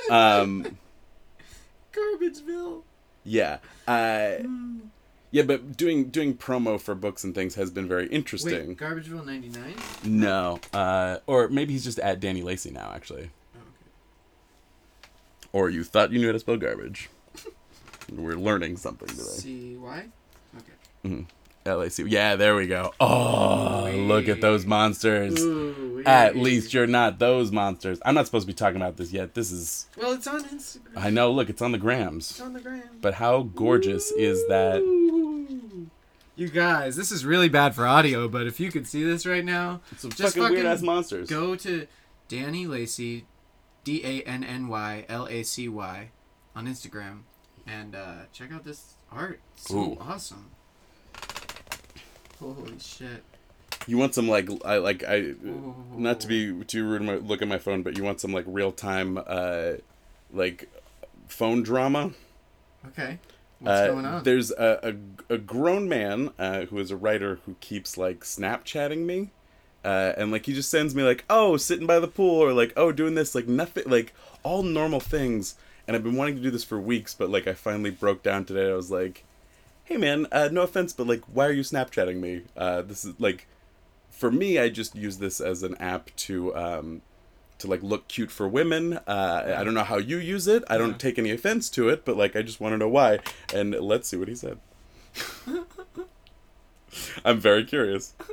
[0.10, 0.78] Um,
[1.92, 2.84] Garbageville.
[3.26, 3.58] yeah.
[3.86, 4.36] Uh,
[5.32, 8.70] yeah, but doing doing promo for books and things has been very interesting.
[8.70, 9.76] Wait, Garbageville '99.
[10.06, 10.62] No.
[10.72, 13.32] Uh, or maybe he's just at Danny Lacy now, actually.
[13.54, 13.90] Oh, okay.
[15.52, 17.10] Or you thought you knew how to spell garbage.
[18.12, 19.22] We're learning something today.
[19.24, 20.06] C Y.
[20.58, 20.74] Okay.
[21.06, 21.24] Mm-hmm.
[21.66, 22.12] LAC.
[22.12, 22.94] Yeah, there we go.
[23.00, 25.40] Oh, look at those monsters.
[25.42, 28.00] Ooh, At least you're not those monsters.
[28.06, 29.34] I'm not supposed to be talking about this yet.
[29.34, 29.88] This is.
[29.98, 30.98] Well, it's on Instagram.
[30.98, 32.42] I know, look, it's on the It's grams.
[32.42, 32.84] on the gram.
[33.02, 34.82] But how gorgeous is that?
[36.36, 39.46] You guys, this is really bad for audio, but if you could see this right
[39.46, 41.30] now, Some Just fucking, weird ass monsters.
[41.30, 41.86] go to
[42.28, 43.26] Danny Lacy,
[43.84, 46.10] D A N N Y L A C Y,
[46.56, 47.20] on Instagram,
[47.68, 49.40] and uh, check out this art.
[49.56, 49.98] It's so Ooh.
[50.00, 50.52] awesome.
[52.40, 53.24] Holy shit!
[53.88, 55.76] You want some like I like I Ooh.
[55.96, 57.02] not to be too rude.
[57.04, 59.74] my- Look at my phone, but you want some like real time uh
[60.32, 60.70] like
[61.28, 62.12] phone drama.
[62.88, 63.20] Okay,
[63.60, 64.24] what's Uh, going on?
[64.24, 64.96] There's a,
[65.30, 69.30] a, a grown man uh, who is a writer who keeps like Snapchatting me.
[69.86, 72.74] Uh, and like he just sends me like, oh, sitting by the pool, or like,
[72.76, 75.56] oh, doing this, like nothing, like all normal things.
[75.88, 78.46] And I've been wanting to do this for weeks, but like I finally broke down
[78.46, 78.70] today.
[78.70, 79.26] I was like,
[79.84, 82.44] hey man, uh, no offense, but like, why are you Snapchatting me?
[82.56, 83.48] Uh, this is like,
[84.10, 87.02] for me, I just use this as an app to um,
[87.60, 88.94] to like look cute for women.
[89.06, 90.64] Uh, I don't know how you use it.
[90.70, 90.98] I don't Yeah.
[90.98, 93.20] take any offense to it, but like I just want to know why.
[93.54, 94.60] And let's see what he said.
[97.26, 98.14] I'm very curious.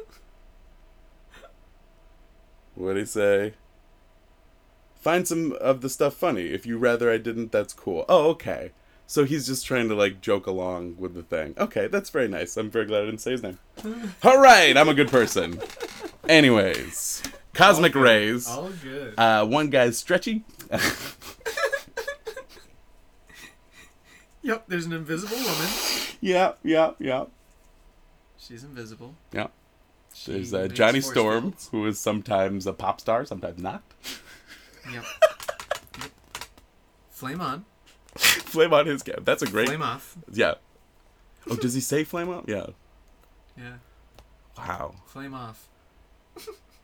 [2.76, 3.54] What did he say?
[5.00, 6.48] Find some of the stuff funny.
[6.48, 8.04] If you rather I didn't, that's cool.
[8.08, 8.72] Oh, okay.
[9.06, 11.54] So he's just trying to like joke along with the thing.
[11.58, 12.56] Okay, that's very nice.
[12.56, 13.58] I'm very glad I didn't say his name.
[14.22, 15.60] All right, I'm a good person.
[16.28, 17.22] Anyways,
[17.54, 18.46] cosmic rays.
[18.46, 19.14] All good.
[19.18, 20.44] Uh, one guy's stretchy.
[24.42, 25.68] yep, there's an invisible woman.
[26.20, 27.24] yeah, yeah, yeah.
[28.38, 29.14] She's invisible.
[29.32, 29.48] Yeah.
[30.14, 31.68] She There's uh, Johnny Storm, fields.
[31.72, 33.82] who is sometimes a pop star, sometimes not.
[34.92, 35.04] Yep.
[36.00, 36.10] Yep.
[37.10, 37.64] Flame on.
[38.16, 39.20] Flame on his cap.
[39.24, 39.68] That's a great.
[39.68, 40.16] Flame off.
[40.32, 40.54] Yeah.
[41.48, 42.44] Oh, does he say flame off?
[42.46, 42.66] Yeah.
[43.56, 43.74] Yeah.
[44.58, 44.94] Wow.
[45.06, 45.68] Flame off.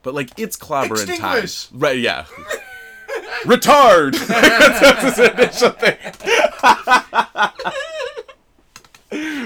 [0.03, 1.47] But like it's clobber in time.
[1.72, 1.99] Right?
[1.99, 2.26] Yeah.
[3.44, 4.12] Retard.
[4.28, 5.97] That's his initial thing.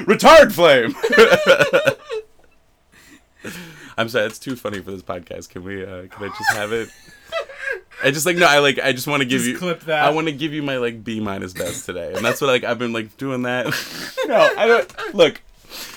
[0.05, 0.95] Retard flame.
[3.97, 5.51] I'm sorry, it's too funny for this podcast.
[5.51, 5.83] Can we?
[5.85, 6.89] uh Can I just have it?
[8.03, 8.47] I just like no.
[8.47, 8.79] I like.
[8.79, 9.59] I just want to give Just you.
[9.59, 10.05] clip that.
[10.05, 12.65] I want to give you my like B minus best today, and that's what like
[12.65, 13.67] I've been like doing that.
[14.27, 15.15] no, I don't.
[15.15, 15.41] Look,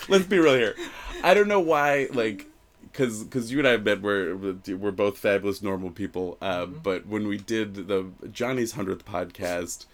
[0.08, 0.74] let's be real here.
[1.22, 2.46] I don't know why like
[2.82, 6.36] because because you and I have met we're we're both fabulous normal people.
[6.42, 9.86] Uh, But when we did the Johnny's hundredth podcast,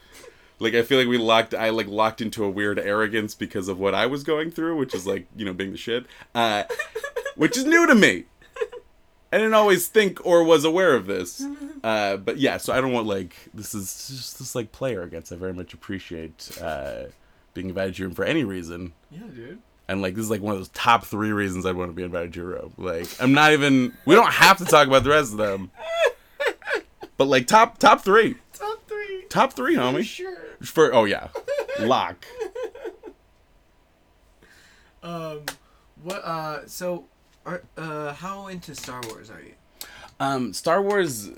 [0.59, 3.79] like I feel like we locked I like locked into a weird arrogance because of
[3.79, 6.65] what I was going through, which is like you know being the shit, uh,
[7.37, 8.25] which is new to me.
[9.33, 11.41] I didn't always think or was aware of this.
[11.83, 15.33] Uh, but yeah, so I don't want like this is just this like player against.
[15.33, 17.05] I very much appreciate uh,
[17.55, 18.93] being invited to your room for any reason.
[19.11, 19.59] Yeah, dude.
[19.89, 22.03] And like this is like one of those top three reasons I'd want to be
[22.05, 22.73] invited to your room.
[22.77, 23.93] Like I'm not even.
[24.05, 25.71] We don't have to talk about the rest of them.
[27.17, 29.25] But like top top three, Top three.
[29.29, 30.05] top three, homie.
[30.05, 30.39] Sure.
[30.63, 31.29] For oh yeah,
[31.81, 32.25] lock.
[35.03, 35.47] Um,
[36.03, 36.23] what?
[36.25, 37.07] Uh, so,
[37.47, 39.53] are, uh, how into Star Wars are you?
[40.19, 41.31] Um, Star Wars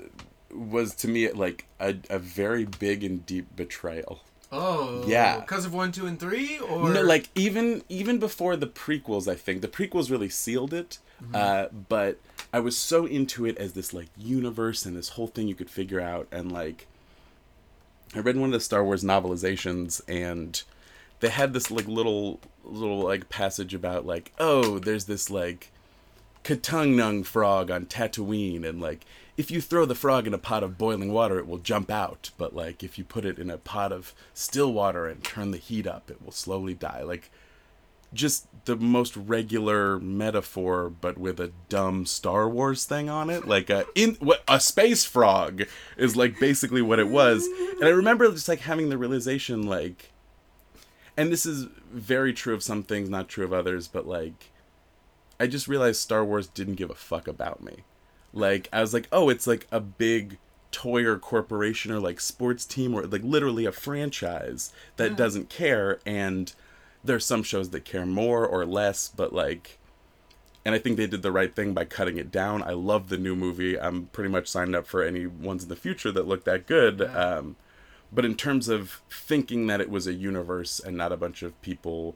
[0.55, 4.21] was to me like a, a very big and deep betrayal.
[4.51, 5.39] Oh, Yeah.
[5.39, 9.35] Because of one, two, and three, or No, like even even before the prequels, I
[9.35, 10.99] think the prequels really sealed it.
[11.33, 12.19] Uh, but
[12.51, 15.69] I was so into it as this like universe and this whole thing you could
[15.69, 16.85] figure out, and like
[18.13, 20.61] I read one of the Star Wars novelizations, and
[21.21, 25.71] they had this like little little like passage about like oh, there's this like
[26.43, 30.77] Katungnung frog on Tatooine, and like if you throw the frog in a pot of
[30.77, 32.31] boiling water, it will jump out.
[32.37, 35.57] But like if you put it in a pot of still water and turn the
[35.57, 37.01] heat up, it will slowly die.
[37.03, 37.31] Like
[38.13, 43.47] just the most regular metaphor, but with a dumb Star Wars thing on it.
[43.47, 45.63] Like a in what a space frog
[45.97, 47.47] is like basically what it was.
[47.79, 50.11] And I remember just like having the realization like,
[51.17, 54.49] and this is very true of some things, not true of others, but like.
[55.39, 57.83] I just realized Star Wars didn't give a fuck about me.
[58.33, 60.37] Like I was like, oh, it's like a big
[60.71, 65.99] toy or corporation or like sports team or like literally a franchise that doesn't care
[66.05, 66.53] and
[67.03, 69.77] there's some shows that care more or less, but like
[70.65, 72.63] and I think they did the right thing by cutting it down.
[72.63, 73.77] I love the new movie.
[73.77, 77.01] I'm pretty much signed up for any ones in the future that look that good.
[77.01, 77.57] Um,
[78.13, 81.59] but in terms of thinking that it was a universe and not a bunch of
[81.61, 82.15] people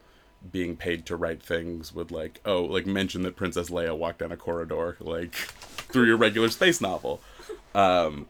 [0.52, 4.32] being paid to write things with like oh like mention that princess leia walked down
[4.32, 7.20] a corridor like through your regular space novel
[7.76, 8.28] um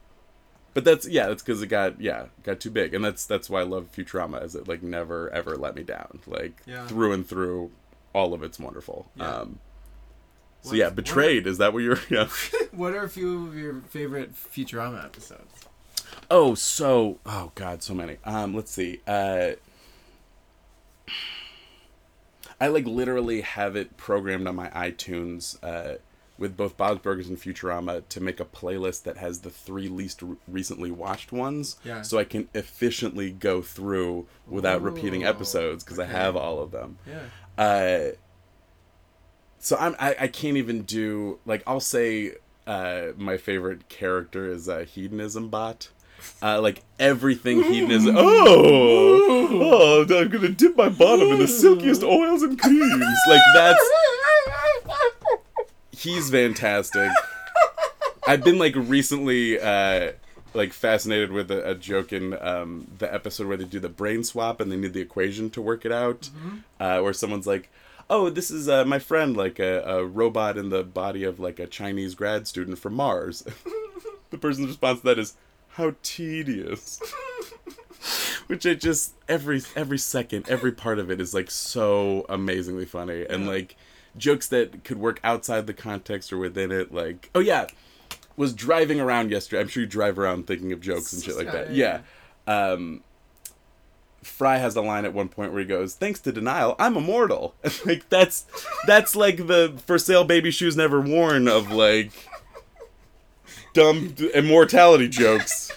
[0.74, 3.60] but that's yeah that's because it got yeah got too big and that's that's why
[3.60, 6.86] i love futurama is it like never ever let me down like Yeah.
[6.86, 7.70] through and through
[8.14, 9.36] all of it's wonderful Yeah.
[9.40, 9.58] um
[10.62, 12.28] so yeah betrayed is that what you're yeah
[12.72, 15.66] what are a few of your favorite Futurama episodes?
[16.30, 18.16] Oh, so oh god, so many.
[18.24, 19.00] Um, let's see.
[19.06, 19.52] Uh,
[22.60, 25.98] I like literally have it programmed on my iTunes uh,
[26.38, 30.22] with both Bob's Burgers and Futurama to make a playlist that has the three least
[30.22, 32.02] re- recently watched ones, Yeah.
[32.02, 36.08] so I can efficiently go through without repeating episodes because okay.
[36.08, 36.98] I have all of them.
[37.06, 37.62] Yeah.
[37.62, 38.16] Uh,
[39.58, 42.34] so I'm I, I can't even do like I'll say
[42.66, 45.88] uh, my favorite character is uh, hedonism bot.
[46.40, 48.14] Uh, like everything hedonism.
[48.16, 49.48] Oh,
[50.10, 50.20] oh!
[50.20, 53.16] I'm gonna dip my bottom in the silkiest oils and creams.
[53.28, 53.90] Like that's
[55.92, 57.10] he's fantastic.
[58.26, 60.12] I've been like recently uh
[60.54, 64.22] like fascinated with a, a joke in um the episode where they do the brain
[64.22, 66.30] swap and they need the equation to work it out.
[66.78, 67.68] Uh where someone's like,
[68.08, 71.58] "Oh, this is uh, my friend like a, a robot in the body of like
[71.58, 73.44] a Chinese grad student from Mars."
[74.30, 75.34] the person's response to that is,
[75.78, 77.00] "How tedious."
[78.48, 83.24] Which I just every every second, every part of it is like so amazingly funny
[83.24, 83.76] and like
[84.16, 86.92] jokes that could work outside the context or within it.
[86.92, 87.66] Like, oh yeah,
[88.36, 89.60] was driving around yesterday.
[89.60, 91.72] I'm sure you drive around thinking of jokes and shit like that.
[91.72, 92.00] Yeah.
[92.46, 93.02] Um,
[94.22, 97.54] Fry has a line at one point where he goes, "Thanks to denial, I'm immortal."
[97.62, 98.46] And, like that's
[98.86, 102.12] that's like the for sale baby shoes never worn of like
[103.78, 105.70] dumb immortality jokes.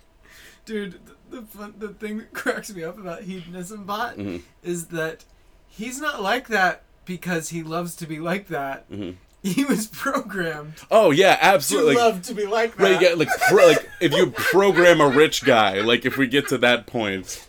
[0.64, 0.98] Dude,
[1.30, 4.38] the, the fun, the thing that cracks me up about hedonism bot Mm-hmm.
[4.62, 5.24] is that
[5.68, 8.90] he's not like that because he loves to be like that.
[8.90, 9.12] Mm-hmm.
[9.42, 11.94] He was programmed Oh yeah, to absolutely.
[11.94, 12.82] Like, love to be like that.
[12.82, 16.48] Right, yeah, like pro, like if you program a rich guy, like if we get
[16.48, 17.46] to that point,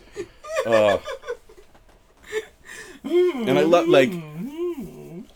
[0.64, 0.98] uh,
[3.02, 4.12] and I love like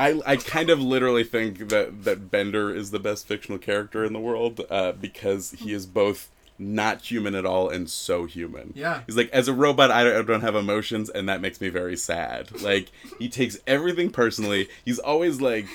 [0.03, 4.13] I I kind of literally think that that Bender is the best fictional character in
[4.13, 8.73] the world uh, because he is both not human at all and so human.
[8.75, 9.03] Yeah.
[9.07, 11.69] he's like as a robot, I don't, I don't have emotions, and that makes me
[11.69, 12.63] very sad.
[12.63, 14.69] Like he takes everything personally.
[14.85, 15.67] He's always like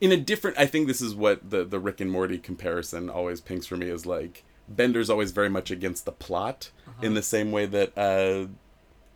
[0.00, 3.40] in a different i think this is what the the rick and morty comparison always
[3.40, 6.70] pings for me is like bender's always very much against the plot
[7.00, 8.46] in the same way that uh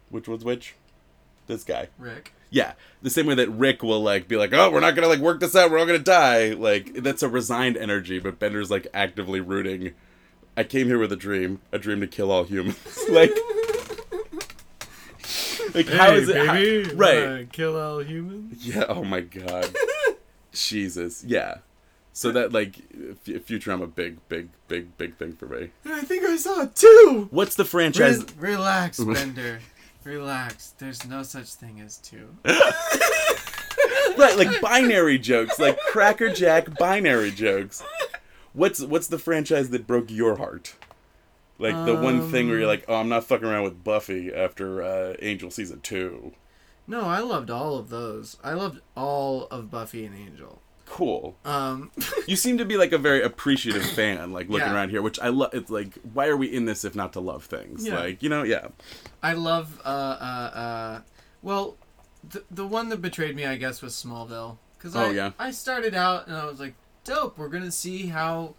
[0.08, 0.74] which was which
[1.48, 2.32] this guy Rick.
[2.50, 2.72] Yeah
[3.02, 5.40] the same way that rick will like be like oh we're not gonna like work
[5.40, 9.40] this out we're all gonna die like that's a resigned energy but bender's like actively
[9.40, 9.92] rooting
[10.56, 12.76] i came here with a dream a dream to kill all humans
[13.10, 13.30] like
[15.74, 18.66] like how is it how- right kill all humans.
[18.66, 18.84] yeah.
[18.88, 19.72] Oh my god.
[20.52, 21.22] Jesus.
[21.24, 21.58] Yeah.
[22.12, 25.70] So that like F- Futurama, big, big, big, big thing for me.
[25.84, 27.28] And I think I saw it too.
[27.30, 28.24] What's the franchise?
[28.36, 29.60] Re- relax, Bender.
[30.04, 30.74] Relax.
[30.78, 32.36] There's no such thing as two.
[32.44, 37.82] right, like binary jokes, like Cracker Jack binary jokes.
[38.52, 40.74] What's what's the franchise that broke your heart?
[41.58, 44.82] Like the one thing where you're like, oh, I'm not fucking around with Buffy after
[44.82, 46.32] uh, Angel season two.
[46.86, 48.38] No, I loved all of those.
[48.42, 50.62] I loved all of Buffy and Angel.
[50.90, 51.36] Cool.
[51.44, 51.90] Um,
[52.26, 54.74] You seem to be like a very appreciative fan, like looking Yeah.
[54.74, 55.54] around here, which I love.
[55.54, 57.86] It's like, why are we in this if not to love things?
[57.86, 57.98] Yeah.
[58.00, 58.68] Like, you know, yeah.
[59.22, 59.80] I love.
[59.84, 61.00] Uh, uh, uh,
[61.42, 61.76] well,
[62.28, 64.58] the the one that betrayed me, I guess, was Smallville.
[64.80, 65.30] Cause Oh, I, yeah.
[65.38, 66.74] I started out and I was like,
[67.04, 67.38] dope.
[67.38, 68.54] We're gonna see how.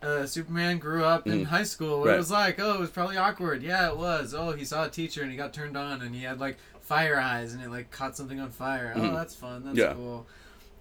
[0.00, 1.46] Uh, Superman grew up in Mhm.
[1.46, 1.98] high school.
[2.00, 2.14] What Right.
[2.14, 2.60] it was like?
[2.60, 3.62] Oh, it was probably awkward.
[3.64, 4.32] Yeah, it was.
[4.32, 7.18] Oh, he saw a teacher and he got turned on and he had like fire
[7.18, 8.94] eyes and it like caught something on fire.
[8.96, 9.10] Mhm.
[9.10, 9.64] Oh, that's fun.
[9.64, 9.94] That's Yeah.
[9.94, 10.24] cool.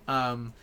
[0.08, 0.54] Um,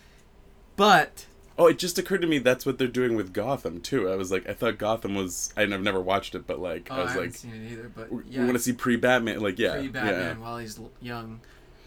[0.75, 1.25] but
[1.57, 4.09] Oh, it just occurred to me that's what they're doing with Gotham too.
[4.09, 5.53] I was like, I thought Gotham was.
[5.55, 7.91] I've never watched it, but like, oh, I I, was haven't like, seen it either.
[7.93, 9.39] But we yeah, want to see pre Batman.
[9.39, 10.43] Like, yeah, pre Batman yeah.
[10.43, 11.39] while he's young.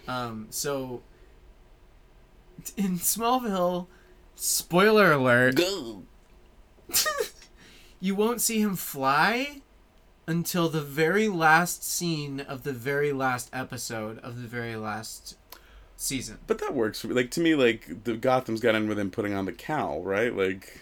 [0.07, 1.03] Um, so
[2.78, 3.89] in Smallville,
[4.36, 6.05] spoiler alert, Go.
[8.01, 9.61] you won't see him fly
[10.26, 15.36] until the very last scene of the very last episode of the very last
[15.99, 16.38] season.
[16.46, 17.01] But that works.
[17.03, 20.03] For, like to me, like the Gotham's got in with him putting on the cowl,
[20.03, 20.34] right?
[20.34, 20.80] Like,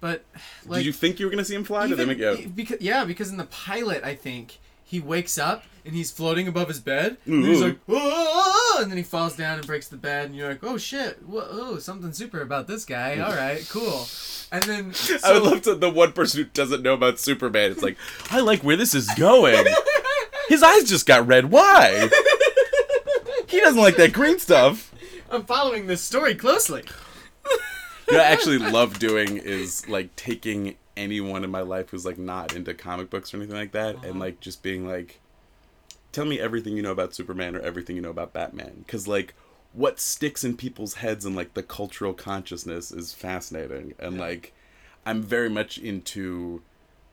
[0.00, 0.24] But
[0.66, 1.88] like did you think you were gonna see him fly?
[1.88, 2.46] Did they even, make yeah?
[2.46, 6.68] because, yeah, because in the pilot, I think he wakes up and he's floating above
[6.68, 10.26] his bed, and he's like, "Whoa," and then he falls down and breaks the bed,
[10.26, 11.22] and you're like, "Oh shit!
[11.26, 13.18] Whoa, oh, something super about this guy.
[13.18, 14.06] All right, cool."
[14.52, 14.94] And then
[15.24, 17.70] I would love to the one person who doesn't know about Superman.
[17.70, 17.96] It's like,
[18.30, 19.66] I like where this is going.
[20.48, 21.50] His eyes just got red.
[21.50, 22.08] Why?
[23.68, 24.94] He doesn't like that green stuff.
[25.30, 26.84] I'm following this story closely.
[27.44, 32.06] You know, what I actually love doing is like taking anyone in my life who's
[32.06, 34.06] like not into comic books or anything like that, Uh-huh.
[34.08, 35.20] and like just being like,
[36.12, 39.34] tell me everything you know about Superman or everything you know about Batman, because like
[39.74, 44.54] what sticks in people's heads and like the cultural consciousness is fascinating, and like
[45.04, 46.62] I'm very much into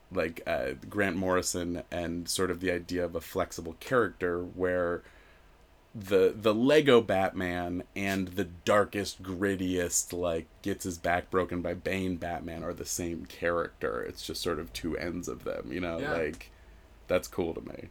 [0.09, 5.03] like uh, Grant Morrison and sort of the idea of a flexible character where
[5.95, 12.17] the the Lego Batman and the darkest, grittiest, like gets his back broken by Bane
[12.17, 14.01] Batman are the same character.
[14.03, 15.99] It's just sort of two ends of them, you know.
[15.99, 16.11] Yeah.
[16.11, 16.51] Like
[17.07, 17.89] that's cool to me.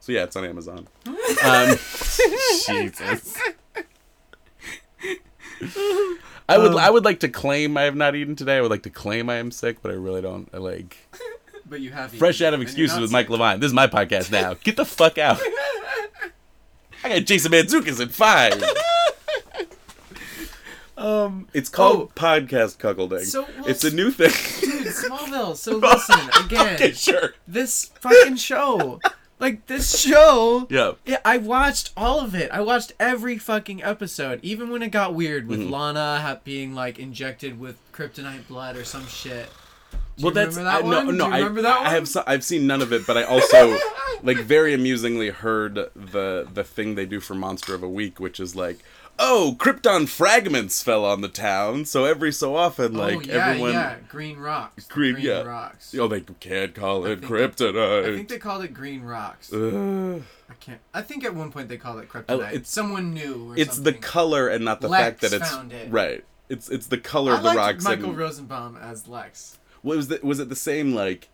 [0.00, 0.88] So yeah, it's on Amazon.
[1.06, 1.76] um,
[2.66, 3.38] Jesus.
[6.48, 8.56] I would I would like to claim I have not eaten today.
[8.56, 10.48] I would like to claim I am sick, but I really don't.
[10.52, 10.96] I like
[11.66, 13.30] But you have fresh eaten, out of excuses with Mike sick.
[13.30, 13.60] Levine.
[13.60, 14.54] This is my podcast now.
[14.54, 15.38] Get the fuck out.
[17.04, 18.62] I got Jason Mantzoukas in five.
[20.96, 23.24] Um, it's called podcast cuckolding.
[23.24, 24.28] So, well, it's a new thing.
[24.60, 25.56] Dude, Smallville.
[25.56, 26.74] So listen again.
[26.74, 27.32] okay, sure.
[27.48, 29.00] This fucking show,
[29.38, 30.66] like this show.
[30.68, 30.92] Yeah.
[31.06, 32.50] Yeah, I watched all of it.
[32.50, 35.70] I watched every fucking episode, even when it got weird with Mm-hmm.
[35.72, 39.48] Lana being like injected with kryptonite blood or some shit.
[40.16, 41.16] Do Well, you that's remember that I, one?
[41.16, 41.28] no,
[41.60, 41.68] no.
[41.70, 43.78] I, I have I've seen none of it, but I also
[44.22, 48.38] like very amusingly heard the the thing they do for Monster of a Week, which
[48.38, 48.80] is like,
[49.18, 53.46] oh, Krypton fragments fell on the town, so every so often, oh, like oh yeah,
[53.48, 54.86] everyone, yeah, Green Rocks.
[54.88, 55.40] Green- yeah.
[55.42, 55.94] Rocks.
[55.98, 58.04] oh, they can't call it think they- kryptonite.
[58.12, 59.50] I think they called it Green Rocks.
[59.54, 60.80] I can't.
[60.92, 62.48] I think at one point they called it Oh, kryptonite.
[62.52, 63.52] it's- Someone knew.
[63.52, 63.94] Or it's something.
[63.94, 65.90] the color and not the Lex fact that it's found it.
[65.90, 66.24] right.
[66.50, 67.84] It's it's the color I of the rocks.
[67.84, 69.56] Michael and, Rosenbaum as Lex.
[69.82, 71.28] What was the, was it the same like?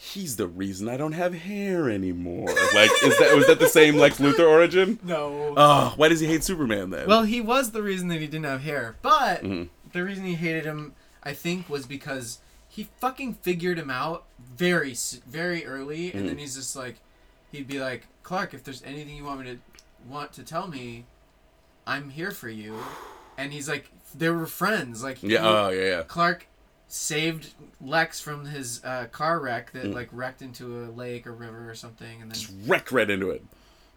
[0.00, 2.46] He's the reason I don't have hair anymore.
[2.46, 5.00] Like, is that was that the same Lex Luthor origin?
[5.02, 5.54] No.
[5.56, 7.08] Oh, why does he hate Superman then?
[7.08, 9.70] Well, he was the reason that he didn't have hair, but Mhm.
[9.92, 10.94] the reason he hated him,
[11.24, 12.38] I think, was because
[12.68, 14.22] he fucking figured him out
[14.56, 14.94] very,
[15.26, 16.28] very early, and Mhm.
[16.28, 17.00] then he's just like,
[17.50, 19.58] he'd be like, Clark, if there's anything you want me to
[20.08, 21.06] want to tell me,
[21.88, 22.78] I'm here for you,
[23.36, 26.02] and he's like, they were friends, like yeah, he- oh yeah, yeah.
[26.02, 26.46] Clark
[26.88, 29.94] saved Lex from his uh, car wreck that Mm.
[29.94, 33.30] like wrecked into a lake or river or something, and then Just wrecked right into
[33.30, 33.44] it.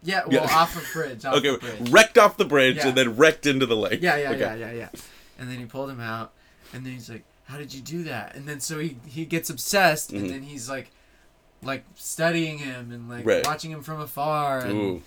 [0.04, 0.56] yeah, well, Yeah.
[0.56, 1.90] off a bridge, off Okay, bridge.
[1.90, 2.90] wrecked off the bridge Yeah.
[2.90, 4.02] and then wrecked into the lake.
[4.02, 4.40] Yeah, yeah, Okay.
[4.40, 4.90] yeah, yeah, yeah.
[5.40, 6.34] And then he pulled him out,
[6.74, 9.50] and then he's like, "How did you do that?" And then so he he gets
[9.50, 10.18] obsessed, Mhm.
[10.20, 10.92] and then he's like,
[11.64, 13.46] like studying him and like Right.
[13.46, 14.60] watching him from afar.
[14.60, 15.02] And, Ooh.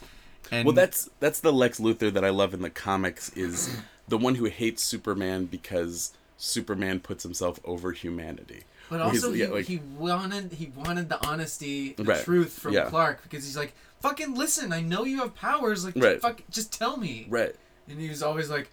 [0.51, 3.77] and Well, that's that's the Lex Luthor that I love in the comics is
[4.09, 6.13] the one who hates Superman because
[6.45, 8.63] Superman puts himself over humanity.
[8.91, 12.23] but also he, yeah, like- he wanted he wanted the honesty, the Right.
[12.23, 12.85] truth from Yeah.
[12.91, 15.85] Clark because he's like, "Fucking listen, I know you have powers.
[15.87, 16.21] Like, Right.
[16.21, 17.55] fuck, just tell me." Right.
[17.89, 18.69] And he was always like,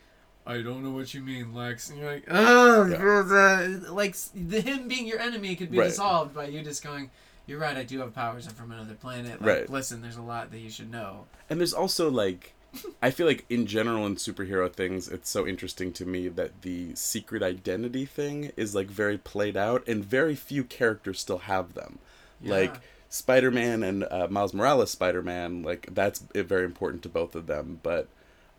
[0.45, 1.89] I don't know what you mean, Lex.
[1.89, 3.91] And you're like, oh, Yeah.
[3.91, 5.87] like the, him being your enemy could be Right.
[5.89, 7.09] dissolved by you just going,
[7.47, 7.77] you're right.
[7.77, 8.47] I do have powers.
[8.47, 9.41] I'm from another planet.
[9.41, 9.69] Like, Right.
[9.69, 11.25] Listen, there's a lot that you should know.
[11.49, 12.53] And there's also like
[13.01, 16.95] I feel like in general in superhero things it's so interesting to me that the
[16.95, 21.99] secret identity thing is like very played out and very few characters still have them.
[22.43, 22.75] Like
[23.09, 28.07] Spider-Man and uh, Miles Morales Spider-Man like that's very important to both of them, but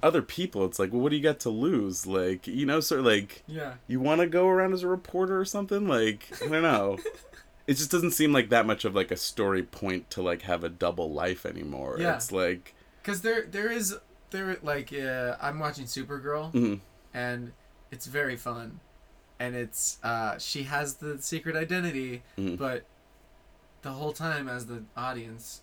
[0.03, 2.07] other people it's like well what do you got to lose?
[2.07, 3.75] Like, you know, sort of like Yeah.
[3.89, 6.99] you want to go around as a reporter or something like i don't know
[7.67, 10.65] it just doesn't seem like that much of like a story point to like have
[10.65, 12.17] a double life anymore Yeah.
[12.17, 13.97] it's like Because there, there is,
[14.31, 16.81] there like, uh, I'm watching Supergirl, mhm.
[17.13, 17.53] and
[17.91, 18.81] it's very fun,
[19.41, 22.57] and it's, uh, she has the secret identity, Mhm.
[22.59, 22.85] but
[23.83, 25.63] the whole time as the audience,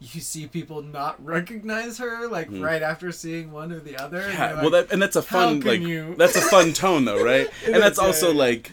[0.00, 2.62] you see people not recognize her, like Mhm.
[2.64, 4.28] right after seeing one or the other.
[4.28, 7.22] yeah, well like, that and that's a fun like you-" that's a fun tone though
[7.22, 8.38] right and that's also yeah.
[8.38, 8.72] like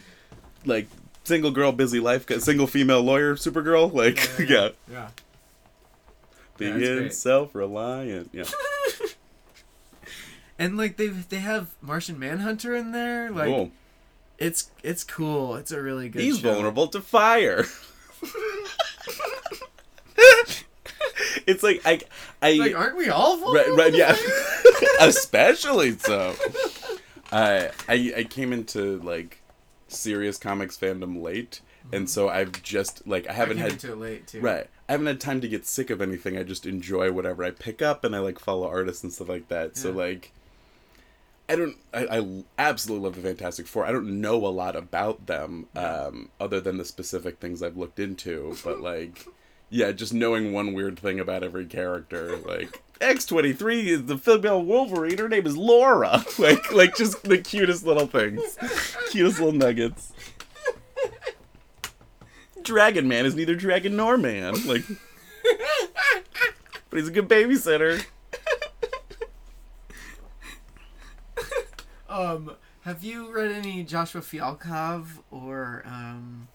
[0.64, 0.88] like
[1.24, 5.08] single girl busy life single female lawyer supergirl like yeah, yeah.
[6.58, 8.44] being it's self-reliant yeah
[10.60, 13.70] And like they they have Martian Manhunter in there, like cool.
[14.38, 15.54] it's it's cool.
[15.54, 16.20] It's a really good.
[16.20, 16.52] he's show.
[16.52, 17.64] vulnerable to fire
[21.46, 22.00] it's like i
[22.42, 23.76] i Like, aren't we all vulnerable?
[23.76, 24.16] right, yeah,
[25.00, 26.34] especially so.
[27.30, 29.40] Uh, I I came into like
[29.88, 31.60] serious comics fandom late,
[31.92, 34.40] and so I've just like I haven't had it late too.
[34.40, 34.66] right.
[34.88, 36.38] I haven't had time to get sick of anything.
[36.38, 39.48] I just enjoy whatever I pick up, and I like follow artists and stuff like
[39.48, 39.76] that.
[39.76, 40.32] So like.
[41.50, 41.76] I don't.
[41.94, 43.86] I, I absolutely love the Fantastic Four.
[43.86, 47.98] I don't know a lot about them, um, other than the specific things I've looked
[47.98, 48.54] into.
[48.62, 49.26] But like,
[49.70, 54.18] yeah, just knowing one weird thing about every character, like X twenty three is the
[54.18, 55.16] female Wolverine.
[55.16, 56.22] Her name is Laura.
[56.38, 58.58] Like, like just the cutest little things,
[59.10, 60.12] cutest little nuggets.
[62.68, 64.52] Dragon Man is neither dragon nor man.
[64.66, 64.84] Like,
[66.90, 68.04] but he's a good babysitter.
[72.10, 76.48] Um, have you read any Joshua Fialkov or um?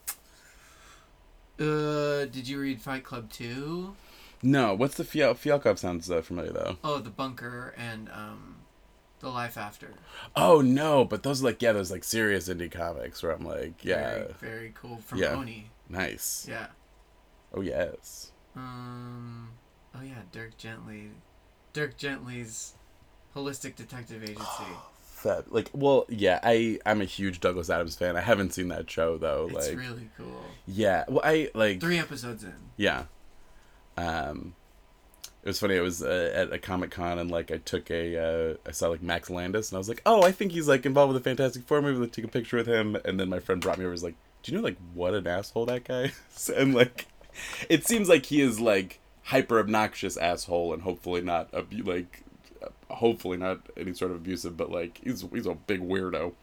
[1.60, 3.96] Uh, did you read Fight Club two?
[4.42, 6.78] No, what's the Fial- Fialkov sounds uh, familiar though.
[6.84, 8.56] Oh, The Bunker and um,
[9.20, 9.94] The Life After.
[10.36, 14.10] Oh no, but those like yeah, those like serious indie comics where I'm like, yeah,
[14.12, 15.36] Very, very cool from Yeah.
[15.36, 15.70] Oni.
[15.90, 16.46] Nice.
[16.50, 16.68] Yeah.
[17.54, 18.32] Oh yes.
[18.56, 19.50] Um.
[19.96, 21.12] Oh yeah, Dirk Gently.
[21.74, 22.74] Dirk Gently's
[23.36, 24.64] Holistic Detective Agency.
[25.24, 28.18] That like well yeah, I I'm a huge Douglas Adams fan.
[28.18, 29.50] I haven't seen that show though.
[29.52, 30.44] It's like really cool.
[30.68, 32.54] yeah, well I like Three episodes in.
[32.78, 33.04] yeah.
[33.96, 34.56] Um,
[35.44, 35.78] it was funny.
[35.78, 38.90] I was uh, at a comic con and like I took a uh, I saw
[38.90, 41.30] like Max Landis and I was like, oh, I think he's like involved with the
[41.30, 42.00] Fantastic Four movie.
[42.00, 42.98] Let's take a picture with him.
[43.06, 43.92] And then my friend brought me over.
[43.92, 46.50] Was like, do you know like what an asshole that guy is?
[46.56, 47.08] And like,
[47.70, 52.24] it seems like he is like hyper obnoxious asshole and hopefully not abu- like
[52.90, 56.34] hopefully not any sort of abusive, but like he's he's a big weirdo.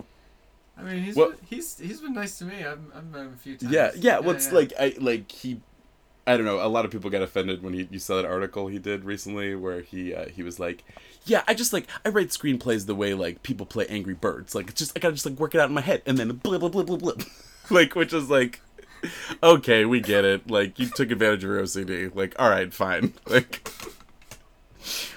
[0.79, 2.65] I mean, he's Well- been, he's he's been nice to me.
[2.65, 3.73] I've, I've met him a few times.
[3.73, 4.19] Yeah, yeah.
[4.19, 4.55] Well, it's yeah.
[4.55, 5.61] like I like he.
[6.27, 6.65] I don't know.
[6.65, 9.55] A lot of people got offended when he you saw that article he did recently
[9.55, 10.85] where he uh, he was like,
[11.25, 14.55] "Yeah, I just like I write screenplays the way like people play Angry Birds.
[14.55, 16.29] Like it's just I gotta just like work it out in my head and then
[16.37, 17.13] blah blah blah blah blah."
[17.73, 18.61] like which is like,
[19.43, 20.51] okay, we get it.
[20.51, 22.15] Like you took advantage of your OCD.
[22.15, 23.15] Like all right, fine.
[23.27, 23.69] Like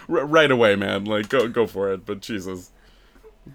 [0.10, 1.06] r- right away, man.
[1.06, 2.06] Like go go for it.
[2.06, 2.70] But Jesus.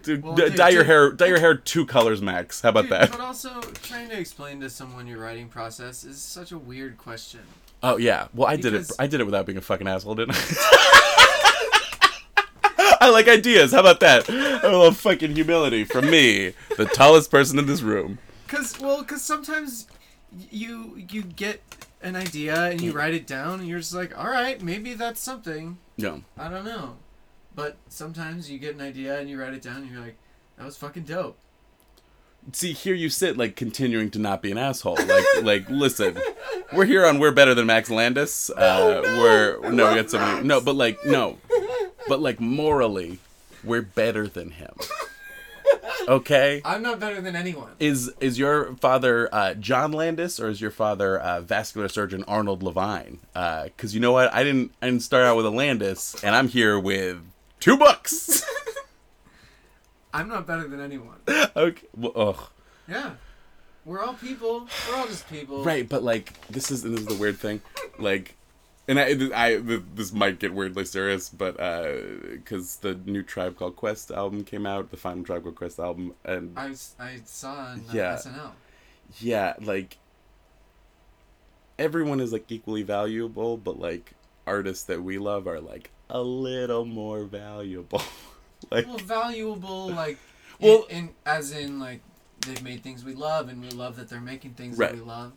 [0.03, 1.11] Dude, Well, d- dude, dye your dude- hair.
[1.13, 2.61] Dye your hair two colors max.
[2.61, 3.11] How about Dude, that?
[3.11, 7.39] But also, trying to explain to someone your writing process is such a weird question.
[7.81, 8.27] Oh yeah.
[8.35, 8.91] Well, I did it.
[8.99, 10.95] I did it without being a fucking asshole, didn't I?
[13.01, 13.71] I like ideas.
[13.71, 14.27] How about that?
[14.29, 14.31] A
[14.63, 18.17] little fucking humility from me, the tallest person in this room.
[18.49, 19.85] Cause well, cause sometimes
[20.49, 21.61] you you get
[22.01, 25.21] an idea and you write it down and you're just like, all right, maybe that's
[25.21, 25.77] something.
[25.97, 26.17] Yeah.
[26.35, 26.95] I don't know.
[27.55, 30.17] But sometimes you get an idea and you write it down and you're like,
[30.57, 31.37] that was fucking dope.
[32.51, 34.95] See, here you sit, like continuing to not be an asshole.
[34.95, 36.17] Like, like, listen,
[36.73, 38.49] we're here on We're Better Than Max Landis.
[38.49, 40.47] Uh, we're no, we got somebody.
[40.47, 41.37] No, but like, no,
[42.07, 43.19] but like morally,
[43.63, 44.73] we're better than him.
[46.07, 46.61] Okay.
[46.65, 47.69] I'm not better than anyone.
[47.79, 52.63] Is is your father uh, John Landis or is your father uh, vascular surgeon Arnold
[52.63, 53.19] Levine?
[53.33, 56.47] Because you know what, I didn't I didn't start out with a Landis, and I'm
[56.47, 57.21] here with
[57.59, 58.43] two books.
[60.13, 61.17] I'm not better than anyone.
[61.55, 62.47] okay, well, ugh.
[62.87, 63.11] Yeah.
[63.85, 64.67] We're all people.
[64.89, 65.63] We're all just people.
[65.63, 67.61] right, but like this is this is the weird thing,
[67.97, 68.35] like,
[68.89, 69.13] and I
[69.47, 69.55] I
[69.95, 71.55] this might get weirdly serious, but
[72.31, 76.15] because the new Tribe Called Quest album came out, the final Tribe Called Quest album,
[76.25, 78.15] and I, I saw on uh, Yeah.
[78.15, 78.51] SNL.
[79.19, 79.97] yeah, like
[81.77, 84.13] everyone is like equally valuable, but like
[84.45, 88.01] artists that we love are like a little more valuable.
[88.71, 90.17] like well, valuable, like,
[90.59, 92.01] Well- in, in as in like
[92.45, 94.91] they've made things we love, and we love that they're making things Right.
[94.91, 95.33] that we love.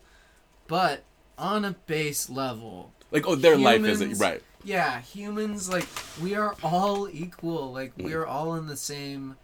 [0.68, 1.04] But
[1.36, 4.42] on a base level, like oh their life isn't right.
[4.64, 5.86] yeah, humans like
[6.20, 7.72] we are all equal.
[7.72, 8.14] Like we Mm.
[8.16, 9.36] are all in the same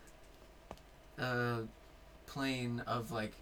[1.18, 1.60] uh
[2.26, 3.32] plane of like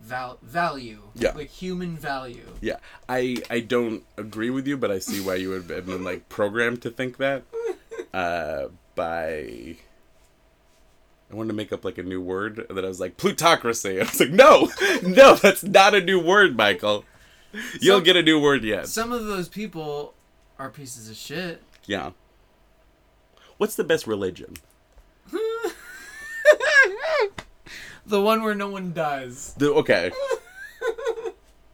[0.00, 1.00] val- value.
[1.14, 1.32] Yeah.
[1.34, 2.46] Like human value.
[2.60, 2.76] Yeah,
[3.08, 6.28] I I don't agree with you, but I see why you would have been like
[6.28, 7.42] programmed to think that.
[8.12, 9.74] Uh, by
[11.30, 13.98] I wanted to make up like a new word that I was like plutocracy.
[14.00, 14.70] I was like, no,
[15.02, 17.04] no, that's not a new word, Michael.
[17.80, 18.88] You'll Some- get a new word yet.
[18.88, 20.14] Some of those people
[20.58, 21.62] are pieces of shit.
[21.86, 22.10] Yeah.
[23.58, 24.54] What's the best religion?
[28.06, 29.54] The one where no one dies.
[29.56, 30.12] The, okay.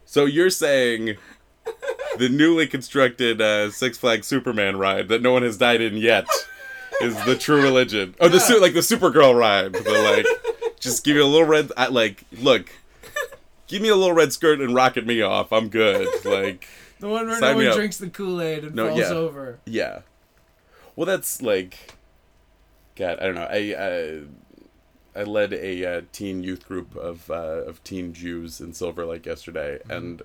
[0.05, 1.17] So you're saying
[2.17, 6.25] the newly constructed uh, Six Flags Superman ride that no one has died in yet
[7.01, 8.15] is the true religion.
[8.21, 9.73] Oh, the su- like the Supergirl ride.
[9.73, 11.71] The like, just give me a little red.
[11.75, 12.71] I, like, look,
[13.71, 15.51] give me a little red skirt and rocket me off.
[15.51, 16.07] I'm good.
[16.25, 16.67] Like,
[16.99, 17.75] The one where no one up.
[17.75, 19.07] drinks the Kool Aid and No, falls yeah.
[19.07, 19.59] over.
[19.65, 20.01] yeah.
[20.95, 21.95] Well, that's like,
[22.95, 23.47] God, I don't know.
[23.49, 28.73] I uh, I led a uh, teen youth group of uh, of teen Jews in
[28.73, 30.21] Silver Lake yesterday, and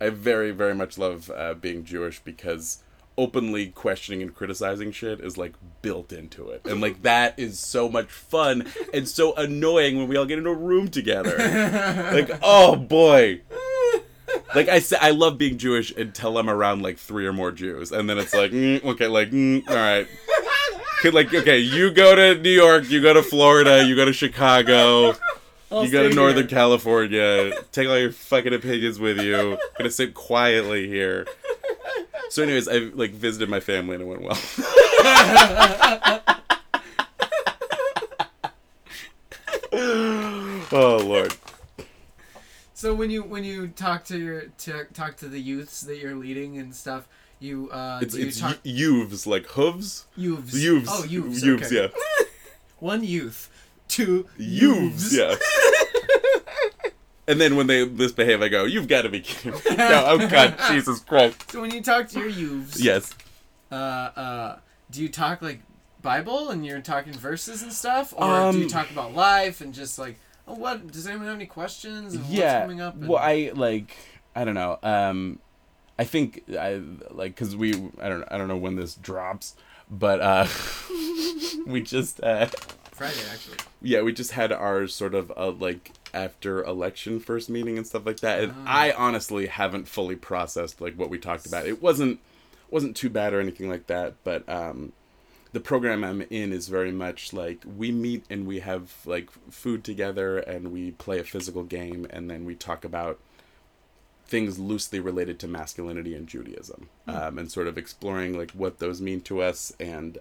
[0.00, 2.82] I very very much love uh, being Jewish because
[3.18, 7.88] openly questioning and criticizing shit is like built into it, and like that is so
[7.88, 11.36] much fun and so annoying when we all get in a room together.
[12.12, 13.40] like, oh boy.
[14.54, 17.92] Like I said, I love being Jewish until I'm around like three or more Jews,
[17.92, 20.06] and then it's like, mm, okay, like, mm, all right,
[21.00, 24.12] Could, like, okay, you go to New York, you go to Florida, you go to
[24.12, 25.14] Chicago,
[25.70, 26.56] I'll you go to Northern here.
[26.56, 27.52] California.
[27.72, 29.58] Take all your fucking opinions with you.
[29.76, 31.26] gonna sit quietly here.
[32.30, 34.38] So, anyways, I like visited my family and it went well.
[39.72, 41.34] oh lord.
[42.74, 46.14] So when you when you talk to your to talk to the youths that you're
[46.14, 47.08] leading and stuff,
[47.40, 50.06] you uh It's you it's talk y- youths like hooves.
[50.16, 50.54] youths.
[50.54, 50.88] Youths.
[50.92, 51.42] Oh, youths.
[51.42, 51.90] Youths, okay.
[51.92, 52.24] yeah.
[52.78, 53.48] One youth,
[53.88, 55.34] two Youths, yeah.
[57.28, 60.28] and then when they misbehave, I go, "You've got to be kidding!" me." no, oh
[60.28, 61.50] God, Jesus Christ.
[61.50, 63.14] So when you talk to your youths, Yes.
[63.70, 64.58] uh, uh,
[64.90, 65.60] do you talk like
[66.02, 69.74] Bible and you're talking verses and stuff, or do you Um, talk about life and
[69.74, 70.90] just like, oh, what?
[70.92, 72.14] Does anyone have any questions?
[72.14, 72.94] And What's coming up?
[72.94, 73.96] And, Well, I like
[74.34, 74.78] I don't know.
[74.82, 75.40] Um,
[75.98, 76.80] I think I
[77.10, 79.56] like because we I don't I don't know when this drops,
[79.90, 80.46] but uh,
[81.66, 82.46] we just uh,
[82.96, 83.56] Friday actually.
[83.82, 88.06] yeah we just had our sort of uh, like after election first meeting and stuff
[88.06, 88.64] like that, and Ah.
[88.86, 91.66] I honestly haven't fully processed like what we talked about.
[91.66, 92.20] It wasn't
[92.70, 94.92] wasn't too bad or anything like that, but um,
[95.52, 99.84] the program I'm in is very much like we meet and we have like food
[99.84, 103.20] together and we play a physical game and then we talk about
[104.26, 109.00] things loosely related to masculinity and Judaism um, and sort of exploring like what those
[109.00, 110.18] mean to us and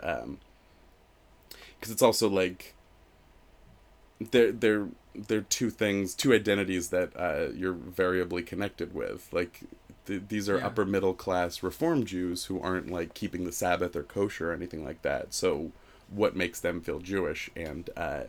[1.85, 2.73] because it's also like
[4.31, 9.29] they're they're they're two things two identities that uh, you're variably connected with.
[9.31, 9.61] Like
[10.07, 10.65] th- these are Yeah.
[10.65, 14.83] upper middle class reform Jews who aren't like keeping the Sabbath or kosher or anything
[14.83, 15.33] like that.
[15.35, 15.71] So
[16.09, 17.51] what makes them feel Jewish?
[17.55, 18.23] And uh,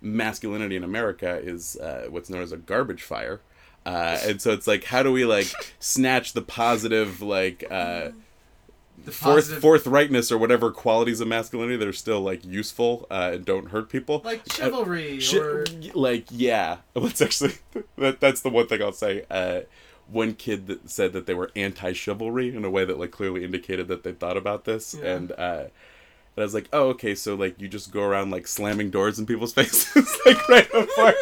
[0.00, 3.40] masculinity in America is uh, what's known as a garbage fire.
[3.86, 7.70] Uh, and so it's like how do we like snatch the positive like
[8.98, 13.30] uh, The forth forthrightness or whatever qualities of masculinity that are still like useful uh,
[13.34, 15.64] and don't hurt people like Uh, chivalry or
[15.94, 17.54] like yeah what's actually
[17.98, 19.60] that that's the one thing i'll say uh
[20.06, 23.88] one kid that said that they were anti-chivalry in a way that like clearly indicated
[23.88, 25.14] that they thought about this Yeah.
[25.14, 25.64] and uh
[26.36, 29.20] and I was like, oh, okay, so like you just go around like slamming doors
[29.20, 31.14] in people's faces, like right before.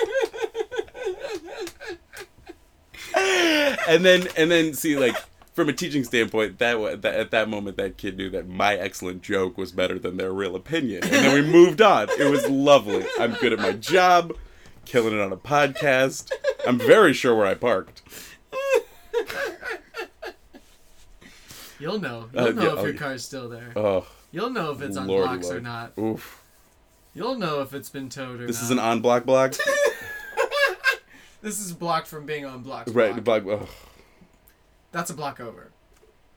[3.87, 5.17] and then and then see like
[5.53, 8.75] from a teaching standpoint, that, wa- that at that moment that kid knew that my
[8.75, 12.09] excellent joke was better than their real opinion, and then we moved on.
[12.19, 13.05] It was lovely.
[13.19, 14.35] I'm good at my job,
[14.87, 16.31] killing it on a podcast.
[16.67, 18.01] I'm very sure where I parked.
[21.79, 22.29] you'll know.
[22.33, 23.73] You'll Uh, know yeah, if oh, your car's still there.
[23.77, 25.93] Oh, You'll know if it's on Lordy blocks or not.
[25.99, 26.43] oof!
[27.15, 28.65] You'll know if it's been towed or This not.
[28.65, 29.53] is an on block block,
[31.43, 32.91] This is blocked from being on blocks.
[32.93, 33.23] right?
[33.23, 33.43] block.
[33.45, 33.69] Block.
[34.93, 34.99] Ugh.
[34.99, 35.71] That's a block over.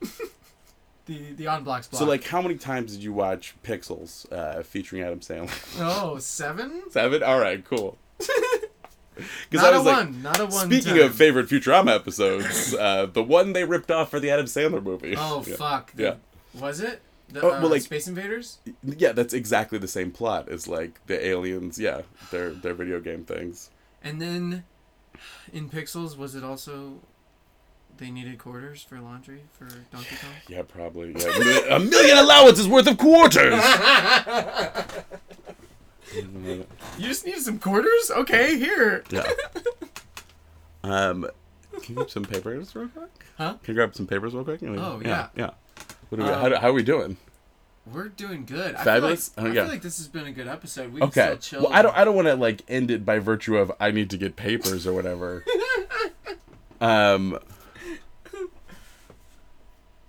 [1.06, 1.98] the the on blocks block.
[2.00, 5.50] So like, how many times did you watch Pixels uh, featuring Adam Sandler?
[5.80, 6.82] oh seven.
[6.90, 7.22] Seven.
[7.22, 7.98] All right, cool.
[9.48, 10.22] Because Not I a was like, one.
[10.22, 10.66] Not a one.
[10.66, 11.04] speaking time.
[11.04, 15.14] of favorite Futurama episodes, uh, the one they ripped off for the Adam Sandler movie.
[15.16, 15.56] Oh yeah.
[15.56, 15.92] fuck.
[15.94, 16.14] The- Yeah.
[16.60, 17.00] Was it?
[17.30, 18.58] The, Oh, uh, well, like- Space Invaders.
[18.84, 21.78] Yeah, that's exactly the same plot as like the aliens.
[21.78, 23.70] Yeah, their their video game things.
[24.02, 24.64] And then
[25.50, 27.00] in Pixels, was it also
[27.98, 30.30] they needed quarters for laundry for Donkey Kong?
[30.48, 31.14] Yeah, probably.
[31.16, 31.76] Yeah.
[31.76, 33.62] a million allowances worth of quarters.
[36.14, 36.64] You
[37.08, 38.10] just need some quarters?
[38.10, 39.04] Okay, here.
[39.10, 39.24] yeah.
[40.82, 41.26] Um,
[41.72, 43.10] can you grab some papers real quick?
[43.36, 43.54] Huh?
[43.62, 44.60] Can you grab some papers real quick?
[44.62, 45.08] Oh, yeah.
[45.08, 45.28] yeah.
[45.36, 45.50] Yeah.
[46.08, 47.16] What are we, Um, how, how are we doing?
[47.92, 48.76] We're doing good.
[48.78, 49.32] Fabulous?
[49.36, 50.92] I feel like, Oh, I feel like this has been a good episode.
[50.92, 51.26] We can Okay.
[51.26, 51.62] still chill.
[51.64, 51.96] Well, I don't.
[51.96, 54.86] I don't want to like end it by virtue of I need to get papers
[54.86, 55.44] or whatever.
[56.80, 57.38] um.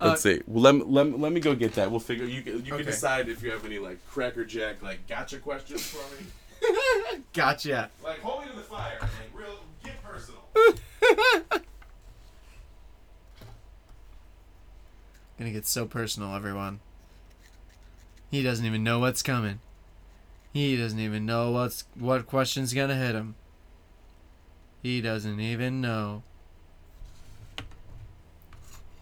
[0.00, 0.42] Let's uh, see.
[0.46, 1.90] Well, let, me- let, me- let me go get that.
[1.90, 2.24] We'll figure.
[2.24, 2.84] You can you Okay.
[2.84, 6.26] can decide if you have any like cracker jack like gotcha questions for me.
[7.32, 7.88] Gotcha.
[8.02, 8.98] Like hold me to the fire.
[9.00, 10.40] Like real get personal.
[15.38, 16.80] Gonna get so personal, everyone.
[18.30, 19.60] He doesn't even know what's coming.
[20.52, 23.36] He doesn't even know what's what question's gonna hit him.
[24.82, 26.22] He doesn't even know.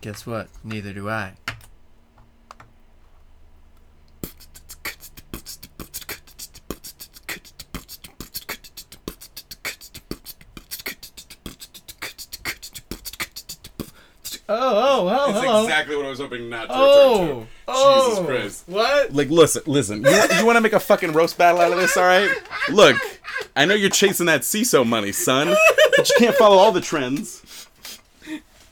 [0.07, 0.47] Guess what?
[0.63, 1.33] Neither do I.
[14.49, 15.65] Oh, oh, oh, That's hello.
[15.65, 17.47] exactly what I was hoping not to Oh, return to.
[17.67, 18.25] oh, Jesus oh.
[18.25, 18.65] Christ.
[18.69, 19.13] What?
[19.13, 20.05] Like, listen, listen.
[20.05, 22.31] You, you want to make a fucking roast battle out of this, all right?
[22.69, 22.97] Look,
[23.57, 25.53] I know you're chasing that Seeso money, son,
[25.97, 27.43] but you can't follow all the trends.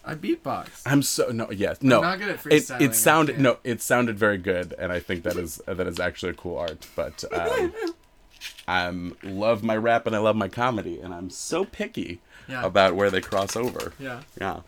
[0.07, 0.83] I beatbox.
[0.85, 2.01] I'm so no, yes no.
[2.03, 5.01] not good at it, freestyling, it I sounded no, it sounded very good, and I
[5.01, 6.87] think that is that is actually a cool art.
[6.95, 7.73] But um,
[8.69, 12.65] I'm love my rap and I love my comedy, and I'm so picky Yeah.
[12.65, 13.93] about where they cross over.
[13.99, 14.21] Yeah.
[14.41, 14.61] Yeah.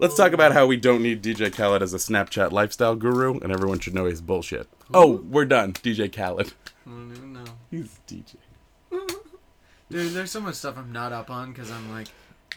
[0.02, 3.52] Let's talk about how we don't need DJ Khaled as a Snapchat lifestyle guru, and
[3.52, 4.70] everyone should know he's bullshit.
[4.94, 5.74] Oh, we're done.
[5.74, 6.54] DJ Khaled.
[6.88, 7.44] I don't even know.
[7.70, 8.36] He's DJ.
[9.90, 12.08] Dude, there's so much stuff I'm not up on because I'm like,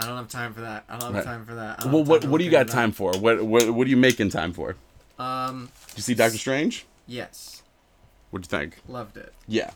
[0.01, 0.85] I don't have time for that.
[0.89, 1.25] I don't have Right.
[1.25, 1.81] time for that.
[1.81, 2.79] I don't Well, have what time to what do you look got into that.
[2.79, 3.13] time for?
[3.19, 4.77] What what what are you making time for?
[5.19, 6.87] Um, Did you see Doctor Strange?
[7.07, 7.63] yes,
[8.31, 8.79] What'd you think?
[8.89, 9.33] loved it.
[9.47, 9.71] Yeah,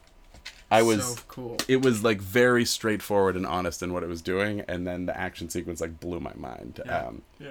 [0.70, 1.04] I was.
[1.16, 1.56] so cool.
[1.68, 5.16] It was like very straightforward and honest in what it was doing, and then the
[5.16, 6.80] action sequence like blew my mind.
[6.84, 6.98] Yeah.
[7.06, 7.48] Um, Yeah.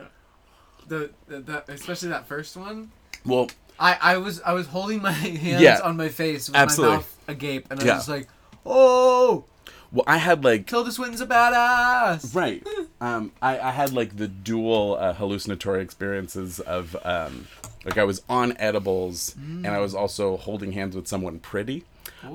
[0.88, 2.92] The, the, the especially that first one.
[3.26, 3.50] well,
[3.80, 5.80] I, I was I was holding my hands Yeah.
[5.84, 6.92] on my face with Absolutely.
[6.92, 7.96] my mouth agape, and I Yeah.
[7.98, 8.28] was like,
[8.66, 9.46] "Oh,
[9.92, 12.66] well, I had like Tilda Swinton's a badass." right.
[13.02, 17.48] Um, I I had like the dual uh, hallucinatory experiences of um,
[17.84, 21.84] like I was on edibles and I was also holding hands with someone pretty.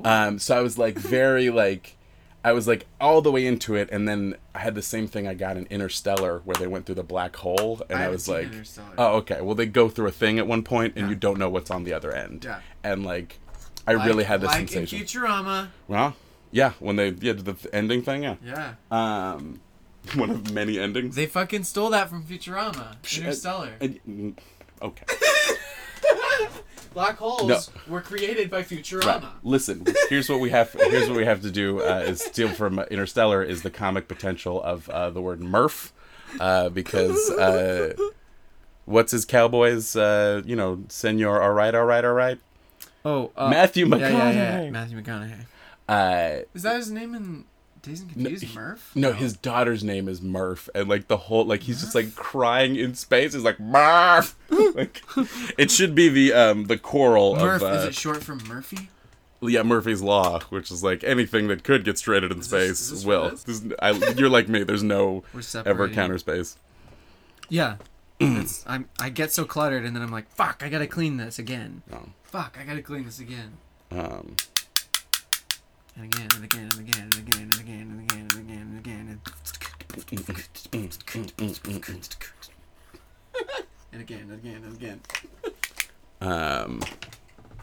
[0.05, 1.97] Um, so I was like very like.
[2.43, 5.27] I was like all the way into it, and then I had the same thing
[5.28, 8.28] I got in Interstellar, where they went through the black hole, and I I, was
[8.28, 8.48] like,
[8.97, 11.10] "Oh, okay." Well, they go through a thing at one point, and Yeah.
[11.10, 12.44] you don't know what's on the other end.
[12.44, 12.60] Yeah.
[12.82, 13.39] And like,
[13.86, 15.01] I Like- really had this like sensation.
[15.01, 15.68] in Futurama.
[15.86, 16.16] well,
[16.52, 18.36] yeah, when they yeah did the ending thing, yeah.
[18.44, 19.60] Yeah, Um,
[20.14, 21.14] one of many endings.
[21.16, 22.94] they fucking stole that from Futurama.
[23.16, 23.72] Interstellar.
[23.81, 24.39] And- mm,
[24.82, 25.05] okay.
[26.93, 27.60] Black holes No.
[27.86, 29.05] were created by Futurama.
[29.22, 29.22] Right.
[29.44, 30.72] Listen, here's what we have.
[30.72, 31.81] Here's what we have to do.
[31.81, 35.93] Uh, is steal from Interstellar is the comic potential of uh, the word Murph,
[36.40, 37.94] uh, because uh,
[38.86, 39.94] what's his cowboys?
[39.94, 41.40] Uh, you know, Senor.
[41.40, 42.39] All right, all right, all right.
[43.05, 44.35] Oh, uh, Matthew yeah, McConaughey.
[44.35, 44.70] yeah, yeah.
[44.70, 45.47] Matthew McConaughey.
[45.91, 47.45] Uh, Is that his name in
[47.83, 48.45] Dazed and Confused?
[48.45, 48.93] he- Murph?
[48.95, 52.77] no, his daughter's name is Murph, and like the whole like he's just like crying
[52.77, 53.33] in space.
[53.35, 54.37] He's like Murph.
[54.75, 55.03] like,
[55.59, 57.62] it should be the um the choral Murph.
[57.62, 58.89] of uh, is it short for Murphy?
[59.43, 62.81] yeah Murphy's Law, which is like anything that could get stranded in Is this- space
[62.83, 63.27] is this will.
[63.73, 64.62] it I, you're like me.
[64.62, 65.25] There's no
[65.67, 66.57] ever counter space.
[67.49, 67.77] Yeah.
[68.21, 71.83] I'm, I get so cluttered, and then I'm like, fuck, I gotta clean this again.
[71.91, 72.11] No.
[72.25, 73.53] Fuck, I gotta clean this again.
[73.91, 74.37] Um,
[76.02, 78.78] And again, and again, and again, and again, and again, and again, and again, and
[78.78, 79.06] again.
[79.10, 79.20] And,
[83.93, 85.01] and again, and again, and again.
[86.22, 86.81] um,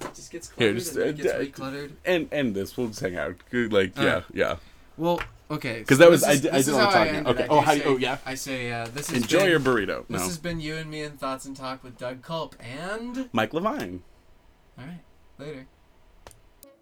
[0.01, 1.91] It just gets Here, cluttered, just, and uh, gets uh, recluttered.
[2.05, 2.77] and end this.
[2.77, 3.35] We'll just hang out.
[3.51, 4.23] Like yeah, Alright.
[4.33, 4.55] yeah.
[4.97, 5.19] Well,
[5.49, 5.79] okay.
[5.79, 7.03] Because so that was this I is- did, I this did is want to how
[7.05, 7.13] talk.
[7.13, 7.27] ended.
[7.33, 7.43] Okay.
[7.43, 7.77] I Oh hi.
[7.79, 8.17] say- Oh yeah.
[8.23, 10.07] I say, uh, this has Enjoy been, your burrito.
[10.07, 13.29] This No, has been you and me in Thoughts and Talk with Doug Culp, and...
[13.33, 14.03] Mike Levine.
[14.79, 14.99] Alright,
[15.39, 15.65] later.